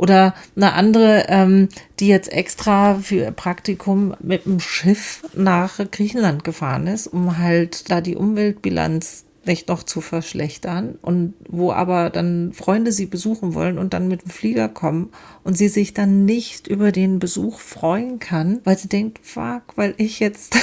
Oder 0.01 0.35
eine 0.57 0.73
andere, 0.73 1.27
ähm, 1.29 1.69
die 1.99 2.07
jetzt 2.07 2.33
extra 2.33 2.95
für 2.95 3.33
Praktikum 3.33 4.15
mit 4.19 4.47
dem 4.47 4.59
Schiff 4.59 5.23
nach 5.35 5.79
Griechenland 5.91 6.43
gefahren 6.43 6.87
ist, 6.87 7.07
um 7.07 7.37
halt 7.37 7.91
da 7.91 8.01
die 8.01 8.17
Umweltbilanz 8.17 9.27
nicht 9.45 9.69
noch 9.69 9.83
zu 9.83 10.01
verschlechtern 10.01 10.99
und 11.03 11.35
wo 11.51 11.71
aber 11.71 12.09
dann 12.09 12.55
Freunde 12.55 12.93
sie 12.93 13.05
besuchen 13.05 13.53
wollen 13.53 13.77
und 13.77 13.93
dann 13.93 14.09
mit 14.09 14.23
dem 14.23 14.31
Flieger 14.31 14.71
kommen 14.71 15.11
und 15.45 15.59
sie 15.59 15.69
sich 15.69 15.93
dann 15.93 16.25
nicht 16.25 16.67
über 16.67 16.93
den 16.93 17.19
Besuch 17.19 17.61
freuen 17.61 18.19
kann, 18.21 18.61
weil 18.65 18.79
sie 18.79 18.89
denkt, 18.89 19.19
fuck, 19.23 19.77
weil 19.77 19.93
ich 19.99 20.19
jetzt 20.19 20.57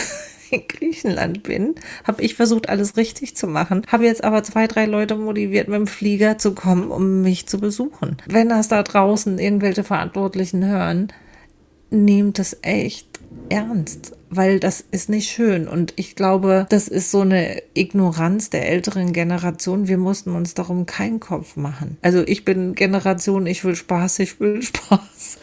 in 0.51 0.67
Griechenland 0.67 1.43
bin, 1.43 1.75
habe 2.03 2.21
ich 2.21 2.35
versucht, 2.35 2.69
alles 2.69 2.97
richtig 2.97 3.35
zu 3.35 3.47
machen. 3.47 3.83
Habe 3.87 4.05
jetzt 4.05 4.23
aber 4.23 4.43
zwei, 4.43 4.67
drei 4.67 4.85
Leute 4.85 5.15
motiviert, 5.15 5.67
mit 5.67 5.77
dem 5.77 5.87
Flieger 5.87 6.37
zu 6.37 6.53
kommen, 6.53 6.91
um 6.91 7.21
mich 7.21 7.47
zu 7.47 7.59
besuchen. 7.59 8.17
Wenn 8.27 8.49
das 8.49 8.67
da 8.67 8.83
draußen 8.83 9.39
irgendwelche 9.39 9.83
Verantwortlichen 9.83 10.65
hören, 10.65 11.11
nehmt 11.89 12.39
es 12.39 12.57
echt 12.61 13.07
ernst, 13.49 14.13
weil 14.29 14.59
das 14.59 14.83
ist 14.91 15.09
nicht 15.09 15.29
schön. 15.29 15.67
Und 15.67 15.93
ich 15.95 16.15
glaube, 16.15 16.65
das 16.69 16.87
ist 16.87 17.11
so 17.11 17.21
eine 17.21 17.61
Ignoranz 17.73 18.49
der 18.49 18.69
älteren 18.69 19.13
Generation. 19.13 19.87
Wir 19.87 19.97
mussten 19.97 20.35
uns 20.35 20.53
darum 20.53 20.85
keinen 20.85 21.19
Kopf 21.19 21.55
machen. 21.55 21.97
Also 22.01 22.23
ich 22.25 22.43
bin 22.45 22.75
Generation, 22.75 23.47
ich 23.47 23.63
will 23.63 23.75
Spaß, 23.75 24.19
ich 24.19 24.39
will 24.39 24.61
Spaß. 24.63 25.39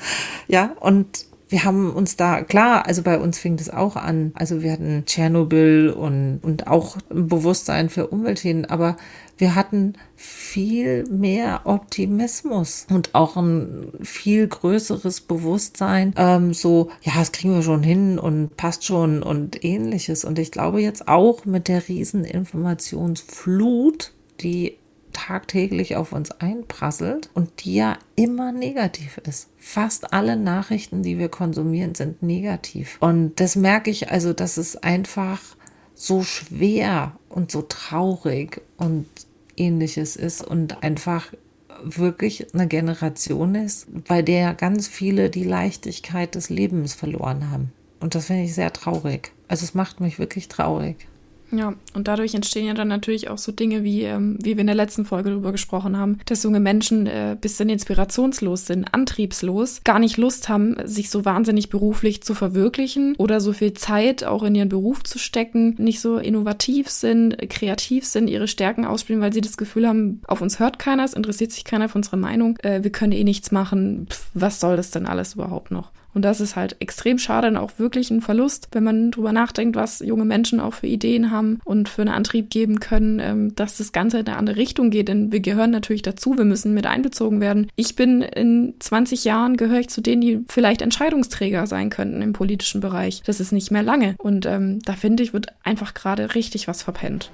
Ja, 0.48 0.74
und 0.80 1.26
wir 1.54 1.62
haben 1.62 1.92
uns 1.92 2.16
da, 2.16 2.42
klar, 2.42 2.84
also 2.84 3.02
bei 3.02 3.16
uns 3.16 3.38
fing 3.38 3.56
das 3.56 3.70
auch 3.70 3.94
an. 3.94 4.32
Also 4.34 4.62
wir 4.62 4.72
hatten 4.72 5.04
Tschernobyl 5.06 5.90
und, 5.90 6.40
und 6.42 6.66
auch 6.66 6.96
ein 7.12 7.28
Bewusstsein 7.28 7.90
für 7.90 8.08
Umweltthemen, 8.08 8.64
aber 8.64 8.96
wir 9.38 9.54
hatten 9.54 9.92
viel 10.16 11.04
mehr 11.04 11.60
Optimismus 11.62 12.88
und 12.90 13.14
auch 13.14 13.36
ein 13.36 13.92
viel 14.02 14.48
größeres 14.48 15.20
Bewusstsein, 15.20 16.12
ähm, 16.16 16.54
so, 16.54 16.90
ja, 17.02 17.12
das 17.16 17.30
kriegen 17.30 17.54
wir 17.54 17.62
schon 17.62 17.84
hin 17.84 18.18
und 18.18 18.56
passt 18.56 18.84
schon 18.84 19.22
und 19.22 19.64
ähnliches. 19.64 20.24
Und 20.24 20.40
ich 20.40 20.50
glaube 20.50 20.82
jetzt 20.82 21.06
auch 21.06 21.44
mit 21.44 21.68
der 21.68 21.86
riesen 21.86 22.24
Informationsflut, 22.24 24.12
die 24.40 24.76
tagtäglich 25.14 25.96
auf 25.96 26.12
uns 26.12 26.30
einprasselt 26.30 27.30
und 27.32 27.64
die 27.64 27.76
ja 27.76 27.96
immer 28.16 28.52
negativ 28.52 29.18
ist. 29.26 29.48
Fast 29.56 30.12
alle 30.12 30.36
Nachrichten, 30.36 31.02
die 31.02 31.18
wir 31.18 31.30
konsumieren, 31.30 31.94
sind 31.94 32.22
negativ. 32.22 32.98
Und 33.00 33.40
das 33.40 33.56
merke 33.56 33.90
ich 33.90 34.10
also, 34.10 34.34
dass 34.34 34.58
es 34.58 34.76
einfach 34.76 35.40
so 35.94 36.22
schwer 36.22 37.12
und 37.30 37.50
so 37.50 37.62
traurig 37.62 38.60
und 38.76 39.06
ähnliches 39.56 40.16
ist 40.16 40.42
und 40.42 40.82
einfach 40.82 41.32
wirklich 41.82 42.52
eine 42.54 42.66
Generation 42.66 43.54
ist, 43.54 43.86
bei 44.06 44.22
der 44.22 44.54
ganz 44.54 44.88
viele 44.88 45.30
die 45.30 45.44
Leichtigkeit 45.44 46.34
des 46.34 46.50
Lebens 46.50 46.94
verloren 46.94 47.50
haben. 47.50 47.72
Und 48.00 48.14
das 48.14 48.26
finde 48.26 48.44
ich 48.44 48.54
sehr 48.54 48.72
traurig. 48.72 49.32
Also 49.48 49.64
es 49.64 49.74
macht 49.74 50.00
mich 50.00 50.18
wirklich 50.18 50.48
traurig. 50.48 51.06
Ja, 51.56 51.74
und 51.94 52.08
dadurch 52.08 52.34
entstehen 52.34 52.66
ja 52.66 52.74
dann 52.74 52.88
natürlich 52.88 53.28
auch 53.28 53.38
so 53.38 53.52
Dinge, 53.52 53.84
wie, 53.84 54.02
ähm, 54.02 54.38
wie 54.40 54.56
wir 54.56 54.60
in 54.60 54.66
der 54.66 54.74
letzten 54.74 55.04
Folge 55.04 55.30
darüber 55.30 55.52
gesprochen 55.52 55.96
haben, 55.96 56.18
dass 56.26 56.42
junge 56.42 56.60
Menschen 56.60 57.06
äh, 57.06 57.36
bisschen 57.40 57.68
inspirationslos 57.68 58.66
sind, 58.66 58.92
antriebslos, 58.92 59.82
gar 59.84 59.98
nicht 59.98 60.16
Lust 60.16 60.48
haben, 60.48 60.76
sich 60.84 61.10
so 61.10 61.24
wahnsinnig 61.24 61.68
beruflich 61.68 62.22
zu 62.22 62.34
verwirklichen 62.34 63.14
oder 63.18 63.40
so 63.40 63.52
viel 63.52 63.74
Zeit 63.74 64.24
auch 64.24 64.42
in 64.42 64.54
ihren 64.54 64.68
Beruf 64.68 65.02
zu 65.04 65.18
stecken, 65.18 65.74
nicht 65.78 66.00
so 66.00 66.18
innovativ 66.18 66.88
sind, 66.90 67.36
kreativ 67.50 68.04
sind, 68.04 68.28
ihre 68.28 68.48
Stärken 68.48 68.84
ausspielen, 68.84 69.22
weil 69.22 69.32
sie 69.32 69.40
das 69.40 69.56
Gefühl 69.56 69.86
haben, 69.86 70.22
auf 70.26 70.40
uns 70.40 70.58
hört 70.58 70.78
keiner, 70.78 71.04
es 71.04 71.14
interessiert 71.14 71.52
sich 71.52 71.64
keiner 71.64 71.88
für 71.88 71.98
unsere 71.98 72.16
Meinung, 72.16 72.58
äh, 72.62 72.82
wir 72.82 72.90
können 72.90 73.12
eh 73.12 73.24
nichts 73.24 73.52
machen, 73.52 74.06
Pff, 74.10 74.30
was 74.34 74.60
soll 74.60 74.76
das 74.76 74.90
denn 74.90 75.06
alles 75.06 75.34
überhaupt 75.34 75.70
noch? 75.70 75.90
Und 76.14 76.22
das 76.22 76.40
ist 76.40 76.56
halt 76.56 76.76
extrem 76.78 77.18
schade 77.18 77.48
und 77.48 77.56
auch 77.56 77.72
wirklich 77.78 78.10
ein 78.10 78.20
Verlust, 78.20 78.68
wenn 78.72 78.84
man 78.84 79.10
drüber 79.10 79.32
nachdenkt, 79.32 79.76
was 79.76 80.00
junge 80.00 80.24
Menschen 80.24 80.60
auch 80.60 80.74
für 80.74 80.86
Ideen 80.86 81.30
haben 81.30 81.60
und 81.64 81.88
für 81.88 82.02
einen 82.02 82.14
Antrieb 82.14 82.50
geben 82.50 82.80
können, 82.80 83.20
ähm, 83.20 83.54
dass 83.56 83.78
das 83.78 83.92
Ganze 83.92 84.20
in 84.20 84.26
eine 84.26 84.36
andere 84.36 84.56
Richtung 84.56 84.90
geht. 84.90 85.08
Denn 85.08 85.32
wir 85.32 85.40
gehören 85.40 85.70
natürlich 85.70 86.02
dazu, 86.02 86.38
wir 86.38 86.44
müssen 86.44 86.74
mit 86.74 86.86
einbezogen 86.86 87.40
werden. 87.40 87.68
Ich 87.76 87.96
bin 87.96 88.22
in 88.22 88.74
20 88.78 89.24
Jahren, 89.24 89.56
gehöre 89.56 89.80
ich 89.80 89.88
zu 89.88 90.00
denen, 90.00 90.20
die 90.20 90.44
vielleicht 90.48 90.82
Entscheidungsträger 90.82 91.66
sein 91.66 91.90
könnten 91.90 92.22
im 92.22 92.32
politischen 92.32 92.80
Bereich. 92.80 93.22
Das 93.26 93.40
ist 93.40 93.52
nicht 93.52 93.70
mehr 93.70 93.82
lange. 93.82 94.14
Und 94.18 94.46
ähm, 94.46 94.80
da 94.84 94.94
finde 94.94 95.22
ich, 95.22 95.32
wird 95.32 95.48
einfach 95.64 95.94
gerade 95.94 96.34
richtig 96.34 96.68
was 96.68 96.82
verpennt. 96.82 97.30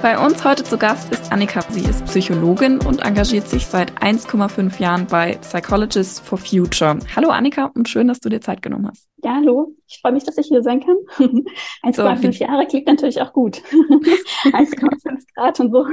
Bei 0.00 0.16
uns 0.16 0.44
heute 0.44 0.62
zu 0.62 0.78
Gast 0.78 1.10
ist 1.12 1.32
Annika. 1.32 1.60
Sie 1.70 1.80
ist 1.80 2.04
Psychologin 2.04 2.78
und 2.78 3.00
engagiert 3.00 3.48
sich 3.48 3.66
seit 3.66 4.00
1,5 4.00 4.80
Jahren 4.80 5.08
bei 5.08 5.34
Psychologists 5.38 6.20
for 6.20 6.38
Future. 6.38 7.00
Hallo 7.16 7.30
Annika 7.30 7.72
und 7.74 7.88
schön, 7.88 8.06
dass 8.06 8.20
du 8.20 8.28
dir 8.28 8.40
Zeit 8.40 8.62
genommen 8.62 8.86
hast. 8.86 9.08
Ja, 9.24 9.34
hallo. 9.34 9.74
Ich 9.88 9.98
freue 10.00 10.12
mich, 10.12 10.22
dass 10.22 10.38
ich 10.38 10.46
hier 10.46 10.62
sein 10.62 10.78
kann. 10.80 10.96
1,5 11.82 12.32
so, 12.32 12.44
Jahre 12.44 12.66
klingt 12.68 12.86
natürlich 12.86 13.20
auch 13.20 13.32
gut. 13.32 13.56
1,5 14.44 15.34
Grad 15.34 15.58
und 15.58 15.72
so. 15.72 15.84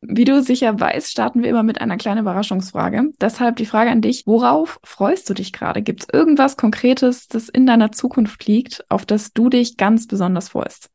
Wie 0.00 0.24
du 0.24 0.42
sicher 0.42 0.80
weißt, 0.80 1.10
starten 1.10 1.42
wir 1.42 1.50
immer 1.50 1.62
mit 1.62 1.78
einer 1.82 1.98
kleinen 1.98 2.20
Überraschungsfrage. 2.20 3.12
Deshalb 3.20 3.56
die 3.56 3.66
Frage 3.66 3.90
an 3.90 4.00
dich, 4.00 4.26
worauf 4.26 4.80
freust 4.82 5.28
du 5.28 5.34
dich 5.34 5.52
gerade? 5.52 5.82
Gibt 5.82 6.04
es 6.04 6.08
irgendwas 6.10 6.56
Konkretes, 6.56 7.28
das 7.28 7.50
in 7.50 7.66
deiner 7.66 7.92
Zukunft 7.92 8.46
liegt, 8.46 8.82
auf 8.88 9.04
das 9.04 9.34
du 9.34 9.50
dich 9.50 9.76
ganz 9.76 10.06
besonders 10.06 10.48
freust? 10.48 10.88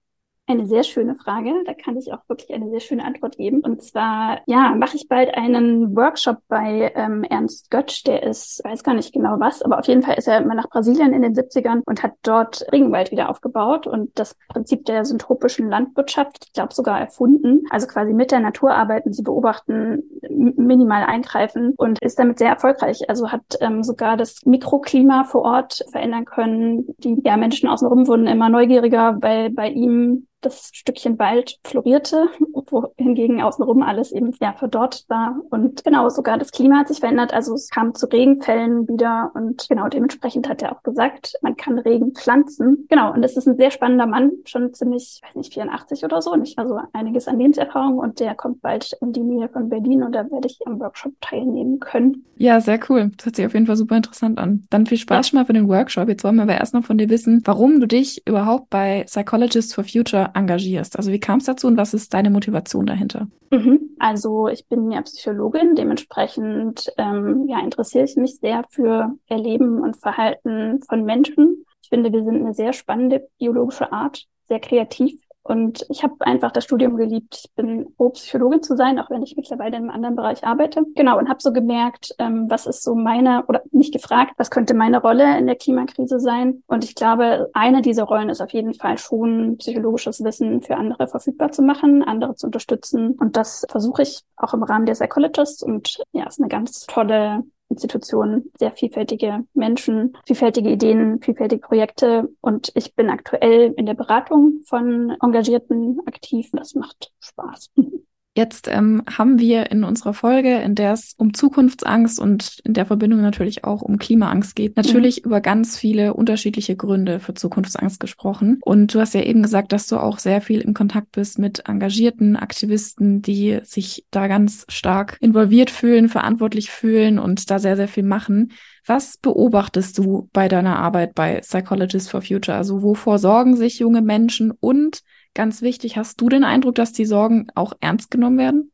Eine 0.47 0.67
sehr 0.67 0.83
schöne 0.83 1.15
Frage. 1.15 1.51
Da 1.65 1.73
kann 1.73 1.97
ich 1.97 2.13
auch 2.13 2.19
wirklich 2.27 2.53
eine 2.53 2.69
sehr 2.69 2.79
schöne 2.79 3.03
Antwort 3.03 3.37
geben. 3.37 3.61
Und 3.61 3.81
zwar, 3.81 4.41
ja, 4.45 4.75
mache 4.75 4.95
ich 4.95 5.07
bald 5.07 5.33
einen 5.33 5.95
Workshop 5.95 6.37
bei 6.47 6.91
ähm, 6.95 7.23
Ernst 7.23 7.71
Götsch. 7.71 8.05
Der 8.05 8.21
ist, 8.21 8.63
weiß 8.63 8.83
gar 8.83 8.93
nicht 8.93 9.11
genau 9.11 9.39
was, 9.39 9.63
aber 9.63 9.79
auf 9.79 9.87
jeden 9.87 10.03
Fall 10.03 10.19
ist 10.19 10.27
er 10.27 10.39
immer 10.39 10.53
nach 10.53 10.69
Brasilien 10.69 11.13
in 11.13 11.23
den 11.23 11.33
70ern 11.33 11.81
und 11.87 12.03
hat 12.03 12.13
dort 12.21 12.63
Regenwald 12.71 13.09
wieder 13.09 13.29
aufgebaut 13.29 13.87
und 13.87 14.11
das 14.19 14.37
Prinzip 14.49 14.85
der 14.85 15.03
syntropischen 15.03 15.67
Landwirtschaft, 15.67 16.45
ich 16.45 16.53
glaube 16.53 16.75
sogar 16.75 16.99
erfunden. 16.99 17.63
Also 17.71 17.87
quasi 17.87 18.13
mit 18.13 18.29
der 18.31 18.39
Natur 18.39 18.71
arbeiten, 18.71 19.13
sie 19.13 19.23
beobachten, 19.23 20.03
minimal 20.29 21.05
eingreifen 21.05 21.73
und 21.75 21.99
ist 22.03 22.19
damit 22.19 22.37
sehr 22.37 22.49
erfolgreich. 22.49 23.09
Also 23.09 23.31
hat 23.31 23.57
ähm, 23.61 23.81
sogar 23.81 24.15
das 24.15 24.45
Mikroklima 24.45 25.23
vor 25.23 25.41
Ort 25.41 25.83
verändern 25.89 26.25
können. 26.25 26.85
Die 26.99 27.19
ja, 27.23 27.35
Menschen 27.35 27.67
außenrum 27.67 28.07
wurden 28.07 28.27
immer 28.27 28.49
neugieriger, 28.49 29.17
weil 29.21 29.49
bei 29.49 29.69
ihm 29.69 30.27
das 30.45 30.69
Stückchen 30.73 31.19
Wald 31.19 31.59
florierte, 31.63 32.27
wohingegen 32.53 33.41
außenrum 33.41 33.81
alles 33.81 34.11
eben 34.11 34.31
ja 34.39 34.53
verdorrt 34.53 35.05
war. 35.07 35.37
Und 35.49 35.83
genau, 35.83 36.09
sogar 36.09 36.37
das 36.37 36.51
Klima 36.51 36.79
hat 36.79 36.87
sich 36.87 36.99
verändert. 36.99 37.33
Also 37.33 37.53
es 37.53 37.69
kam 37.69 37.95
zu 37.95 38.07
Regenfällen 38.07 38.87
wieder 38.87 39.31
und 39.33 39.67
genau 39.69 39.87
dementsprechend 39.87 40.47
hat 40.49 40.61
er 40.61 40.73
auch 40.73 40.83
gesagt, 40.83 41.33
man 41.41 41.55
kann 41.55 41.79
Regen 41.79 42.13
pflanzen. 42.13 42.85
Genau, 42.89 43.13
und 43.13 43.21
das 43.21 43.37
ist 43.37 43.47
ein 43.47 43.57
sehr 43.57 43.71
spannender 43.71 44.07
Mann, 44.07 44.31
schon 44.45 44.73
ziemlich, 44.73 45.21
weiß 45.23 45.35
nicht, 45.35 45.53
84 45.53 46.03
oder 46.03 46.21
so, 46.21 46.35
nicht 46.35 46.57
also 46.57 46.79
einiges 46.93 47.27
an 47.27 47.39
Lebenserfahrung 47.39 47.97
und 47.97 48.19
der 48.19 48.35
kommt 48.35 48.61
bald 48.61 48.95
in 49.01 49.13
die 49.13 49.23
Nähe 49.23 49.49
von 49.49 49.69
Berlin 49.69 50.03
und 50.03 50.13
da 50.13 50.29
werde 50.29 50.47
ich 50.47 50.59
am 50.65 50.79
Workshop 50.79 51.13
teilnehmen 51.21 51.79
können. 51.79 52.25
Ja, 52.37 52.59
sehr 52.59 52.79
cool. 52.89 53.11
Das 53.17 53.25
hört 53.25 53.35
sich 53.37 53.45
auf 53.45 53.53
jeden 53.53 53.65
Fall 53.65 53.77
super 53.77 53.95
interessant 53.95 54.39
an. 54.39 54.63
Dann 54.69 54.85
viel 54.85 54.97
Spaß 54.97 55.27
ja. 55.27 55.29
schon 55.29 55.39
mal 55.39 55.45
für 55.45 55.53
den 55.53 55.69
Workshop. 55.69 56.09
Jetzt 56.09 56.23
wollen 56.23 56.35
wir 56.35 56.43
aber 56.43 56.55
erst 56.55 56.73
noch 56.73 56.83
von 56.83 56.97
dir 56.97 57.09
wissen, 57.09 57.41
warum 57.45 57.79
du 57.79 57.87
dich 57.87 58.27
überhaupt 58.27 58.69
bei 58.69 59.03
Psychologists 59.05 59.73
for 59.73 59.83
Future 59.83 60.34
engagierst. 60.35 60.97
Also 60.97 61.11
wie 61.11 61.19
kam 61.19 61.39
es 61.39 61.45
dazu 61.45 61.67
und 61.67 61.77
was 61.77 61.93
ist 61.93 62.13
deine 62.13 62.29
Motivation 62.29 62.85
dahinter? 62.85 63.27
Mhm. 63.51 63.95
Also 63.99 64.47
ich 64.47 64.67
bin 64.67 64.91
ja 64.91 65.01
Psychologin, 65.01 65.75
dementsprechend 65.75 66.91
ähm, 66.97 67.45
ja, 67.47 67.59
interessiere 67.59 68.05
ich 68.05 68.15
mich 68.17 68.37
sehr 68.39 68.63
für 68.69 69.13
Erleben 69.27 69.79
und 69.81 69.97
Verhalten 69.97 70.81
von 70.87 71.03
Menschen. 71.05 71.65
Ich 71.81 71.89
finde, 71.89 72.11
wir 72.11 72.23
sind 72.23 72.41
eine 72.41 72.53
sehr 72.53 72.73
spannende 72.73 73.27
biologische 73.39 73.91
Art, 73.91 74.25
sehr 74.43 74.59
kreativ 74.59 75.19
und 75.47 75.85
ich 75.89 76.01
habe 76.01 76.15
einfach 76.21 76.51
das 76.51 76.63
Studium 76.63 76.97
geliebt. 76.97 77.41
Ich 77.43 77.51
bin 77.53 77.93
froh, 77.97 78.09
Psychologin 78.09 78.63
zu 78.63 78.75
sein, 78.75 78.97
auch 78.97 79.11
wenn 79.11 79.21
ich 79.21 79.35
mittlerweile 79.35 79.77
in 79.77 79.83
einem 79.83 79.91
anderen 79.91 80.15
Bereich 80.15 80.43
arbeite. 80.43 80.83
Genau, 80.95 81.19
und 81.19 81.29
habe 81.29 81.39
so 81.39 81.53
gemerkt, 81.53 82.15
ähm, 82.17 82.49
was 82.49 82.65
ist 82.65 82.81
so 82.81 82.95
meine, 82.95 83.45
oder 83.45 83.61
nicht 83.71 83.93
gefragt, 83.93 84.33
was 84.37 84.49
könnte 84.49 84.73
meine 84.73 84.99
Rolle 84.99 85.37
in 85.37 85.45
der 85.45 85.55
Klimakrise 85.55 86.19
sein. 86.19 86.63
Und 86.65 86.83
ich 86.83 86.95
glaube, 86.95 87.51
eine 87.53 87.83
dieser 87.83 88.05
Rollen 88.05 88.29
ist 88.29 88.41
auf 88.41 88.53
jeden 88.53 88.73
Fall 88.73 88.97
schon 88.97 89.57
psychologisches 89.59 90.23
Wissen 90.23 90.63
für 90.63 90.77
andere 90.77 91.07
verfügbar 91.07 91.51
zu 91.51 91.61
machen, 91.61 92.01
andere 92.01 92.33
zu 92.35 92.47
unterstützen. 92.47 93.11
Und 93.11 93.37
das 93.37 93.67
versuche 93.69 94.01
ich 94.01 94.21
auch 94.37 94.55
im 94.55 94.63
Rahmen 94.63 94.87
der 94.87 94.93
Psychologists. 94.93 95.61
Und 95.61 96.01
ja, 96.11 96.25
ist 96.25 96.39
eine 96.39 96.49
ganz 96.49 96.87
tolle 96.87 97.43
Institutionen, 97.69 98.51
sehr 98.57 98.71
vielfältige 98.71 99.43
Menschen, 99.53 100.17
vielfältige 100.25 100.69
Ideen, 100.69 101.21
vielfältige 101.21 101.61
Projekte. 101.61 102.29
Und 102.41 102.71
ich 102.75 102.95
bin 102.95 103.09
aktuell 103.09 103.73
in 103.75 103.85
der 103.85 103.95
Beratung 103.95 104.61
von 104.65 105.15
Engagierten 105.21 105.99
aktiv. 106.05 106.49
Das 106.53 106.75
macht 106.75 107.11
Spaß. 107.19 107.71
Jetzt 108.37 108.67
ähm, 108.67 109.01
haben 109.09 109.39
wir 109.39 109.71
in 109.71 109.85
unserer 109.85 110.13
Folge, 110.13 110.57
in 110.57 110.75
der 110.75 110.91
es 110.91 111.13
um 111.17 111.33
Zukunftsangst 111.33 112.19
und 112.19 112.59
in 112.65 112.73
der 112.73 112.85
Verbindung 112.85 113.21
natürlich 113.21 113.63
auch 113.63 113.81
um 113.81 113.97
Klimaangst 113.97 114.57
geht, 114.57 114.75
natürlich 114.75 115.21
mhm. 115.21 115.27
über 115.27 115.39
ganz 115.39 115.77
viele 115.77 116.13
unterschiedliche 116.13 116.75
Gründe 116.75 117.21
für 117.21 117.33
Zukunftsangst 117.33 117.97
gesprochen. 117.97 118.59
Und 118.61 118.93
du 118.93 118.99
hast 118.99 119.13
ja 119.13 119.21
eben 119.21 119.41
gesagt, 119.41 119.71
dass 119.71 119.87
du 119.87 119.95
auch 119.95 120.19
sehr 120.19 120.41
viel 120.41 120.59
in 120.59 120.73
Kontakt 120.73 121.13
bist 121.13 121.39
mit 121.39 121.69
engagierten 121.69 122.35
Aktivisten, 122.35 123.21
die 123.21 123.61
sich 123.63 124.05
da 124.11 124.27
ganz 124.27 124.65
stark 124.67 125.17
involviert 125.21 125.69
fühlen, 125.69 126.09
verantwortlich 126.09 126.71
fühlen 126.71 127.19
und 127.19 127.49
da 127.49 127.57
sehr, 127.57 127.77
sehr 127.77 127.87
viel 127.87 128.03
machen. 128.03 128.51
Was 128.85 129.17
beobachtest 129.17 129.97
du 129.97 130.29
bei 130.33 130.49
deiner 130.49 130.77
Arbeit 130.77 131.15
bei 131.15 131.39
Psychologists 131.39 132.09
for 132.09 132.21
Future? 132.21 132.57
Also 132.57 132.83
wovor 132.83 133.17
sorgen 133.17 133.55
sich 133.55 133.79
junge 133.79 134.01
Menschen 134.01 134.51
und 134.51 135.03
Ganz 135.35 135.61
wichtig, 135.61 135.97
hast 135.97 136.19
du 136.19 136.29
den 136.29 136.43
Eindruck, 136.43 136.73
dass 136.75 136.93
die 136.93 137.05
Sorgen 137.05 137.47
auch 137.53 137.73
ernst 137.79 138.09
genommen 138.09 138.39
werden? 138.39 138.71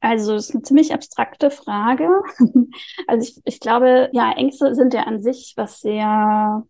Also 0.00 0.34
es 0.34 0.48
ist 0.48 0.54
eine 0.54 0.62
ziemlich 0.62 0.94
abstrakte 0.94 1.50
Frage. 1.50 2.08
Also 3.06 3.28
ich, 3.28 3.42
ich 3.44 3.60
glaube, 3.60 4.08
ja, 4.12 4.32
Ängste 4.32 4.74
sind 4.74 4.94
ja 4.94 5.02
an 5.02 5.22
sich 5.22 5.52
was 5.56 5.80
sehr 5.80 6.62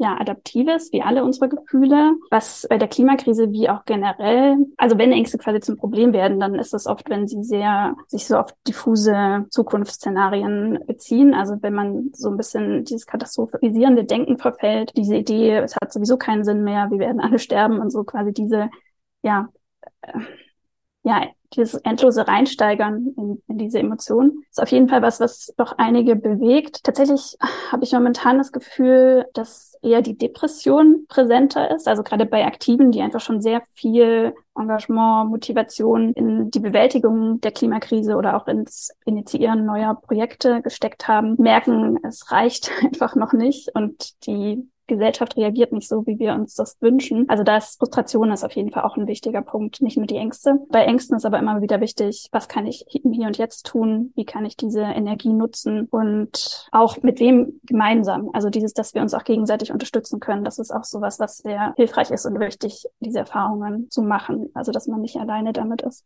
ja, 0.00 0.16
adaptives, 0.18 0.92
wie 0.92 1.02
alle 1.02 1.22
unsere 1.22 1.50
Gefühle, 1.50 2.16
was 2.30 2.66
bei 2.70 2.78
der 2.78 2.88
Klimakrise 2.88 3.52
wie 3.52 3.68
auch 3.68 3.84
generell, 3.84 4.56
also 4.78 4.96
wenn 4.96 5.12
Ängste 5.12 5.36
quasi 5.36 5.60
zum 5.60 5.76
Problem 5.76 6.14
werden, 6.14 6.40
dann 6.40 6.54
ist 6.54 6.72
das 6.72 6.86
oft, 6.86 7.10
wenn 7.10 7.28
sie 7.28 7.44
sehr, 7.44 7.94
sich 8.06 8.26
so 8.26 8.38
auf 8.38 8.54
diffuse 8.66 9.44
Zukunftsszenarien 9.50 10.78
beziehen. 10.86 11.34
Also 11.34 11.56
wenn 11.60 11.74
man 11.74 12.10
so 12.14 12.30
ein 12.30 12.38
bisschen 12.38 12.84
dieses 12.84 13.04
katastrophisierende 13.04 14.04
Denken 14.04 14.38
verfällt, 14.38 14.92
diese 14.96 15.16
Idee, 15.16 15.58
es 15.58 15.76
hat 15.76 15.92
sowieso 15.92 16.16
keinen 16.16 16.44
Sinn 16.44 16.64
mehr, 16.64 16.90
wir 16.90 16.98
werden 16.98 17.20
alle 17.20 17.38
sterben 17.38 17.78
und 17.78 17.90
so 17.90 18.02
quasi 18.02 18.32
diese, 18.32 18.70
ja, 19.20 19.50
äh, 20.00 20.18
ja, 21.02 21.26
dieses 21.54 21.74
endlose 21.74 22.28
Reinsteigern 22.28 23.12
in, 23.16 23.42
in 23.48 23.58
diese 23.58 23.80
Emotionen 23.80 24.44
ist 24.50 24.62
auf 24.62 24.70
jeden 24.70 24.88
Fall 24.88 25.02
was, 25.02 25.18
was 25.18 25.52
doch 25.56 25.72
einige 25.78 26.14
bewegt. 26.14 26.84
Tatsächlich 26.84 27.36
habe 27.72 27.84
ich 27.84 27.92
momentan 27.92 28.38
das 28.38 28.52
Gefühl, 28.52 29.26
dass 29.34 29.76
eher 29.82 30.02
die 30.02 30.16
Depression 30.16 31.06
präsenter 31.08 31.74
ist. 31.74 31.88
Also 31.88 32.02
gerade 32.02 32.26
bei 32.26 32.46
Aktiven, 32.46 32.92
die 32.92 33.00
einfach 33.00 33.20
schon 33.20 33.40
sehr 33.40 33.62
viel 33.72 34.34
Engagement, 34.56 35.30
Motivation 35.30 36.12
in 36.12 36.50
die 36.50 36.60
Bewältigung 36.60 37.40
der 37.40 37.52
Klimakrise 37.52 38.16
oder 38.16 38.36
auch 38.36 38.46
ins 38.46 38.92
Initiieren 39.04 39.64
neuer 39.64 39.94
Projekte 39.94 40.60
gesteckt 40.62 41.08
haben, 41.08 41.34
merken, 41.38 41.98
es 42.04 42.30
reicht 42.30 42.70
einfach 42.82 43.16
noch 43.16 43.32
nicht 43.32 43.74
und 43.74 44.24
die 44.26 44.68
Gesellschaft 44.90 45.36
reagiert 45.36 45.72
nicht 45.72 45.88
so, 45.88 46.06
wie 46.06 46.18
wir 46.18 46.34
uns 46.34 46.54
das 46.54 46.76
wünschen. 46.80 47.28
Also 47.28 47.42
da 47.42 47.56
ist 47.56 47.78
Frustration 47.78 48.30
ist 48.30 48.44
auf 48.44 48.52
jeden 48.52 48.70
Fall 48.70 48.82
auch 48.82 48.96
ein 48.96 49.06
wichtiger 49.06 49.42
Punkt, 49.42 49.80
nicht 49.80 49.96
nur 49.96 50.06
die 50.06 50.16
Ängste. 50.16 50.58
Bei 50.68 50.84
Ängsten 50.84 51.16
ist 51.16 51.24
aber 51.24 51.38
immer 51.38 51.62
wieder 51.62 51.80
wichtig, 51.80 52.28
was 52.32 52.48
kann 52.48 52.66
ich 52.66 52.84
hier 52.88 53.26
und 53.26 53.38
jetzt 53.38 53.66
tun? 53.66 54.12
Wie 54.16 54.24
kann 54.24 54.44
ich 54.44 54.56
diese 54.56 54.82
Energie 54.82 55.32
nutzen? 55.32 55.86
Und 55.90 56.68
auch 56.72 57.02
mit 57.02 57.20
wem 57.20 57.60
gemeinsam? 57.64 58.30
Also 58.32 58.50
dieses, 58.50 58.74
dass 58.74 58.94
wir 58.94 59.02
uns 59.02 59.14
auch 59.14 59.24
gegenseitig 59.24 59.72
unterstützen 59.72 60.20
können, 60.20 60.44
das 60.44 60.58
ist 60.58 60.70
auch 60.70 60.84
sowas, 60.84 61.18
was 61.18 61.38
sehr 61.38 61.72
hilfreich 61.76 62.10
ist 62.10 62.26
und 62.26 62.38
wichtig, 62.38 62.84
diese 63.00 63.20
Erfahrungen 63.20 63.88
zu 63.90 64.02
machen. 64.02 64.50
Also 64.54 64.72
dass 64.72 64.86
man 64.86 65.00
nicht 65.00 65.16
alleine 65.16 65.52
damit 65.52 65.82
ist. 65.82 66.04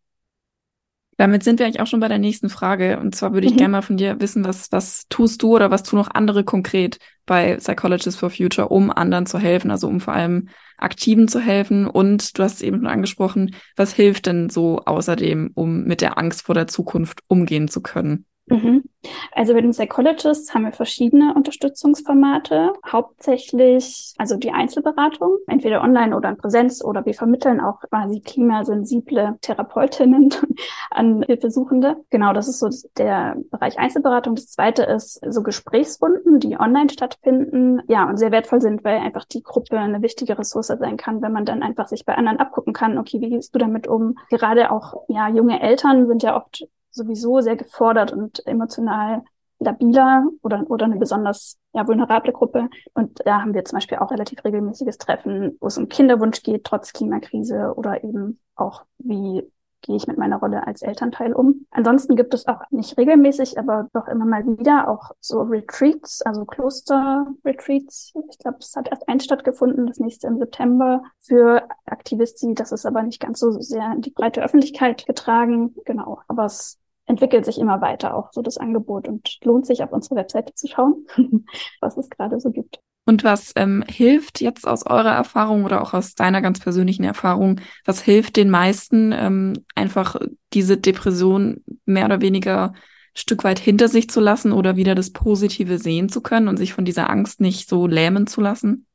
Damit 1.17 1.43
sind 1.43 1.59
wir 1.59 1.67
eigentlich 1.67 1.81
auch 1.81 1.87
schon 1.87 2.01
bei 2.01 2.09
der 2.09 2.19
nächsten 2.19 2.49
Frage. 2.49 2.99
Und 2.99 3.15
zwar 3.15 3.33
würde 3.33 3.47
ich 3.47 3.55
mhm. 3.55 3.59
gerne 3.59 3.73
mal 3.73 3.83
von 3.83 3.97
dir 3.97 4.21
wissen, 4.21 4.45
was, 4.45 4.71
was 4.73 5.07
tust 5.09 5.43
du 5.43 5.55
oder 5.55 5.71
was 5.71 5.83
tun 5.83 5.99
noch 5.99 6.11
andere 6.13 6.45
konkret 6.45 6.99
bei 7.27 7.57
Psychologists 7.57 8.17
for 8.17 8.31
Future, 8.31 8.69
um 8.69 8.91
anderen 8.91 9.27
zu 9.27 9.39
helfen, 9.39 9.71
also 9.71 9.89
um 9.89 10.01
vor 10.01 10.15
allem 10.15 10.49
Aktiven 10.77 11.29
zu 11.29 11.41
helfen. 11.41 11.87
Und 11.87 12.39
du 12.39 12.43
hast 12.43 12.55
es 12.55 12.63
eben 12.63 12.79
schon 12.79 12.87
angesprochen, 12.87 13.55
was 13.77 13.93
hilft 13.93 14.27
denn 14.27 14.51
so 14.51 14.81
außerdem, 14.85 15.53
um 15.55 15.85
mit 15.85 16.01
der 16.01 16.19
Angst 16.19 16.43
vor 16.43 16.55
der 16.55 16.67
Zukunft 16.67 17.21
umgehen 17.29 17.69
zu 17.69 17.81
können? 17.81 18.27
Mhm. 18.47 18.84
Also 19.33 19.55
bei 19.55 19.61
den 19.61 19.71
Psychologists 19.71 20.55
haben 20.55 20.65
wir 20.65 20.73
verschiedene 20.73 21.35
Unterstützungsformate. 21.35 22.73
Hauptsächlich 22.87 24.15
also 24.19 24.37
die 24.37 24.53
Einzelberatung, 24.53 25.39
entweder 25.47 25.83
online 25.83 26.17
oder 26.17 26.29
in 26.29 26.37
Präsenz 26.37 26.85
oder 26.85 27.05
wir 27.05 27.15
vermitteln 27.15 27.61
auch 27.61 27.81
quasi 27.81 28.21
klimasensible 28.21 29.39
Therapeutinnen 29.41 30.31
an 30.91 31.23
Hilfesuchende. 31.23 31.97
Genau, 32.11 32.33
das 32.33 32.49
ist 32.49 32.59
so 32.61 32.69
der 32.97 33.37
Bereich 33.51 33.79
Einzelberatung. 33.79 34.35
Das 34.35 34.49
zweite 34.49 34.85
ist 34.85 35.21
so 35.29 35.43
Gesprächsrunden, 35.43 36.41
die 36.41 36.59
online 36.59 36.91
stattfinden. 36.91 37.83
Ja, 37.89 38.09
und 38.09 38.19
sehr 38.19 38.33
wertvoll 38.33 38.61
sind, 38.61 38.85
weil 38.85 38.99
einfach 38.99 39.25
die 39.25 39.43
Gruppe 39.43 39.79
eine 39.79 40.03
wichtige 40.03 40.39
Ressource 40.39 40.65
sein 40.67 40.97
kann, 40.97 41.23
wenn 41.23 41.33
man 41.33 41.45
dann 41.45 41.63
einfach 41.63 41.89
sich 41.89 42.05
bei 42.05 42.15
anderen 42.15 42.39
abgucken 42.39 42.73
kann, 42.73 42.99
okay, 42.99 43.21
wie 43.21 43.31
gehst 43.31 43.55
du 43.55 43.59
damit 43.59 43.87
um? 43.87 44.17
Gerade 44.31 44.71
auch, 44.71 45.05
ja, 45.09 45.29
junge 45.29 45.61
Eltern 45.61 46.07
sind 46.07 46.23
ja 46.23 46.37
oft 46.37 46.67
sowieso 46.95 47.41
sehr 47.41 47.57
gefordert 47.57 48.13
und 48.13 48.47
emotional 48.47 49.23
labiler 49.59 50.27
oder, 50.43 50.65
oder 50.69 50.87
eine 50.87 50.97
besonders 50.97 51.59
ja, 51.73 51.87
vulnerable 51.87 52.33
Gruppe. 52.33 52.69
Und 52.95 53.21
da 53.25 53.41
haben 53.41 53.55
wir 53.55 53.65
zum 53.65 53.77
Beispiel 53.77 53.99
auch 53.99 54.11
relativ 54.11 54.45
regelmäßiges 54.45 54.99
Treffen, 54.99 55.57
wo 55.61 55.67
es 55.67 55.79
um 55.79 55.89
Kinderwunsch 55.89 56.43
geht, 56.43 56.65
trotz 56.65 56.93
Klimakrise 56.93 57.75
oder 57.77 58.05
eben 58.05 58.41
auch, 58.55 58.85
wie 58.99 59.43
gehe 59.85 59.97
ich 59.97 60.07
mit 60.07 60.17
meiner 60.17 60.39
Rolle 60.39 60.67
als 60.67 60.81
Elternteil 60.81 61.35
um. 61.35 61.67
Ansonsten 61.71 62.17
gibt 62.17 62.33
es 62.33 62.47
auch 62.47 62.63
nicht 62.71 62.97
regelmäßig, 62.97 63.59
aber 63.59 63.89
doch 63.93 64.09
immer 64.09 64.25
mal 64.25 64.47
wieder 64.47 64.89
auch 64.89 65.11
so 65.21 65.43
Retreats, 65.43 66.23
also 66.23 66.47
Kloster-Retreats. 66.47 68.15
Ich 68.31 68.39
glaube, 68.39 68.59
es 68.61 68.75
hat 68.77 68.89
erst 68.89 69.07
ein 69.09 69.21
stattgefunden, 69.21 69.87
das 69.87 69.99
nächste 69.99 70.27
im 70.27 70.39
September 70.39 71.03
für 71.21 71.69
Aktivisti. 71.85 72.55
Das 72.55 72.73
ist 72.73 72.87
aber 72.87 73.03
nicht 73.03 73.21
ganz 73.21 73.39
so 73.39 73.51
sehr 73.61 73.93
in 73.93 74.01
die 74.01 74.11
breite 74.11 74.43
Öffentlichkeit 74.43 75.05
getragen. 75.05 75.75
Genau, 75.85 76.21
aber 76.29 76.47
es 76.47 76.79
entwickelt 77.07 77.45
sich 77.45 77.59
immer 77.59 77.81
weiter 77.81 78.17
auch 78.17 78.33
so 78.33 78.43
das 78.43 78.59
Angebot 78.59 79.09
und 79.09 79.39
lohnt 79.45 79.67
sich 79.67 79.83
auf 79.83 79.93
unsere 79.93 80.17
Webseite 80.17 80.55
zu 80.55 80.69
schauen, 80.69 81.07
was 81.81 81.97
es 81.97 82.09
gerade 82.11 82.41
so 82.41 82.51
gibt. 82.51 82.81
Und 83.07 83.23
was 83.23 83.53
ähm, 83.57 83.85
hilft 83.87 84.41
jetzt 84.41 84.67
aus 84.67 84.87
eurer 84.87 85.13
Erfahrung 85.13 85.65
oder 85.65 85.83
auch 85.83 85.93
aus 85.93 86.15
deiner 86.15 86.41
ganz 86.41 86.59
persönlichen 86.59 87.05
Erfahrung, 87.05 87.61
was 87.85 88.01
hilft 88.01 88.37
den 88.37 88.49
meisten, 88.49 89.13
ähm, 89.13 89.53
einfach 89.75 90.17
diese 90.55 90.79
Depression 90.79 91.63
mehr 91.85 92.07
oder 92.07 92.23
weniger 92.23 92.73
Stück 93.13 93.45
weit 93.45 93.59
hinter 93.59 93.89
sich 93.89 94.09
zu 94.09 94.21
lassen 94.21 94.53
oder 94.53 94.77
wieder 94.77 94.95
das 94.95 95.11
Positive 95.11 95.79
sehen 95.79 96.09
zu 96.09 96.23
können 96.23 96.49
und 96.49 96.57
sich 96.57 96.73
von 96.73 96.87
dieser 96.87 97.11
Angst 97.11 97.43
nicht 97.43 97.69
so 97.69 97.87
lähmen 97.87 98.27
zu 98.27 98.41
lassen? 98.41 98.87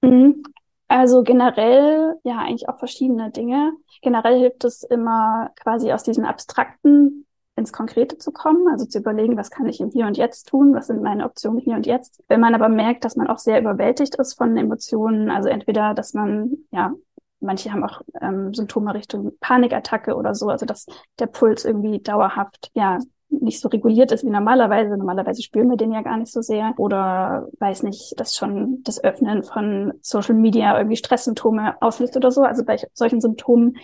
Mhm. 0.00 0.44
Also 0.88 1.24
generell, 1.24 2.14
ja, 2.22 2.38
eigentlich 2.38 2.68
auch 2.68 2.78
verschiedene 2.78 3.32
Dinge. 3.32 3.72
Generell 4.02 4.38
hilft 4.38 4.64
es 4.64 4.84
immer 4.84 5.50
quasi 5.60 5.92
aus 5.92 6.04
diesen 6.04 6.24
abstrakten 6.24 7.25
ins 7.56 7.72
Konkrete 7.72 8.18
zu 8.18 8.32
kommen, 8.32 8.68
also 8.68 8.84
zu 8.84 8.98
überlegen, 8.98 9.36
was 9.36 9.50
kann 9.50 9.66
ich 9.66 9.80
im 9.80 9.90
Hier 9.90 10.06
und 10.06 10.16
Jetzt 10.16 10.48
tun, 10.48 10.74
was 10.74 10.88
sind 10.88 11.02
meine 11.02 11.24
Optionen 11.24 11.58
hier 11.58 11.74
und 11.74 11.86
jetzt. 11.86 12.22
Wenn 12.28 12.40
man 12.40 12.54
aber 12.54 12.68
merkt, 12.68 13.04
dass 13.04 13.16
man 13.16 13.28
auch 13.28 13.38
sehr 13.38 13.58
überwältigt 13.58 14.14
ist 14.16 14.34
von 14.34 14.56
Emotionen, 14.56 15.30
also 15.30 15.48
entweder, 15.48 15.94
dass 15.94 16.12
man, 16.12 16.52
ja, 16.70 16.92
manche 17.40 17.72
haben 17.72 17.82
auch 17.82 18.02
ähm, 18.20 18.52
Symptome 18.52 18.94
Richtung 18.94 19.32
Panikattacke 19.40 20.16
oder 20.16 20.34
so, 20.34 20.48
also 20.48 20.66
dass 20.66 20.86
der 21.18 21.26
Puls 21.26 21.64
irgendwie 21.64 21.98
dauerhaft, 21.98 22.70
ja, 22.74 22.98
nicht 23.28 23.60
so 23.60 23.68
reguliert 23.68 24.12
ist 24.12 24.24
wie 24.24 24.30
normalerweise. 24.30 24.96
Normalerweise 24.96 25.42
spüren 25.42 25.68
wir 25.68 25.76
den 25.76 25.92
ja 25.92 26.02
gar 26.02 26.16
nicht 26.16 26.32
so 26.32 26.42
sehr. 26.42 26.74
Oder 26.76 27.48
weiß 27.58 27.82
nicht, 27.82 28.18
dass 28.18 28.36
schon 28.36 28.82
das 28.84 29.02
Öffnen 29.02 29.42
von 29.42 29.94
Social 30.00 30.34
Media 30.34 30.76
irgendwie 30.78 30.96
Stresssymptome 30.96 31.74
auslöst 31.80 32.16
oder 32.16 32.30
so. 32.30 32.42
Also 32.42 32.64
bei 32.64 32.78
solchen 32.92 33.20
Symptomen 33.20 33.76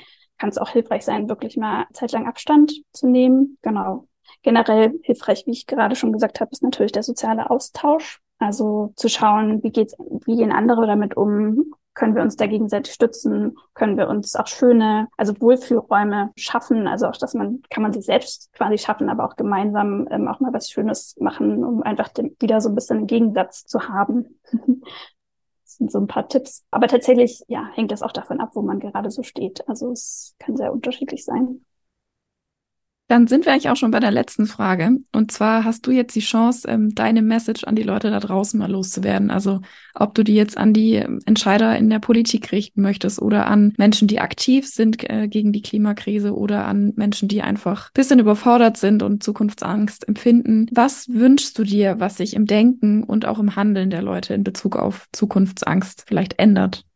kann 0.42 0.48
es 0.48 0.58
auch 0.58 0.70
hilfreich 0.70 1.04
sein, 1.04 1.28
wirklich 1.28 1.56
mal 1.56 1.86
zeitlang 1.92 2.26
Abstand 2.26 2.72
zu 2.92 3.06
nehmen. 3.06 3.58
Genau. 3.62 4.08
Generell 4.42 4.92
hilfreich, 5.04 5.46
wie 5.46 5.52
ich 5.52 5.68
gerade 5.68 5.94
schon 5.94 6.12
gesagt 6.12 6.40
habe, 6.40 6.50
ist 6.50 6.64
natürlich 6.64 6.90
der 6.90 7.04
soziale 7.04 7.48
Austausch. 7.48 8.20
Also 8.40 8.92
zu 8.96 9.08
schauen, 9.08 9.62
wie 9.62 9.70
geht's, 9.70 9.94
wie 10.26 10.34
gehen 10.34 10.50
andere 10.50 10.88
damit 10.88 11.16
um? 11.16 11.72
Können 11.94 12.16
wir 12.16 12.22
uns 12.22 12.34
da 12.34 12.48
gegenseitig 12.48 12.92
stützen? 12.92 13.56
Können 13.74 13.96
wir 13.96 14.08
uns 14.08 14.34
auch 14.34 14.48
schöne, 14.48 15.06
also 15.16 15.32
Wohlfühlräume 15.40 16.32
schaffen? 16.34 16.88
Also 16.88 17.06
auch, 17.06 17.16
dass 17.16 17.34
man, 17.34 17.62
kann 17.70 17.84
man 17.84 17.92
sich 17.92 18.04
selbst 18.04 18.52
quasi 18.52 18.78
schaffen, 18.78 19.10
aber 19.10 19.26
auch 19.26 19.36
gemeinsam 19.36 20.08
ähm, 20.10 20.26
auch 20.26 20.40
mal 20.40 20.52
was 20.52 20.70
Schönes 20.70 21.14
machen, 21.20 21.62
um 21.62 21.84
einfach 21.84 22.08
den, 22.08 22.34
wieder 22.40 22.60
so 22.60 22.68
ein 22.68 22.74
bisschen 22.74 22.96
einen 22.96 23.06
Gegensatz 23.06 23.64
zu 23.64 23.88
haben. 23.88 24.40
Sind 25.76 25.90
so 25.90 25.98
ein 25.98 26.06
paar 26.06 26.28
Tipps. 26.28 26.64
Aber 26.70 26.86
tatsächlich, 26.88 27.42
ja, 27.48 27.68
hängt 27.74 27.92
das 27.92 28.02
auch 28.02 28.12
davon 28.12 28.40
ab, 28.40 28.50
wo 28.54 28.62
man 28.62 28.80
gerade 28.80 29.10
so 29.10 29.22
steht. 29.22 29.66
Also 29.68 29.90
es 29.92 30.34
kann 30.38 30.56
sehr 30.56 30.72
unterschiedlich 30.72 31.24
sein. 31.24 31.64
Dann 33.12 33.26
sind 33.26 33.44
wir 33.44 33.52
eigentlich 33.52 33.68
auch 33.68 33.76
schon 33.76 33.90
bei 33.90 34.00
der 34.00 34.10
letzten 34.10 34.46
Frage. 34.46 34.96
Und 35.12 35.30
zwar 35.30 35.64
hast 35.64 35.86
du 35.86 35.90
jetzt 35.90 36.16
die 36.16 36.20
Chance, 36.20 36.66
ähm, 36.66 36.94
deine 36.94 37.20
Message 37.20 37.64
an 37.64 37.76
die 37.76 37.82
Leute 37.82 38.10
da 38.10 38.20
draußen 38.20 38.58
mal 38.58 38.70
loszuwerden. 38.70 39.30
Also 39.30 39.60
ob 39.92 40.14
du 40.14 40.24
die 40.24 40.34
jetzt 40.34 40.56
an 40.56 40.72
die 40.72 40.94
ähm, 40.94 41.20
Entscheider 41.26 41.76
in 41.76 41.90
der 41.90 41.98
Politik 41.98 42.52
richten 42.52 42.80
möchtest 42.80 43.20
oder 43.20 43.48
an 43.48 43.74
Menschen, 43.76 44.08
die 44.08 44.18
aktiv 44.18 44.66
sind 44.66 45.10
äh, 45.10 45.28
gegen 45.28 45.52
die 45.52 45.60
Klimakrise 45.60 46.34
oder 46.34 46.64
an 46.64 46.94
Menschen, 46.96 47.28
die 47.28 47.42
einfach 47.42 47.88
ein 47.88 47.92
bisschen 47.92 48.18
überfordert 48.18 48.78
sind 48.78 49.02
und 49.02 49.22
Zukunftsangst 49.22 50.08
empfinden. 50.08 50.68
Was 50.72 51.10
wünschst 51.10 51.58
du 51.58 51.64
dir, 51.64 52.00
was 52.00 52.16
sich 52.16 52.32
im 52.32 52.46
Denken 52.46 53.04
und 53.04 53.26
auch 53.26 53.38
im 53.38 53.56
Handeln 53.56 53.90
der 53.90 54.00
Leute 54.00 54.32
in 54.32 54.42
Bezug 54.42 54.74
auf 54.74 55.06
Zukunftsangst 55.12 56.04
vielleicht 56.06 56.38
ändert? 56.38 56.86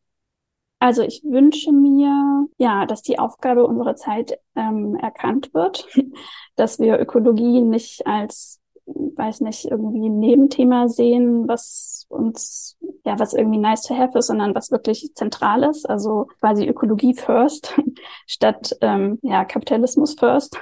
Also 0.78 1.02
ich 1.02 1.22
wünsche 1.24 1.72
mir, 1.72 2.46
ja, 2.58 2.84
dass 2.86 3.02
die 3.02 3.18
Aufgabe 3.18 3.66
unserer 3.66 3.96
Zeit 3.96 4.38
ähm, 4.54 4.96
erkannt 4.96 5.54
wird, 5.54 5.86
dass 6.56 6.78
wir 6.78 7.00
Ökologie 7.00 7.62
nicht 7.62 8.06
als, 8.06 8.60
weiß 8.84 9.40
nicht, 9.40 9.64
irgendwie 9.64 10.08
ein 10.08 10.18
Nebenthema 10.18 10.88
sehen, 10.88 11.48
was 11.48 12.06
uns, 12.08 12.76
ja, 13.04 13.18
was 13.18 13.32
irgendwie 13.32 13.58
nice 13.58 13.82
to 13.82 13.96
have 13.96 14.18
ist, 14.18 14.26
sondern 14.26 14.54
was 14.54 14.70
wirklich 14.70 15.12
zentral 15.14 15.62
ist. 15.64 15.88
Also 15.88 16.26
quasi 16.40 16.66
Ökologie 16.68 17.14
first 17.14 17.74
statt 18.26 18.76
ähm, 18.82 19.18
ja 19.22 19.44
Kapitalismus 19.44 20.14
first. 20.18 20.60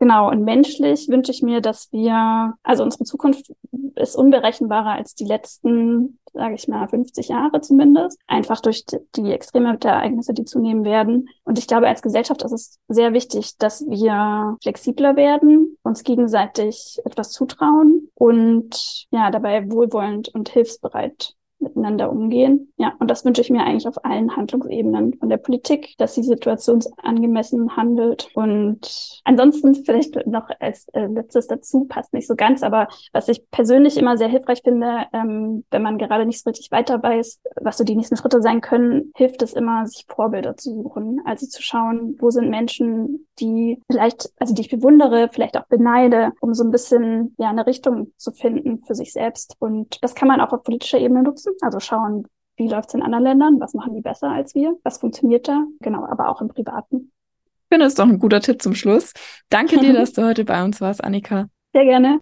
Genau, 0.00 0.30
und 0.30 0.44
menschlich 0.44 1.08
wünsche 1.08 1.30
ich 1.30 1.42
mir, 1.42 1.60
dass 1.60 1.92
wir, 1.92 2.54
also 2.62 2.82
unsere 2.82 3.04
Zukunft 3.04 3.52
ist 3.96 4.16
unberechenbarer 4.16 4.92
als 4.92 5.14
die 5.14 5.26
letzten, 5.26 6.18
sage 6.32 6.54
ich 6.54 6.68
mal, 6.68 6.88
50 6.88 7.28
Jahre 7.28 7.60
zumindest, 7.60 8.18
einfach 8.26 8.62
durch 8.62 8.86
die 9.14 9.30
extreme 9.30 9.78
Ereignisse, 9.78 10.32
die 10.32 10.46
zunehmen 10.46 10.84
werden. 10.86 11.28
Und 11.44 11.58
ich 11.58 11.66
glaube, 11.66 11.86
als 11.86 12.00
Gesellschaft 12.00 12.42
ist 12.42 12.52
es 12.52 12.78
sehr 12.88 13.12
wichtig, 13.12 13.58
dass 13.58 13.86
wir 13.86 14.56
flexibler 14.62 15.16
werden, 15.16 15.76
uns 15.82 16.02
gegenseitig 16.02 16.98
etwas 17.04 17.30
zutrauen 17.32 18.08
und 18.14 19.06
ja, 19.10 19.30
dabei 19.30 19.70
wohlwollend 19.70 20.28
und 20.30 20.48
hilfsbereit 20.48 21.34
miteinander 21.60 22.10
umgehen. 22.10 22.72
Ja, 22.76 22.94
und 22.98 23.10
das 23.10 23.24
wünsche 23.24 23.42
ich 23.42 23.50
mir 23.50 23.64
eigentlich 23.64 23.86
auf 23.86 24.04
allen 24.04 24.36
Handlungsebenen 24.36 25.14
von 25.18 25.28
der 25.28 25.36
Politik, 25.36 25.94
dass 25.98 26.14
sie 26.14 26.22
situationsangemessen 26.22 27.76
handelt. 27.76 28.28
Und 28.34 29.20
ansonsten 29.24 29.74
vielleicht 29.74 30.26
noch 30.26 30.48
als 30.60 30.88
äh, 30.88 31.06
letztes 31.06 31.46
dazu, 31.46 31.84
passt 31.84 32.12
nicht 32.12 32.26
so 32.26 32.36
ganz, 32.36 32.62
aber 32.62 32.88
was 33.12 33.28
ich 33.28 33.50
persönlich 33.50 33.96
immer 33.96 34.16
sehr 34.16 34.28
hilfreich 34.28 34.62
finde, 34.62 35.06
ähm, 35.12 35.64
wenn 35.70 35.82
man 35.82 35.98
gerade 35.98 36.26
nicht 36.26 36.42
so 36.42 36.50
richtig 36.50 36.70
weiter 36.70 37.02
weiß, 37.02 37.40
was 37.60 37.78
so 37.78 37.84
die 37.84 37.96
nächsten 37.96 38.16
Schritte 38.16 38.42
sein 38.42 38.60
können, 38.60 39.12
hilft 39.16 39.42
es 39.42 39.52
immer, 39.52 39.86
sich 39.86 40.06
Vorbilder 40.08 40.56
zu 40.56 40.74
suchen. 40.74 41.20
Also 41.24 41.46
zu 41.46 41.62
schauen, 41.62 42.16
wo 42.18 42.30
sind 42.30 42.50
Menschen, 42.50 43.26
die 43.38 43.82
vielleicht, 43.90 44.30
also 44.38 44.54
die 44.54 44.62
ich 44.62 44.70
bewundere, 44.70 45.28
vielleicht 45.32 45.56
auch 45.56 45.66
beneide, 45.68 46.32
um 46.40 46.54
so 46.54 46.64
ein 46.64 46.70
bisschen 46.70 47.34
ja 47.38 47.50
eine 47.50 47.66
Richtung 47.66 48.12
zu 48.16 48.32
finden 48.32 48.82
für 48.84 48.94
sich 48.94 49.12
selbst. 49.12 49.56
Und 49.58 49.98
das 50.02 50.14
kann 50.14 50.28
man 50.28 50.40
auch 50.40 50.52
auf 50.52 50.62
politischer 50.62 50.98
Ebene 50.98 51.22
nutzen. 51.22 51.49
Also 51.60 51.80
schauen, 51.80 52.26
wie 52.56 52.68
läuft 52.68 52.90
es 52.90 52.94
in 52.94 53.02
anderen 53.02 53.24
Ländern, 53.24 53.60
was 53.60 53.74
machen 53.74 53.94
die 53.94 54.02
besser 54.02 54.30
als 54.30 54.54
wir, 54.54 54.76
was 54.84 54.98
funktioniert 54.98 55.48
da, 55.48 55.64
genau, 55.80 56.04
aber 56.04 56.28
auch 56.28 56.40
im 56.40 56.48
Privaten. 56.48 57.12
Ich 57.42 57.68
finde, 57.72 57.86
das 57.86 57.92
ist 57.92 57.98
doch 57.98 58.08
ein 58.08 58.18
guter 58.18 58.40
Tipp 58.40 58.60
zum 58.60 58.74
Schluss. 58.74 59.12
Danke 59.48 59.78
dir, 59.78 59.92
dass 59.94 60.12
du 60.12 60.24
heute 60.24 60.44
bei 60.44 60.62
uns 60.62 60.80
warst, 60.80 61.02
Annika. 61.02 61.46
Sehr 61.72 61.84
gerne. 61.84 62.20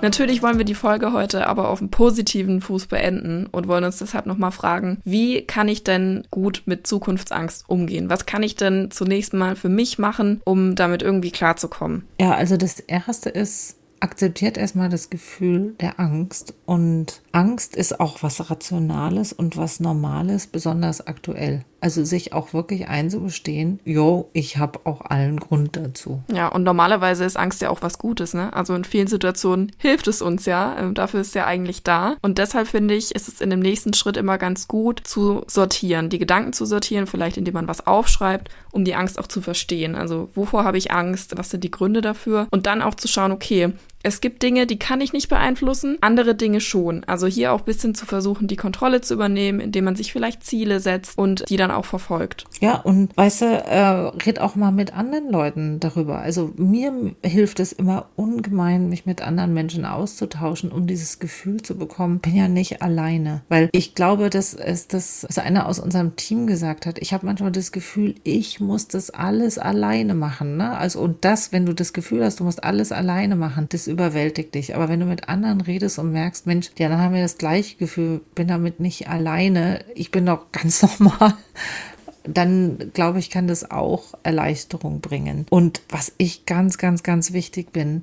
Natürlich 0.00 0.42
wollen 0.42 0.58
wir 0.58 0.64
die 0.64 0.74
Folge 0.74 1.12
heute 1.12 1.48
aber 1.48 1.68
auf 1.68 1.80
einem 1.80 1.90
positiven 1.90 2.60
Fuß 2.60 2.86
beenden 2.86 3.46
und 3.46 3.66
wollen 3.66 3.82
uns 3.82 3.98
deshalb 3.98 4.26
nochmal 4.26 4.52
fragen, 4.52 5.00
wie 5.04 5.42
kann 5.42 5.66
ich 5.66 5.82
denn 5.82 6.24
gut 6.30 6.62
mit 6.66 6.86
Zukunftsangst 6.86 7.68
umgehen? 7.68 8.08
Was 8.08 8.24
kann 8.24 8.44
ich 8.44 8.54
denn 8.54 8.92
zunächst 8.92 9.34
mal 9.34 9.56
für 9.56 9.68
mich 9.68 9.98
machen, 9.98 10.40
um 10.44 10.76
damit 10.76 11.02
irgendwie 11.02 11.32
klarzukommen? 11.32 12.06
Ja, 12.20 12.32
also 12.32 12.56
das 12.56 12.78
Erste 12.78 13.28
ist, 13.30 13.77
akzeptiert 14.00 14.56
erstmal 14.56 14.88
das 14.88 15.10
Gefühl 15.10 15.74
der 15.80 15.98
Angst 16.00 16.54
und 16.66 17.22
Angst 17.32 17.76
ist 17.76 18.00
auch 18.00 18.22
was 18.22 18.50
Rationales 18.50 19.32
und 19.32 19.56
was 19.56 19.80
Normales, 19.80 20.46
besonders 20.46 21.06
aktuell. 21.06 21.64
Also 21.80 22.04
sich 22.04 22.32
auch 22.32 22.52
wirklich 22.52 22.88
einzugestehen, 22.88 23.78
jo, 23.84 24.30
ich 24.32 24.56
habe 24.56 24.80
auch 24.84 25.02
allen 25.02 25.38
Grund 25.38 25.76
dazu. 25.76 26.22
Ja, 26.32 26.48
und 26.48 26.64
normalerweise 26.64 27.24
ist 27.24 27.36
Angst 27.36 27.60
ja 27.60 27.70
auch 27.70 27.82
was 27.82 27.98
Gutes, 27.98 28.34
ne? 28.34 28.52
Also 28.52 28.74
in 28.74 28.84
vielen 28.84 29.06
Situationen 29.06 29.72
hilft 29.78 30.08
es 30.08 30.20
uns 30.20 30.46
ja. 30.46 30.76
Ähm, 30.78 30.94
dafür 30.94 31.20
ist 31.20 31.34
ja 31.34 31.46
eigentlich 31.46 31.82
da. 31.82 32.16
Und 32.22 32.38
deshalb 32.38 32.68
finde 32.68 32.94
ich, 32.94 33.14
ist 33.14 33.28
es 33.28 33.40
in 33.40 33.50
dem 33.50 33.60
nächsten 33.60 33.94
Schritt 33.94 34.16
immer 34.16 34.38
ganz 34.38 34.66
gut 34.66 35.02
zu 35.04 35.42
sortieren, 35.46 36.08
die 36.08 36.18
Gedanken 36.18 36.52
zu 36.52 36.66
sortieren, 36.66 37.06
vielleicht 37.06 37.36
indem 37.36 37.54
man 37.54 37.68
was 37.68 37.86
aufschreibt, 37.86 38.50
um 38.72 38.84
die 38.84 38.94
Angst 38.94 39.18
auch 39.18 39.28
zu 39.28 39.40
verstehen. 39.40 39.94
Also 39.94 40.30
wovor 40.34 40.64
habe 40.64 40.78
ich 40.78 40.90
Angst? 40.90 41.36
Was 41.36 41.50
sind 41.50 41.62
die 41.62 41.70
Gründe 41.70 42.00
dafür? 42.00 42.48
Und 42.50 42.66
dann 42.66 42.82
auch 42.82 42.94
zu 42.94 43.08
schauen, 43.08 43.32
okay, 43.32 43.72
es 44.02 44.20
gibt 44.20 44.42
Dinge, 44.42 44.66
die 44.66 44.78
kann 44.78 45.00
ich 45.00 45.12
nicht 45.12 45.28
beeinflussen, 45.28 45.98
andere 46.00 46.34
Dinge 46.34 46.60
schon. 46.60 47.04
Also 47.04 47.26
hier 47.26 47.52
auch 47.52 47.60
ein 47.60 47.64
bisschen 47.64 47.94
zu 47.94 48.06
versuchen, 48.06 48.46
die 48.46 48.56
Kontrolle 48.56 49.00
zu 49.00 49.14
übernehmen, 49.14 49.60
indem 49.60 49.84
man 49.84 49.96
sich 49.96 50.12
vielleicht 50.12 50.44
Ziele 50.44 50.80
setzt 50.80 51.18
und 51.18 51.48
die 51.48 51.56
dann 51.56 51.70
auch 51.70 51.84
verfolgt. 51.84 52.44
Ja, 52.60 52.76
und 52.76 53.16
weißt 53.16 53.42
du, 53.42 53.46
äh, 53.46 53.78
red 54.24 54.40
auch 54.40 54.54
mal 54.54 54.70
mit 54.70 54.94
anderen 54.94 55.30
Leuten 55.30 55.80
darüber. 55.80 56.18
Also 56.20 56.52
mir 56.56 56.92
hilft 57.24 57.60
es 57.60 57.72
immer 57.72 58.06
ungemein, 58.14 58.88
mich 58.88 59.04
mit 59.04 59.20
anderen 59.20 59.52
Menschen 59.52 59.84
auszutauschen, 59.84 60.70
um 60.70 60.86
dieses 60.86 61.18
Gefühl 61.18 61.62
zu 61.62 61.76
bekommen, 61.76 62.20
bin 62.20 62.36
ja 62.36 62.48
nicht 62.48 62.82
alleine. 62.82 63.42
Weil 63.48 63.68
ich 63.72 63.94
glaube, 63.94 64.30
dass 64.30 64.54
es 64.54 64.86
das, 64.86 65.26
was 65.28 65.38
einer 65.38 65.66
aus 65.66 65.80
unserem 65.80 66.14
Team 66.14 66.46
gesagt 66.46 66.86
hat, 66.86 66.98
ich 66.98 67.12
habe 67.12 67.26
manchmal 67.26 67.52
das 67.52 67.72
Gefühl, 67.72 68.14
ich 68.22 68.60
muss 68.60 68.86
das 68.86 69.10
alles 69.10 69.58
alleine 69.58 70.14
machen. 70.14 70.56
Ne? 70.56 70.76
Also 70.76 71.00
und 71.00 71.24
das, 71.24 71.52
wenn 71.52 71.66
du 71.66 71.74
das 71.74 71.92
Gefühl 71.92 72.24
hast, 72.24 72.38
du 72.38 72.44
musst 72.44 72.62
alles 72.62 72.92
alleine 72.92 73.34
machen, 73.34 73.66
das 73.68 73.88
überwältigt 73.98 74.54
dich. 74.54 74.74
Aber 74.74 74.88
wenn 74.88 75.00
du 75.00 75.06
mit 75.06 75.28
anderen 75.28 75.60
redest 75.60 75.98
und 75.98 76.12
merkst, 76.12 76.46
Mensch, 76.46 76.70
die 76.74 76.84
anderen 76.84 77.02
haben 77.02 77.16
ja 77.16 77.22
das 77.22 77.38
gleiche 77.38 77.76
Gefühl, 77.76 78.20
bin 78.34 78.48
damit 78.48 78.80
nicht 78.80 79.08
alleine, 79.08 79.84
ich 79.94 80.10
bin 80.10 80.24
doch 80.24 80.46
ganz 80.52 80.82
normal, 80.82 81.34
dann 82.24 82.90
glaube 82.94 83.18
ich, 83.18 83.30
kann 83.30 83.48
das 83.48 83.70
auch 83.70 84.14
Erleichterung 84.22 85.00
bringen. 85.00 85.46
Und 85.50 85.82
was 85.88 86.12
ich 86.18 86.46
ganz, 86.46 86.78
ganz, 86.78 87.02
ganz 87.02 87.32
wichtig 87.32 87.72
bin, 87.72 88.02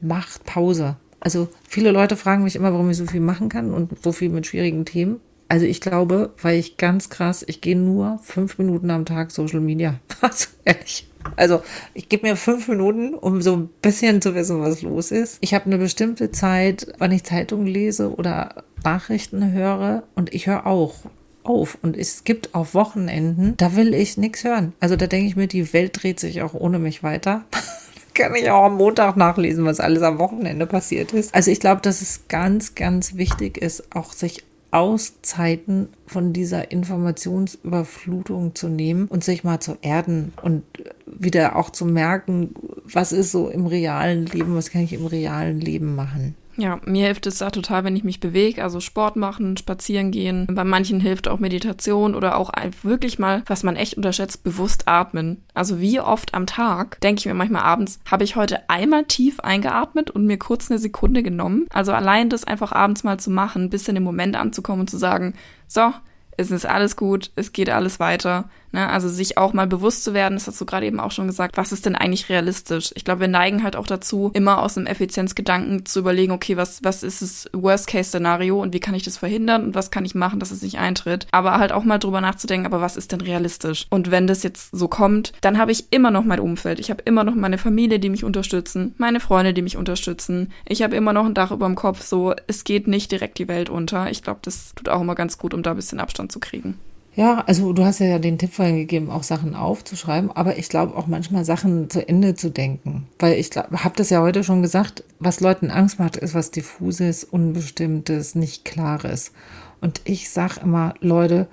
macht 0.00 0.44
Pause. 0.44 0.96
Also 1.20 1.48
viele 1.66 1.90
Leute 1.90 2.16
fragen 2.16 2.44
mich 2.44 2.56
immer, 2.56 2.72
warum 2.72 2.90
ich 2.90 2.96
so 2.96 3.06
viel 3.06 3.20
machen 3.20 3.48
kann 3.48 3.72
und 3.72 4.02
so 4.02 4.12
viel 4.12 4.28
mit 4.30 4.46
schwierigen 4.46 4.84
Themen. 4.84 5.20
Also 5.48 5.64
ich 5.64 5.80
glaube, 5.80 6.32
weil 6.42 6.58
ich 6.58 6.76
ganz 6.76 7.08
krass, 7.08 7.44
ich 7.46 7.60
gehe 7.60 7.76
nur 7.76 8.20
fünf 8.22 8.58
Minuten 8.58 8.90
am 8.90 9.04
Tag 9.04 9.30
Social 9.30 9.60
Media. 9.60 9.94
Also 10.20 10.48
ehrlich. 10.64 11.06
Also 11.36 11.62
ich 11.94 12.08
gebe 12.08 12.26
mir 12.26 12.36
fünf 12.36 12.66
Minuten, 12.66 13.14
um 13.14 13.40
so 13.40 13.56
ein 13.56 13.68
bisschen 13.82 14.20
zu 14.20 14.34
wissen, 14.34 14.60
was 14.60 14.82
los 14.82 15.12
ist. 15.12 15.38
Ich 15.40 15.54
habe 15.54 15.66
eine 15.66 15.78
bestimmte 15.78 16.32
Zeit, 16.32 16.92
wann 16.98 17.12
ich 17.12 17.22
Zeitungen 17.22 17.66
lese 17.66 18.12
oder 18.12 18.64
Nachrichten 18.82 19.52
höre 19.52 20.02
und 20.16 20.34
ich 20.34 20.48
höre 20.48 20.66
auch 20.66 20.96
auf. 21.44 21.78
Und 21.82 21.96
es 21.96 22.24
gibt 22.24 22.54
auch 22.54 22.74
Wochenenden, 22.74 23.54
da 23.56 23.76
will 23.76 23.94
ich 23.94 24.16
nichts 24.18 24.44
hören. 24.44 24.72
Also 24.80 24.96
da 24.96 25.06
denke 25.06 25.28
ich 25.28 25.36
mir, 25.36 25.46
die 25.46 25.72
Welt 25.72 26.02
dreht 26.02 26.18
sich 26.18 26.42
auch 26.42 26.54
ohne 26.54 26.78
mich 26.78 27.02
weiter. 27.02 27.44
kann 28.14 28.34
ich 28.34 28.50
auch 28.50 28.64
am 28.64 28.76
Montag 28.76 29.16
nachlesen, 29.16 29.64
was 29.64 29.78
alles 29.78 30.02
am 30.02 30.18
Wochenende 30.18 30.66
passiert 30.66 31.12
ist. 31.12 31.32
Also 31.34 31.52
ich 31.52 31.60
glaube, 31.60 31.80
dass 31.82 32.02
es 32.02 32.26
ganz, 32.28 32.74
ganz 32.74 33.14
wichtig 33.14 33.56
ist, 33.56 33.94
auch 33.94 34.12
sich 34.12 34.44
Auszeiten 34.70 35.88
von 36.06 36.32
dieser 36.32 36.70
Informationsüberflutung 36.70 38.54
zu 38.54 38.68
nehmen 38.68 39.06
und 39.08 39.24
sich 39.24 39.44
mal 39.44 39.60
zu 39.60 39.78
erden 39.80 40.32
und 40.42 40.62
wieder 41.06 41.56
auch 41.56 41.70
zu 41.70 41.86
merken, 41.86 42.54
was 42.84 43.12
ist 43.12 43.32
so 43.32 43.48
im 43.48 43.66
realen 43.66 44.26
Leben, 44.26 44.54
was 44.54 44.70
kann 44.70 44.82
ich 44.82 44.92
im 44.92 45.06
realen 45.06 45.60
Leben 45.60 45.94
machen. 45.94 46.34
Ja, 46.58 46.80
mir 46.84 47.06
hilft 47.06 47.26
es 47.28 47.38
da 47.38 47.50
total, 47.50 47.84
wenn 47.84 47.94
ich 47.94 48.02
mich 48.02 48.18
bewege, 48.18 48.64
also 48.64 48.80
Sport 48.80 49.14
machen, 49.14 49.56
spazieren 49.56 50.10
gehen. 50.10 50.48
Bei 50.50 50.64
manchen 50.64 50.98
hilft 50.98 51.28
auch 51.28 51.38
Meditation 51.38 52.16
oder 52.16 52.36
auch 52.36 52.52
wirklich 52.82 53.20
mal, 53.20 53.44
was 53.46 53.62
man 53.62 53.76
echt 53.76 53.94
unterschätzt, 53.94 54.42
bewusst 54.42 54.88
atmen. 54.88 55.44
Also 55.54 55.78
wie 55.80 56.00
oft 56.00 56.34
am 56.34 56.46
Tag 56.46 57.00
denke 57.00 57.20
ich 57.20 57.26
mir 57.26 57.34
manchmal 57.34 57.62
abends, 57.62 58.00
habe 58.10 58.24
ich 58.24 58.34
heute 58.34 58.68
einmal 58.68 59.04
tief 59.04 59.38
eingeatmet 59.38 60.10
und 60.10 60.26
mir 60.26 60.36
kurz 60.36 60.68
eine 60.68 60.80
Sekunde 60.80 61.22
genommen. 61.22 61.66
Also 61.70 61.92
allein 61.92 62.28
das 62.28 62.42
einfach 62.42 62.72
abends 62.72 63.04
mal 63.04 63.20
zu 63.20 63.30
machen, 63.30 63.64
ein 63.64 63.70
bisschen 63.70 63.94
im 63.94 64.02
Moment 64.02 64.34
anzukommen 64.34 64.80
und 64.80 64.90
zu 64.90 64.98
sagen, 64.98 65.34
so, 65.68 65.92
es 66.36 66.50
ist 66.50 66.66
alles 66.66 66.96
gut, 66.96 67.30
es 67.36 67.52
geht 67.52 67.70
alles 67.70 68.00
weiter. 68.00 68.48
Ne? 68.72 68.88
Also 68.88 69.08
sich 69.08 69.38
auch 69.38 69.52
mal 69.52 69.66
bewusst 69.66 70.04
zu 70.04 70.14
werden, 70.14 70.34
das 70.34 70.46
hast 70.46 70.60
du 70.60 70.66
gerade 70.66 70.86
eben 70.86 71.00
auch 71.00 71.10
schon 71.10 71.26
gesagt, 71.26 71.56
was 71.56 71.72
ist 71.72 71.86
denn 71.86 71.96
eigentlich 71.96 72.28
realistisch? 72.28 72.92
Ich 72.94 73.04
glaube, 73.04 73.22
wir 73.22 73.28
neigen 73.28 73.62
halt 73.62 73.76
auch 73.76 73.86
dazu, 73.86 74.30
immer 74.34 74.62
aus 74.62 74.76
einem 74.76 74.86
Effizienzgedanken 74.86 75.86
zu 75.86 76.00
überlegen, 76.00 76.32
okay, 76.32 76.56
was, 76.56 76.84
was 76.84 77.02
ist 77.02 77.22
das 77.22 77.48
Worst-Case-Szenario 77.52 78.60
und 78.60 78.74
wie 78.74 78.80
kann 78.80 78.94
ich 78.94 79.02
das 79.02 79.16
verhindern 79.16 79.64
und 79.64 79.74
was 79.74 79.90
kann 79.90 80.04
ich 80.04 80.14
machen, 80.14 80.40
dass 80.40 80.50
es 80.50 80.62
nicht 80.62 80.78
eintritt? 80.78 81.26
Aber 81.32 81.58
halt 81.58 81.72
auch 81.72 81.84
mal 81.84 81.98
drüber 81.98 82.20
nachzudenken, 82.20 82.66
aber 82.66 82.80
was 82.80 82.96
ist 82.96 83.12
denn 83.12 83.20
realistisch? 83.20 83.86
Und 83.90 84.10
wenn 84.10 84.26
das 84.26 84.42
jetzt 84.42 84.70
so 84.72 84.88
kommt, 84.88 85.32
dann 85.40 85.58
habe 85.58 85.72
ich 85.72 85.86
immer 85.90 86.10
noch 86.10 86.24
mein 86.24 86.40
Umfeld. 86.40 86.80
Ich 86.80 86.90
habe 86.90 87.02
immer 87.04 87.24
noch 87.24 87.34
meine 87.34 87.58
Familie, 87.58 87.98
die 87.98 88.10
mich 88.10 88.24
unterstützen, 88.24 88.94
meine 88.98 89.20
Freunde, 89.20 89.54
die 89.54 89.62
mich 89.62 89.76
unterstützen. 89.76 90.52
Ich 90.66 90.82
habe 90.82 90.96
immer 90.96 91.12
noch 91.12 91.26
ein 91.26 91.34
Dach 91.34 91.50
über 91.50 91.66
dem 91.66 91.74
Kopf, 91.74 92.02
so, 92.02 92.34
es 92.46 92.64
geht 92.64 92.86
nicht 92.86 93.10
direkt 93.12 93.38
die 93.38 93.48
Welt 93.48 93.70
unter. 93.70 94.10
Ich 94.10 94.22
glaube, 94.22 94.40
das 94.42 94.74
tut 94.74 94.88
auch 94.88 95.00
immer 95.00 95.14
ganz 95.14 95.38
gut, 95.38 95.54
um 95.54 95.62
da 95.62 95.70
ein 95.70 95.76
bisschen 95.76 96.00
Abstand 96.00 96.32
zu 96.32 96.40
kriegen. 96.40 96.78
Ja, 97.18 97.42
also 97.48 97.72
du 97.72 97.84
hast 97.84 97.98
ja 97.98 98.20
den 98.20 98.38
Tipp 98.38 98.52
vorhin 98.52 98.76
gegeben, 98.76 99.10
auch 99.10 99.24
Sachen 99.24 99.56
aufzuschreiben, 99.56 100.30
aber 100.30 100.56
ich 100.56 100.68
glaube 100.68 100.96
auch 100.96 101.08
manchmal 101.08 101.44
Sachen 101.44 101.90
zu 101.90 102.08
Ende 102.08 102.36
zu 102.36 102.48
denken. 102.48 103.08
Weil 103.18 103.40
ich 103.40 103.50
habe 103.56 103.96
das 103.96 104.10
ja 104.10 104.22
heute 104.22 104.44
schon 104.44 104.62
gesagt, 104.62 105.02
was 105.18 105.40
Leuten 105.40 105.72
Angst 105.72 105.98
macht, 105.98 106.16
ist 106.16 106.36
was 106.36 106.52
diffuses, 106.52 107.24
unbestimmtes, 107.24 108.36
nicht 108.36 108.64
klares. 108.64 109.32
Und 109.80 110.00
ich 110.04 110.30
sag 110.30 110.58
immer, 110.58 110.94
Leute, 111.00 111.48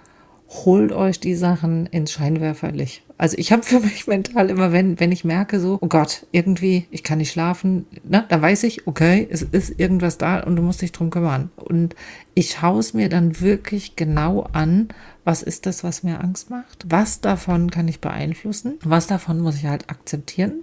holt 0.63 0.91
euch 0.91 1.19
die 1.19 1.35
Sachen 1.35 1.87
ins 1.87 2.11
Scheinwerferlicht. 2.11 3.03
Also 3.17 3.37
ich 3.37 3.51
habe 3.51 3.63
für 3.63 3.79
mich 3.79 4.07
mental 4.07 4.49
immer, 4.49 4.71
wenn, 4.71 4.99
wenn 4.99 5.11
ich 5.11 5.25
merke 5.25 5.59
so, 5.59 5.77
oh 5.81 5.87
Gott, 5.87 6.25
irgendwie, 6.31 6.85
ich 6.91 7.03
kann 7.03 7.17
nicht 7.17 7.31
schlafen, 7.31 7.85
ne, 8.03 8.25
dann 8.29 8.41
weiß 8.41 8.63
ich, 8.63 8.87
okay, 8.87 9.27
es 9.29 9.41
ist 9.41 9.79
irgendwas 9.79 10.17
da 10.17 10.41
und 10.41 10.55
du 10.55 10.61
musst 10.61 10.81
dich 10.81 10.91
drum 10.91 11.09
kümmern. 11.09 11.49
Und 11.55 11.95
ich 12.33 12.51
schaue 12.51 12.79
es 12.79 12.93
mir 12.93 13.09
dann 13.09 13.39
wirklich 13.41 13.95
genau 13.95 14.47
an, 14.53 14.89
was 15.23 15.41
ist 15.41 15.65
das, 15.65 15.83
was 15.83 16.03
mir 16.03 16.21
Angst 16.21 16.49
macht? 16.49 16.85
Was 16.87 17.21
davon 17.21 17.71
kann 17.71 17.87
ich 17.87 17.99
beeinflussen? 17.99 18.77
Was 18.83 19.07
davon 19.07 19.39
muss 19.39 19.55
ich 19.55 19.65
halt 19.65 19.89
akzeptieren? 19.89 20.53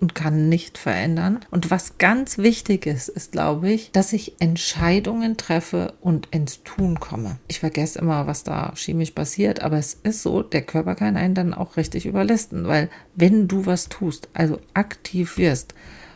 Und 0.00 0.14
kann 0.14 0.48
nicht 0.48 0.78
verändern. 0.78 1.40
Und 1.50 1.70
was 1.70 1.98
ganz 1.98 2.38
wichtig 2.38 2.86
ist, 2.86 3.08
ist, 3.08 3.32
glaube 3.32 3.70
ich, 3.70 3.92
dass 3.92 4.12
ich 4.12 4.40
Entscheidungen 4.40 5.36
treffe 5.36 5.94
und 6.00 6.28
ins 6.30 6.62
Tun 6.62 6.98
komme. 6.98 7.38
Ich 7.48 7.60
vergesse 7.60 7.98
immer, 7.98 8.26
was 8.26 8.42
da 8.42 8.72
chemisch 8.74 9.10
passiert, 9.12 9.60
aber 9.62 9.78
es 9.78 9.94
ist 9.94 10.22
so, 10.22 10.42
der 10.42 10.62
Körper 10.62 10.94
kann 10.94 11.16
einen 11.16 11.34
dann 11.34 11.54
auch 11.54 11.76
richtig 11.76 12.06
überlisten, 12.06 12.66
weil 12.66 12.88
wenn 13.14 13.46
du 13.46 13.66
was 13.66 13.88
tust, 13.88 14.28
also 14.32 14.58
aktiv 14.74 15.36
wirst, 15.36 15.74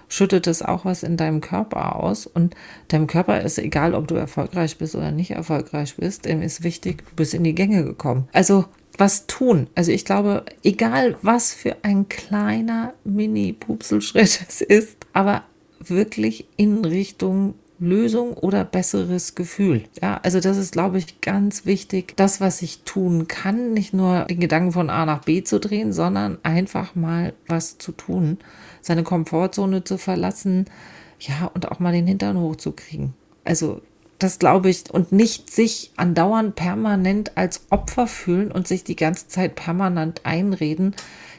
schüttet 0.09 0.47
es 0.47 0.63
auch 0.63 0.85
was 0.85 1.03
in 1.03 1.17
deinem 1.17 1.41
Körper 1.41 1.97
aus 1.97 2.27
und 2.27 2.55
deinem 2.89 3.07
Körper 3.07 3.41
ist 3.41 3.59
egal, 3.59 3.95
ob 3.95 4.09
du 4.09 4.15
erfolgreich 4.15 4.79
bist 4.79 4.95
oder 4.95 5.11
nicht 5.11 5.33
erfolgreich 5.33 5.97
bist, 5.97 6.25
dem 6.25 6.43
ist 6.43 6.63
wichtig, 6.63 7.05
du 7.09 7.17
bist 7.17 7.35
in 7.35 7.45
die 7.45 7.55
Gänge 7.55 7.85
gekommen. 7.85 8.29
Also 8.33 8.67
was 8.99 9.27
tun. 9.27 9.69
Also 9.75 9.93
ich 9.93 10.05
glaube, 10.05 10.45
egal 10.63 11.17
was 11.23 11.53
für 11.53 11.77
ein 11.83 12.09
kleiner 12.09 12.95
Mini-Pupselschritt 13.05 14.41
es 14.49 14.61
ist, 14.61 14.99
aber 15.13 15.45
wirklich 15.81 16.47
in 16.57 16.85
Richtung 16.85 17.55
Lösung 17.79 18.35
oder 18.35 18.65
besseres 18.65 19.35
Gefühl. 19.35 19.85
Ja, 20.01 20.21
also 20.23 20.41
das 20.41 20.57
ist, 20.57 20.73
glaube 20.73 20.99
ich, 20.99 21.21
ganz 21.21 21.67
wichtig, 21.67 22.15
das, 22.17 22.41
was 22.41 22.63
ich 22.63 22.83
tun 22.83 23.27
kann, 23.27 23.73
nicht 23.73 23.93
nur 23.93 24.25
den 24.25 24.41
Gedanken 24.41 24.73
von 24.73 24.91
A 24.91 25.05
nach 25.05 25.25
B 25.25 25.43
zu 25.43 25.59
drehen, 25.59 25.93
sondern 25.93 26.39
einfach 26.43 26.95
mal 26.95 27.35
was 27.49 27.79
zu 27.79 27.93
tun, 27.93 28.39
seine 28.81 29.03
Komfortzone 29.03 29.85
zu 29.85 29.99
verlassen, 29.99 30.67
ja, 31.19 31.51
und 31.53 31.71
auch 31.71 31.81
mal 31.81 31.93
den 31.93 32.07
Hintern 32.07 32.39
hochzukriegen. 32.39 33.15
Also 33.45 33.81
das 34.19 34.39
glaube 34.39 34.71
ich, 34.71 34.91
und 34.91 35.13
nicht 35.13 35.51
sich 35.51 35.93
andauernd 35.97 36.55
permanent 36.55 37.37
als 37.37 37.63
Opfer 37.71 38.07
fühlen 38.07 38.53
und 38.53 38.69
sich 38.69 38.85
die 38.85 38.97
ganze 38.97 39.29
Zeit 39.29 39.55
permanent 39.55 40.21
einreden, 40.25 40.95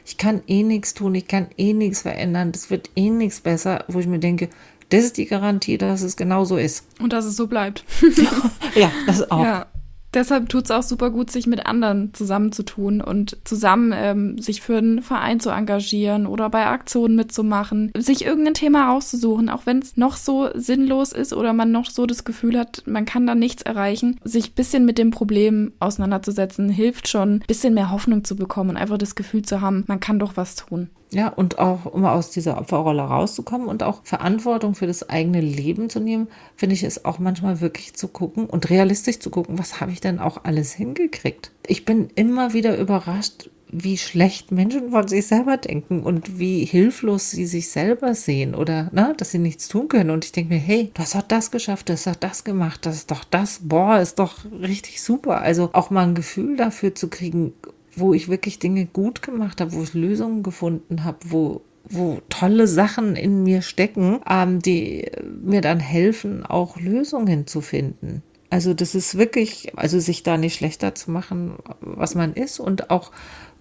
ich 0.06 0.18
kann 0.18 0.44
eh 0.48 0.62
nichts 0.62 0.94
tun, 0.94 1.16
ich 1.16 1.28
kann 1.28 1.48
eh 1.58 1.74
nichts 1.74 2.04
verändern, 2.04 2.52
das 2.52 2.70
wird 2.70 2.92
eh 2.96 3.10
nichts 3.10 3.42
besser, 3.42 3.86
wo 3.88 4.00
ich 4.00 4.08
mir 4.08 4.20
denke, 4.20 4.50
das 4.90 5.04
ist 5.04 5.18
die 5.18 5.26
Garantie, 5.26 5.80
dass 5.80 6.04
es 6.04 6.16
genau 6.16 6.46
so 6.46 6.58
ist. 6.58 6.86
Und 7.00 7.12
dass 7.12 7.26
es 7.26 7.36
so 7.36 7.48
bleibt. 7.48 7.84
ja, 8.76 8.92
das 9.08 9.32
auch. 9.32 9.44
Ja 9.44 9.66
deshalb 10.15 10.49
tut 10.49 10.65
es 10.65 10.71
auch 10.71 10.84
super 10.84 11.12
gut, 11.12 11.30
sich 11.30 11.47
mit 11.47 11.65
anderen 11.65 12.13
zusammenzutun 12.13 13.01
und 13.01 13.38
zusammen 13.43 13.93
ähm, 13.95 14.38
sich 14.39 14.62
für 14.62 14.78
einen 14.78 15.01
Verein 15.01 15.39
zu 15.39 15.49
engagieren 15.49 16.25
oder 16.28 16.49
bei 16.49 16.65
Aktionen 16.65 17.15
mitzumachen, 17.15 17.91
sich 17.97 18.25
irgendein 18.25 18.54
Thema 18.54 18.91
rauszusuchen, 18.91 19.49
auch 19.49 19.65
wenn 19.65 19.80
es 19.80 19.97
noch 19.97 20.17
so 20.17 20.49
sinnlos 20.56 21.12
ist 21.12 21.34
oder 21.34 21.54
man 21.54 21.71
noch 21.71 21.89
so 21.89 22.06
das 22.06 22.23
Gefühl 22.23 22.58
hat, 22.58 22.84
man 22.86 23.06
kann 23.06 23.28
da 23.28 23.36
nichts 23.36 23.62
erreichen. 23.62 24.19
Sich 24.23 24.51
ein 24.51 24.56
bisschen 24.56 24.86
mit 24.86 24.97
dem 24.97 25.12
Problem 25.12 25.73
auseinanderzusetzen, 25.80 26.69
hilft 26.69 27.08
schon, 27.08 27.36
ein 27.36 27.43
bisschen 27.47 27.73
mehr 27.73 27.91
Hoffnung 27.91 28.23
zu 28.23 28.36
bekommen 28.36 28.71
und 28.71 28.78
einfach 28.78 28.97
das 28.97 29.15
Gefühl 29.15 29.43
zu 29.43 29.62
haben, 29.62 29.84
man 29.88 29.99
kann 29.99 30.19
doch 30.19 30.38
was 30.38 30.56
tun. 30.56 30.89
Ja, 31.12 31.30
und 31.30 31.60
auch, 31.60 31.86
um 31.86 32.04
aus 32.04 32.32
dieser 32.32 32.58
Opferrolle 32.58 33.04
rauszukommen 33.04 33.68
und 33.68 33.84
auch 33.84 34.02
Verantwortung 34.04 34.76
für 34.76 34.88
das 34.88 35.08
eigene 35.08 35.39
Leben 35.39 35.89
zu 35.89 36.00
nehmen, 36.00 36.28
finde 36.56 36.74
ich 36.76 36.84
es 36.84 37.06
auch 37.06 37.20
manchmal 37.20 37.62
wirklich 37.62 37.94
zu 37.94 38.08
gucken 38.08 38.48
und 38.48 38.70
realistisch 38.70 39.20
zu 39.20 39.30
gucken, 39.30 39.60
was 39.60 39.80
habe 39.80 39.91
ich 39.91 40.02
denn 40.02 40.20
auch 40.20 40.44
alles 40.44 40.74
hingekriegt. 40.74 41.52
Ich 41.68 41.86
bin 41.86 42.10
immer 42.15 42.54
wieder 42.54 42.78
überrascht, 42.78 43.50
wie 43.78 43.98
schlecht 43.98 44.52
Menschen 44.52 44.91
von 44.91 45.08
sich 45.08 45.28
selber 45.28 45.58
denken 45.58 46.04
und 46.04 46.39
wie 46.39 46.65
hilflos 46.65 47.32
sie 47.32 47.46
sich 47.46 47.70
selber 47.70 48.13
sehen 48.13 48.56
oder 48.56 48.89
ne, 48.94 49.13
dass 49.18 49.32
sie 49.32 49.39
nichts 49.39 49.68
tun 49.68 49.88
können. 49.88 50.12
Und 50.12 50.24
ich 50.24 50.32
denke 50.32 50.54
mir, 50.54 50.60
hey, 50.60 50.91
du 50.94 51.02
hast 51.02 51.15
doch 51.15 51.22
das 51.22 51.52
geschafft, 51.52 51.89
du 51.89 51.94
hast 51.94 52.08
doch 52.08 52.15
das 52.15 52.44
gemacht, 52.44 52.86
das 52.86 52.96
ist 52.96 53.12
doch 53.12 53.24
das, 53.24 53.60
boah, 53.63 54.00
ist 54.00 54.20
doch 54.20 54.46
richtig 54.62 55.02
super. 55.02 55.41
Also 55.41 55.70
auch 55.74 55.89
mal 55.89 56.08
ein 56.08 56.15
Gefühl 56.15 56.58
dafür 56.58 56.96
zu 56.96 57.10
kriegen, 57.10 57.54
wo 57.96 58.14
ich 58.14 58.30
wirklich 58.30 58.60
Dinge 58.60 58.86
gut 58.86 59.22
gemacht 59.22 59.62
habe, 59.62 59.74
wo 59.74 59.84
ich 59.84 59.94
Lösungen 59.94 60.44
gefunden 60.44 61.04
habe, 61.04 61.18
wo 61.26 61.62
wo 61.88 62.20
tolle 62.30 62.68
Sachen 62.68 63.16
in 63.16 63.44
mir 63.44 63.62
stecken, 63.62 64.20
ähm, 64.28 64.60
die 64.60 65.10
mir 65.44 65.62
dann 65.62 65.80
helfen, 65.80 66.44
auch 66.44 66.80
Lösungen 66.80 67.46
zu 67.46 67.62
finden. 67.62 68.24
Also 68.50 68.74
das 68.74 68.96
ist 68.96 69.18
wirklich, 69.18 69.78
also 69.78 70.00
sich 70.00 70.24
da 70.24 70.38
nicht 70.38 70.56
schlechter 70.56 70.96
zu 70.96 71.12
machen, 71.12 71.54
was 71.82 72.16
man 72.16 72.34
ist 72.34 72.60
und 72.60 72.90
auch 72.90 73.12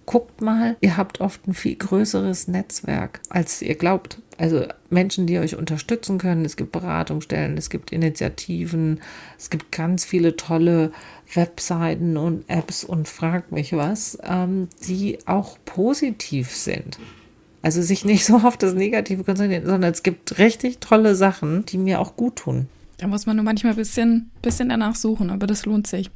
guckt 0.05 0.41
mal, 0.41 0.77
ihr 0.81 0.97
habt 0.97 1.19
oft 1.21 1.47
ein 1.47 1.53
viel 1.53 1.75
größeres 1.75 2.47
Netzwerk, 2.47 3.21
als 3.29 3.61
ihr 3.61 3.75
glaubt. 3.75 4.21
Also 4.37 4.65
Menschen, 4.89 5.25
die 5.25 5.39
euch 5.39 5.55
unterstützen 5.55 6.17
können. 6.17 6.45
Es 6.45 6.57
gibt 6.57 6.71
Beratungsstellen, 6.71 7.57
es 7.57 7.69
gibt 7.69 7.91
Initiativen, 7.91 8.99
es 9.37 9.49
gibt 9.49 9.71
ganz 9.71 10.05
viele 10.05 10.35
tolle 10.35 10.91
Webseiten 11.33 12.17
und 12.17 12.49
Apps 12.49 12.83
und 12.83 13.07
frag 13.07 13.51
mich 13.51 13.73
was, 13.73 14.17
ähm, 14.23 14.69
die 14.87 15.19
auch 15.25 15.57
positiv 15.65 16.55
sind. 16.55 16.99
Also 17.61 17.81
sich 17.81 18.05
nicht 18.05 18.25
so 18.25 18.37
auf 18.37 18.57
das 18.57 18.73
Negative 18.73 19.23
konzentrieren, 19.23 19.65
sondern 19.65 19.91
es 19.91 20.03
gibt 20.03 20.37
richtig 20.37 20.79
tolle 20.79 21.15
Sachen, 21.15 21.65
die 21.65 21.77
mir 21.77 21.99
auch 21.99 22.15
gut 22.15 22.37
tun. 22.37 22.67
Da 22.97 23.07
muss 23.07 23.25
man 23.25 23.35
nur 23.35 23.43
manchmal 23.43 23.73
ein 23.73 23.77
bisschen, 23.77 24.31
bisschen 24.41 24.69
danach 24.69 24.95
suchen, 24.95 25.29
aber 25.29 25.47
das 25.47 25.65
lohnt 25.65 25.87
sich. 25.87 26.11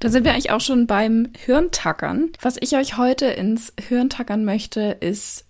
Da 0.00 0.08
sind 0.08 0.24
wir 0.24 0.32
eigentlich 0.32 0.50
auch 0.50 0.60
schon 0.60 0.86
beim 0.86 1.28
Hirntackern. 1.36 2.30
Was 2.40 2.56
ich 2.60 2.76
euch 2.76 2.96
heute 2.96 3.26
ins 3.26 3.72
Hirn 3.88 4.10
tackern 4.10 4.44
möchte, 4.44 4.96
ist 5.00 5.44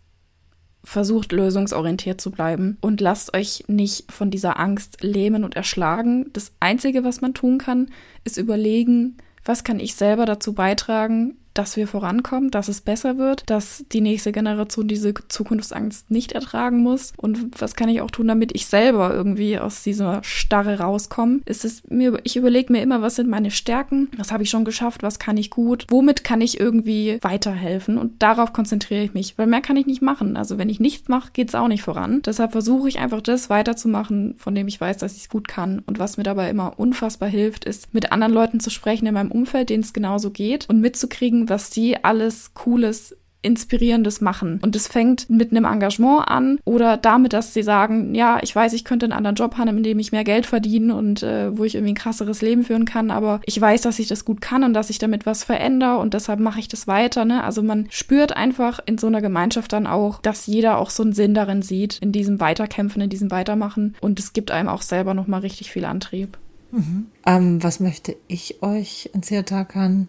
versucht 0.85 1.33
lösungsorientiert 1.33 2.21
zu 2.21 2.31
bleiben 2.31 2.77
und 2.81 3.01
lasst 3.01 3.35
euch 3.35 3.65
nicht 3.67 4.13
von 4.13 4.31
dieser 4.31 4.59
Angst 4.61 5.03
lähmen 5.03 5.43
und 5.43 5.57
erschlagen. 5.57 6.27
Das 6.33 6.53
Einzige, 6.61 7.05
was 7.05 7.21
man 7.21 7.35
tun 7.35 7.59
kann, 7.59 7.89
ist 8.23 8.37
überlegen, 8.37 9.17
was 9.45 9.65
kann 9.65 9.81
ich 9.81 9.95
selber 9.95 10.27
dazu 10.27 10.53
beitragen, 10.53 11.37
dass 11.55 11.77
wir 11.77 11.87
vorankommen, 11.87 12.51
dass 12.51 12.69
es 12.69 12.81
besser 12.81 13.17
wird, 13.17 13.45
dass 13.47 13.85
die 13.93 14.01
nächste 14.01 14.33
Generation 14.33 14.89
diese 14.89 15.15
Zukunftsangst 15.29 16.11
nicht 16.11 16.33
ertragen 16.33 16.83
muss. 16.83 17.13
Und 17.17 17.61
was 17.61 17.77
kann 17.77 17.89
ich 17.89 18.01
auch 18.01 18.11
tun, 18.11 18.29
damit 18.29 18.55
ich 18.55 18.67
selber 18.67 19.15
irgendwie 19.15 19.59
aus 19.59 19.83
dieser 19.83 20.23
Starre 20.23 20.81
rauskomme? 20.81 21.41
Ist 21.47 21.65
es 21.65 21.83
mir, 21.89 22.19
ich 22.25 22.37
überlege 22.37 22.73
mir 22.73 22.83
immer, 22.83 23.03
was 23.03 23.17
sind 23.17 23.29
meine 23.29 23.51
Stärken? 23.51 24.09
Was 24.17 24.33
habe 24.33 24.43
ich 24.43 24.51
schon 24.51 24.65
geschafft? 24.65 25.03
Was 25.03 25.19
kann 25.19 25.37
ich 25.37 25.51
gut? 25.51 25.87
Womit 25.89 26.25
kann 26.25 26.41
ich 26.41 26.59
irgendwie 26.59 27.19
weiterhelfen? 27.23 27.99
Und 27.99 28.23
darauf 28.23 28.53
konzentriere 28.53 29.05
ich 29.05 29.15
mich, 29.15 29.39
weil 29.39 29.47
mehr 29.47 29.61
kann 29.61 29.77
ich 29.77 29.87
nicht 29.87 30.03
machen. 30.03 30.37
Also 30.37 30.59
wenn 30.59 30.69
ich 30.69 30.81
nichts 30.81 31.09
mache, 31.09 31.31
geht 31.33 31.49
es 31.49 31.55
auch 31.55 31.69
nicht 31.69 31.83
voran. 31.83 32.23
Deshalb 32.23 32.53
versuche 32.53 32.89
ich 32.89 32.99
einfach 32.99 33.21
das 33.21 33.49
weiterzumachen, 33.49 34.35
von 34.39 34.55
dem 34.55 34.67
ich 34.67 34.81
weiß, 34.81 34.99
dass 34.99 35.15
ich 35.15 35.23
es 35.23 35.29
gut 35.29 35.47
kann. 35.47 35.83
Und 35.87 35.99
was 35.99 36.17
mir 36.17 36.25
dabei 36.25 36.51
immer 36.51 36.79
unfassbar 36.79 37.29
hilft, 37.29 37.65
ist 37.65 37.95
mit 37.95 38.11
anderen 38.11 38.33
Leuten 38.33 38.61
zu 38.61 38.71
sprechen 38.71 39.07
in 39.07 39.15
meinem 39.15 39.31
Umfeld, 39.31 39.71
denen 39.71 39.83
es 39.83 39.93
genauso 39.93 40.31
geht 40.31 40.69
und 40.69 40.81
mitzukriegen, 40.81 41.44
was 41.49 41.71
die 41.71 42.05
alles 42.05 42.55
Cooles 42.55 43.17
Inspirierendes 43.45 44.21
machen. 44.21 44.59
Und 44.63 44.75
es 44.75 44.89
fängt 44.89 45.29
mit 45.29 45.51
einem 45.51 45.67
Engagement 45.67 46.27
an 46.27 46.59
oder 46.65 46.97
damit, 46.97 47.35
dass 47.35 47.53
sie 47.53 47.63
sagen, 47.63 48.15
ja, 48.15 48.39
ich 48.43 48.57
weiß, 48.57 48.73
ich 48.73 48.85
könnte 48.85 49.05
einen 49.05 49.13
anderen 49.13 49.37
Job 49.37 49.59
haben, 49.59 49.77
in 49.77 49.83
dem 49.83 49.99
ich 49.99 50.13
mehr 50.13 50.25
Geld 50.25 50.47
verdiene 50.47 50.95
und 50.95 51.23
äh, 51.23 51.57
wo 51.57 51.65
ich 51.65 51.75
irgendwie 51.75 51.93
ein 51.93 51.97
krasseres 51.97 52.41
Leben 52.41 52.65
führen 52.65 52.87
kann, 52.87 53.11
aber 53.11 53.41
ich 53.45 53.61
weiß, 53.61 53.83
dass 53.83 53.99
ich 53.99 54.09
das 54.09 54.25
gut 54.25 54.41
kann 54.41 54.65
und 54.65 54.73
dass 54.73 54.89
ich 54.89 54.99
damit 54.99 55.27
was 55.27 55.45
verändere 55.45 55.99
und 55.99 56.15
deshalb 56.15 56.41
mache 56.41 56.59
ich 56.59 56.69
das 56.69 56.87
weiter. 56.87 57.27
Ne? 57.27 57.45
Also 57.45 57.63
man 57.63 57.87
spürt 57.91 58.35
einfach 58.35 58.81
in 58.87 58.97
so 58.97 59.07
einer 59.09 59.21
Gemeinschaft 59.21 59.75
dann 59.75 59.87
auch, 59.87 60.23
dass 60.23 60.47
jeder 60.47 60.79
auch 60.79 60.89
so 60.89 61.03
einen 61.03 61.13
Sinn 61.13 61.35
darin 61.35 61.61
sieht, 61.61 61.99
in 61.99 62.13
diesem 62.13 62.41
Weiterkämpfen, 62.41 63.03
in 63.03 63.11
diesem 63.11 63.31
Weitermachen 63.31 63.95
und 64.01 64.19
es 64.19 64.33
gibt 64.33 64.51
einem 64.51 64.71
auch 64.71 64.83
selber 64.83 65.13
nochmal 65.13 65.41
richtig 65.41 65.71
viel 65.71 65.85
Antrieb. 65.85 66.39
Mhm. 66.73 67.07
Ähm, 67.27 67.63
was 67.63 67.79
möchte 67.79 68.17
ich 68.27 68.63
euch 68.63 69.11
ins 69.13 69.29
Hirtackern? 69.29 70.09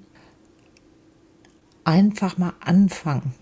Einfach 1.86 2.38
mal 2.38 2.54
anfangen 2.60 3.34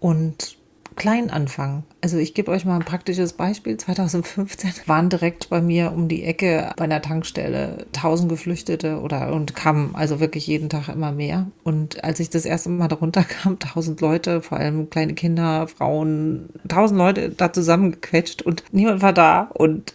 und 0.00 0.56
klein 0.96 1.30
anfangen. 1.30 1.84
Also 2.00 2.18
ich 2.18 2.34
gebe 2.34 2.50
euch 2.50 2.64
mal 2.64 2.76
ein 2.76 2.84
praktisches 2.84 3.32
Beispiel. 3.32 3.76
2015 3.76 4.72
waren 4.86 5.08
direkt 5.08 5.48
bei 5.48 5.60
mir 5.60 5.92
um 5.92 6.08
die 6.08 6.24
Ecke 6.24 6.72
bei 6.76 6.84
einer 6.84 7.02
Tankstelle 7.02 7.86
tausend 7.92 8.28
Geflüchtete 8.28 9.00
oder 9.00 9.32
und 9.32 9.54
kamen 9.54 9.94
also 9.94 10.20
wirklich 10.20 10.46
jeden 10.46 10.68
Tag 10.68 10.88
immer 10.88 11.12
mehr. 11.12 11.46
Und 11.64 12.04
als 12.04 12.20
ich 12.20 12.30
das 12.30 12.44
erste 12.44 12.68
Mal 12.68 12.88
darunter 12.88 13.24
kam, 13.24 13.58
tausend 13.58 14.00
Leute, 14.00 14.42
vor 14.42 14.58
allem 14.58 14.90
kleine 14.90 15.14
Kinder, 15.14 15.68
Frauen, 15.68 16.48
tausend 16.68 16.98
Leute 16.98 17.30
da 17.30 17.52
zusammengequetscht 17.52 18.42
und 18.42 18.64
niemand 18.72 19.02
war 19.02 19.12
da 19.12 19.42
und 19.54 19.94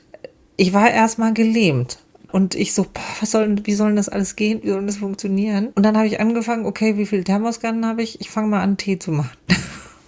ich 0.59 0.73
war 0.73 0.89
erstmal 0.89 1.33
gelähmt 1.33 1.99
und 2.31 2.55
ich 2.55 2.73
so, 2.73 2.83
boah, 2.83 3.01
was 3.19 3.31
soll, 3.31 3.55
wie 3.63 3.73
soll 3.73 3.95
das 3.95 4.09
alles 4.09 4.35
gehen? 4.35 4.61
Wie 4.63 4.69
soll 4.69 4.85
das 4.85 4.97
funktionieren? 4.97 5.69
Und 5.75 5.83
dann 5.83 5.97
habe 5.97 6.07
ich 6.07 6.19
angefangen, 6.19 6.65
okay, 6.65 6.97
wie 6.97 7.05
viel 7.05 7.23
Thermoskannen 7.23 7.85
habe 7.85 8.03
ich? 8.03 8.19
Ich 8.21 8.29
fange 8.29 8.47
mal 8.49 8.61
an, 8.61 8.77
Tee 8.77 8.99
zu 8.99 9.11
machen. 9.11 9.31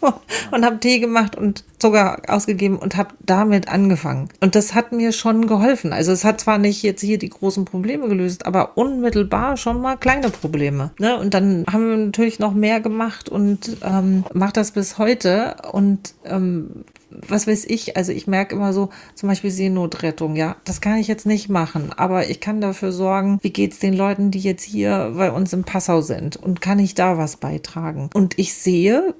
und 0.52 0.66
habe 0.66 0.80
Tee 0.80 1.00
gemacht 1.00 1.36
und 1.36 1.64
Zucker 1.78 2.22
ausgegeben 2.28 2.78
und 2.78 2.98
habe 2.98 3.14
damit 3.26 3.68
angefangen. 3.68 4.30
Und 4.42 4.56
das 4.56 4.74
hat 4.74 4.92
mir 4.92 5.12
schon 5.12 5.48
geholfen. 5.48 5.94
Also 5.94 6.12
es 6.12 6.24
hat 6.24 6.42
zwar 6.42 6.58
nicht 6.58 6.84
jetzt 6.84 7.02
hier 7.02 7.18
die 7.18 7.30
großen 7.30 7.66
Probleme 7.66 8.08
gelöst, 8.08 8.46
aber 8.46 8.78
unmittelbar 8.78 9.58
schon 9.58 9.82
mal 9.82 9.98
kleine 9.98 10.30
Probleme. 10.30 10.92
Ne? 11.00 11.18
Und 11.18 11.34
dann 11.34 11.66
haben 11.72 11.90
wir 11.90 11.98
natürlich 11.98 12.40
noch 12.40 12.54
mehr 12.54 12.80
gemacht 12.82 13.30
und 13.30 13.78
ähm, 13.84 14.24
mache 14.34 14.54
das 14.54 14.72
bis 14.72 14.98
heute. 14.98 15.56
Und 15.72 16.14
ähm, 16.26 16.84
was 17.12 17.48
weiß 17.48 17.66
ich, 17.66 17.98
also 17.98 18.12
ich 18.12 18.28
merke 18.28 18.56
immer 18.56 18.74
so, 18.74 18.90
zum 19.16 19.30
Beispiel 19.30 19.52
Seenotrettung, 19.52 20.36
ja, 20.36 20.56
das 20.64 20.82
kann 20.82 20.98
ich 20.98 21.08
jetzt 21.08 21.26
nicht 21.26 21.50
machen, 21.50 21.92
aber 21.96 22.30
ich 22.30 22.40
kann 22.40 22.62
dafür 22.62 22.92
sorgen, 22.92 23.40
wie 23.42 23.52
geht's 23.52 23.80
den 23.80 23.94
Leuten, 23.94 24.32
die 24.32 24.40
jetzt 24.40 24.64
hier 24.64 25.14
bei 25.16 25.32
uns 25.32 25.54
im 25.54 25.64
Passau 25.64 26.02
sind 26.02 26.38
und 26.38 26.62
kann 26.62 26.80
ich 26.80 26.96
da 26.96 27.18
was 27.18 27.38
beitragen? 27.38 28.10
Und 28.14 28.38
ich 28.38 28.54
sehe, 28.54 29.14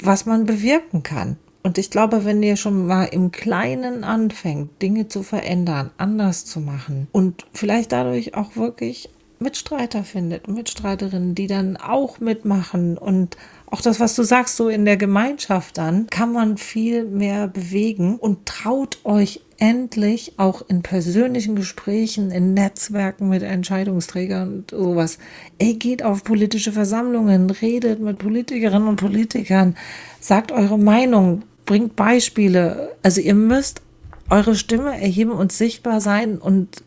was 0.00 0.26
man 0.26 0.46
bewirken 0.46 1.02
kann. 1.02 1.36
Und 1.62 1.78
ich 1.78 1.90
glaube, 1.90 2.24
wenn 2.24 2.44
ihr 2.44 2.54
schon 2.54 2.86
mal 2.86 3.06
im 3.06 3.32
Kleinen 3.32 4.04
anfängt, 4.04 4.80
Dinge 4.82 5.08
zu 5.08 5.24
verändern, 5.24 5.90
anders 5.98 6.44
zu 6.44 6.60
machen 6.60 7.08
und 7.10 7.44
vielleicht 7.52 7.90
dadurch 7.90 8.34
auch 8.34 8.54
wirklich 8.54 9.08
Mitstreiter 9.38 10.04
findet, 10.04 10.48
Mitstreiterinnen, 10.48 11.34
die 11.34 11.46
dann 11.46 11.76
auch 11.76 12.20
mitmachen 12.20 12.96
und 12.96 13.36
auch 13.76 13.82
das, 13.82 14.00
was 14.00 14.14
du 14.14 14.22
sagst, 14.22 14.56
so 14.56 14.70
in 14.70 14.86
der 14.86 14.96
Gemeinschaft 14.96 15.76
dann, 15.76 16.06
kann 16.06 16.32
man 16.32 16.56
viel 16.56 17.04
mehr 17.04 17.46
bewegen 17.46 18.16
und 18.16 18.46
traut 18.46 18.98
euch 19.04 19.42
endlich 19.58 20.32
auch 20.38 20.62
in 20.66 20.80
persönlichen 20.80 21.56
Gesprächen, 21.56 22.30
in 22.30 22.54
Netzwerken 22.54 23.28
mit 23.28 23.42
Entscheidungsträgern 23.42 24.48
und 24.48 24.70
sowas. 24.70 25.18
Ey, 25.58 25.74
geht 25.74 26.02
auf 26.02 26.24
politische 26.24 26.72
Versammlungen, 26.72 27.50
redet 27.50 28.00
mit 28.00 28.18
Politikerinnen 28.18 28.88
und 28.88 28.96
Politikern, 28.96 29.76
sagt 30.20 30.52
eure 30.52 30.78
Meinung, 30.78 31.42
bringt 31.66 31.96
Beispiele. 31.96 32.92
Also 33.02 33.20
ihr 33.20 33.34
müsst 33.34 33.82
eure 34.30 34.54
Stimme 34.54 34.98
erheben 34.98 35.32
und 35.32 35.52
sichtbar 35.52 36.00
sein 36.00 36.38
und 36.38 36.82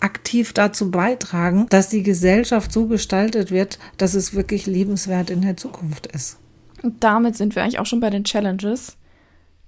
aktiv 0.00 0.52
dazu 0.52 0.90
beitragen, 0.90 1.66
dass 1.70 1.88
die 1.88 2.02
Gesellschaft 2.02 2.72
so 2.72 2.86
gestaltet 2.86 3.50
wird, 3.50 3.78
dass 3.96 4.14
es 4.14 4.34
wirklich 4.34 4.66
lebenswert 4.66 5.30
in 5.30 5.42
der 5.42 5.56
Zukunft 5.56 6.06
ist. 6.06 6.38
Und 6.82 7.02
damit 7.02 7.36
sind 7.36 7.54
wir 7.54 7.62
eigentlich 7.62 7.78
auch 7.78 7.86
schon 7.86 8.00
bei 8.00 8.10
den 8.10 8.24
Challenges. 8.24 8.96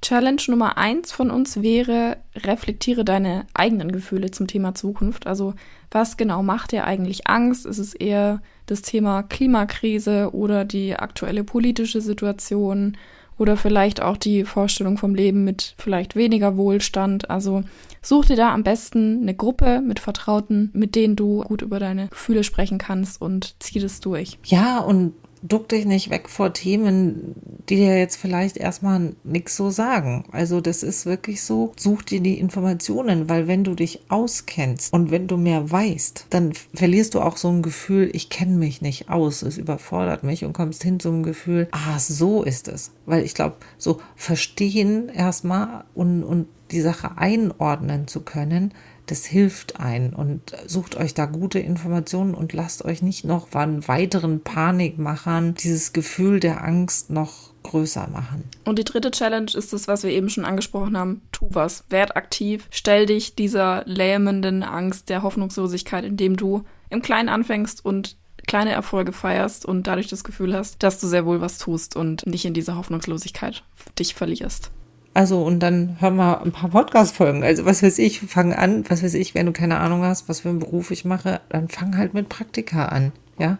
Challenge 0.00 0.42
Nummer 0.46 0.78
eins 0.78 1.10
von 1.10 1.30
uns 1.30 1.60
wäre, 1.60 2.18
reflektiere 2.36 3.04
deine 3.04 3.46
eigenen 3.54 3.90
Gefühle 3.90 4.30
zum 4.30 4.46
Thema 4.46 4.74
Zukunft. 4.74 5.26
Also 5.26 5.54
was 5.90 6.16
genau 6.16 6.42
macht 6.42 6.70
dir 6.70 6.84
eigentlich 6.84 7.26
Angst? 7.26 7.66
Ist 7.66 7.78
es 7.78 7.94
eher 7.94 8.40
das 8.66 8.82
Thema 8.82 9.24
Klimakrise 9.24 10.30
oder 10.32 10.64
die 10.64 10.94
aktuelle 10.94 11.42
politische 11.42 12.00
Situation 12.00 12.96
oder 13.39 13.57
vielleicht 13.57 14.03
auch 14.03 14.16
die 14.16 14.45
Vorstellung 14.45 14.99
vom 14.99 15.14
Leben 15.14 15.45
mit 15.45 15.74
vielleicht 15.78 16.16
weniger 16.16 16.57
Wohlstand? 16.57 17.30
Also 17.30 17.62
Such 18.03 18.26
dir 18.26 18.36
da 18.36 18.55
am 18.55 18.62
besten 18.62 19.22
eine 19.22 19.34
Gruppe 19.34 19.80
mit 19.80 20.01
Vertrauten, 20.01 20.70
mit 20.72 20.95
denen 20.95 21.16
du 21.16 21.43
gut 21.43 21.62
über 21.62 21.78
deine 21.78 22.09
Gefühle 22.09 22.45
sprechen 22.45 22.78
kannst 22.78 23.20
und 23.20 23.55
zieh 23.59 23.80
das 23.80 24.01
durch. 24.01 24.39
Ja, 24.45 24.78
und 24.78 25.14
duck 25.43 25.68
dich 25.68 25.84
nicht 25.84 26.11
weg 26.11 26.28
vor 26.28 26.53
Themen, 26.53 27.34
die 27.68 27.76
dir 27.76 27.99
jetzt 27.99 28.16
vielleicht 28.16 28.57
erstmal 28.57 29.14
nichts 29.24 29.57
so 29.57 29.70
sagen. 29.70 30.24
Also 30.32 30.61
das 30.61 30.82
ist 30.82 31.07
wirklich 31.07 31.43
so, 31.43 31.72
such 31.76 32.03
dir 32.03 32.20
die 32.20 32.39
Informationen, 32.39 33.28
weil 33.28 33.47
wenn 33.47 33.64
du 33.64 33.74
dich 33.74 34.01
auskennst 34.09 34.93
und 34.93 35.11
wenn 35.11 35.26
du 35.26 35.36
mehr 35.36 35.70
weißt, 35.70 36.26
dann 36.30 36.53
verlierst 36.74 37.14
du 37.14 37.20
auch 37.20 37.36
so 37.36 37.49
ein 37.49 37.62
Gefühl, 37.62 38.11
ich 38.12 38.30
kenne 38.30 38.57
mich 38.57 38.82
nicht 38.82 39.11
aus, 39.11 39.43
es 39.43 39.59
überfordert 39.59 40.24
mich 40.24 40.45
und 40.45 40.53
kommst 40.53 40.82
hin 40.82 41.01
zum 41.01 41.22
Gefühl, 41.22 41.68
ah, 41.70 41.99
so 41.99 42.43
ist 42.43 42.68
es. 42.68 42.93
Weil 43.07 43.24
ich 43.24 43.34
glaube, 43.34 43.57
so 43.76 44.01
verstehen 44.16 45.09
erstmal 45.09 45.84
und, 45.95 46.22
und 46.22 46.47
die 46.70 46.80
Sache 46.80 47.16
einordnen 47.16 48.07
zu 48.09 48.20
können, 48.20 48.72
das 49.11 49.24
hilft 49.24 49.80
ein 49.80 50.12
und 50.12 50.40
sucht 50.66 50.96
euch 50.96 51.14
da 51.14 51.26
gute 51.26 51.59
Informationen 51.59 52.34
und 52.34 52.52
lasst 52.52 52.84
euch 52.84 53.02
nicht 53.02 53.24
noch 53.24 53.48
von 53.48 53.86
weiteren 53.88 54.40
Panikmachern 54.40 55.54
dieses 55.54 55.92
Gefühl 55.92 56.40
der 56.40 56.62
Angst 56.62 57.11
noch 57.11 57.50
größer 57.62 58.09
machen. 58.09 58.44
Und 58.64 58.78
die 58.78 58.84
dritte 58.84 59.11
Challenge 59.11 59.50
ist 59.54 59.72
das, 59.72 59.88
was 59.88 60.02
wir 60.02 60.11
eben 60.11 60.30
schon 60.30 60.44
angesprochen 60.44 60.96
haben. 60.96 61.22
Tu 61.32 61.46
was, 61.50 61.84
werd 61.88 62.16
aktiv, 62.16 62.68
stell 62.70 63.06
dich 63.06 63.34
dieser 63.34 63.82
lähmenden 63.86 64.62
Angst, 64.62 65.09
der 65.09 65.22
Hoffnungslosigkeit, 65.22 66.04
indem 66.04 66.36
du 66.36 66.64
im 66.90 67.02
Kleinen 67.02 67.28
anfängst 67.28 67.84
und 67.84 68.16
kleine 68.46 68.72
Erfolge 68.72 69.12
feierst 69.12 69.66
und 69.66 69.86
dadurch 69.86 70.09
das 70.09 70.24
Gefühl 70.24 70.54
hast, 70.54 70.82
dass 70.82 70.98
du 70.98 71.06
sehr 71.06 71.26
wohl 71.26 71.40
was 71.40 71.59
tust 71.59 71.96
und 71.96 72.26
nicht 72.26 72.44
in 72.44 72.54
dieser 72.54 72.76
Hoffnungslosigkeit 72.76 73.62
dich 73.98 74.14
verlierst. 74.14 74.70
Also, 75.18 75.42
und 75.42 75.58
dann 75.58 75.96
hör 75.98 76.12
mal 76.12 76.34
ein 76.44 76.52
paar 76.52 76.70
Podcast-Folgen. 76.70 77.42
Also, 77.42 77.64
was 77.64 77.82
weiß 77.82 77.98
ich, 77.98 78.20
fang 78.20 78.52
an, 78.52 78.84
was 78.88 79.02
weiß 79.02 79.14
ich, 79.14 79.34
wenn 79.34 79.46
du 79.46 79.52
keine 79.52 79.80
Ahnung 79.80 80.04
hast, 80.04 80.28
was 80.28 80.38
für 80.38 80.48
einen 80.48 80.60
Beruf 80.60 80.92
ich 80.92 81.04
mache, 81.04 81.40
dann 81.48 81.68
fang 81.68 81.98
halt 81.98 82.14
mit 82.14 82.28
Praktika 82.28 82.84
an, 82.84 83.10
ja. 83.36 83.58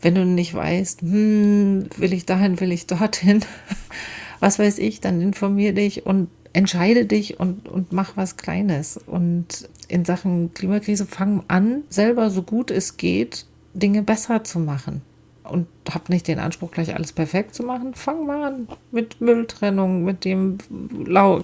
Wenn 0.00 0.14
du 0.14 0.24
nicht 0.24 0.54
weißt, 0.54 1.00
hm, 1.00 1.88
will 1.96 2.12
ich 2.12 2.24
dahin, 2.24 2.60
will 2.60 2.70
ich 2.70 2.86
dorthin, 2.86 3.40
was 4.38 4.60
weiß 4.60 4.78
ich, 4.78 5.00
dann 5.00 5.20
informier 5.20 5.72
dich 5.72 6.06
und 6.06 6.28
entscheide 6.52 7.04
dich 7.04 7.40
und, 7.40 7.68
und 7.68 7.92
mach 7.92 8.16
was 8.16 8.36
Kleines. 8.36 8.96
Und 8.96 9.68
in 9.88 10.04
Sachen 10.04 10.54
Klimakrise 10.54 11.04
fang 11.04 11.42
an, 11.48 11.82
selber 11.90 12.30
so 12.30 12.44
gut 12.44 12.70
es 12.70 12.96
geht, 12.96 13.46
Dinge 13.74 14.04
besser 14.04 14.44
zu 14.44 14.60
machen 14.60 15.02
und 15.50 15.66
habt 15.92 16.08
nicht 16.08 16.28
den 16.28 16.38
Anspruch, 16.38 16.70
gleich 16.70 16.94
alles 16.94 17.12
perfekt 17.12 17.54
zu 17.54 17.62
machen, 17.62 17.94
fang 17.94 18.26
mal 18.26 18.44
an 18.44 18.68
mit 18.90 19.20
Mülltrennung, 19.20 20.04
mit 20.04 20.24
dem 20.24 20.58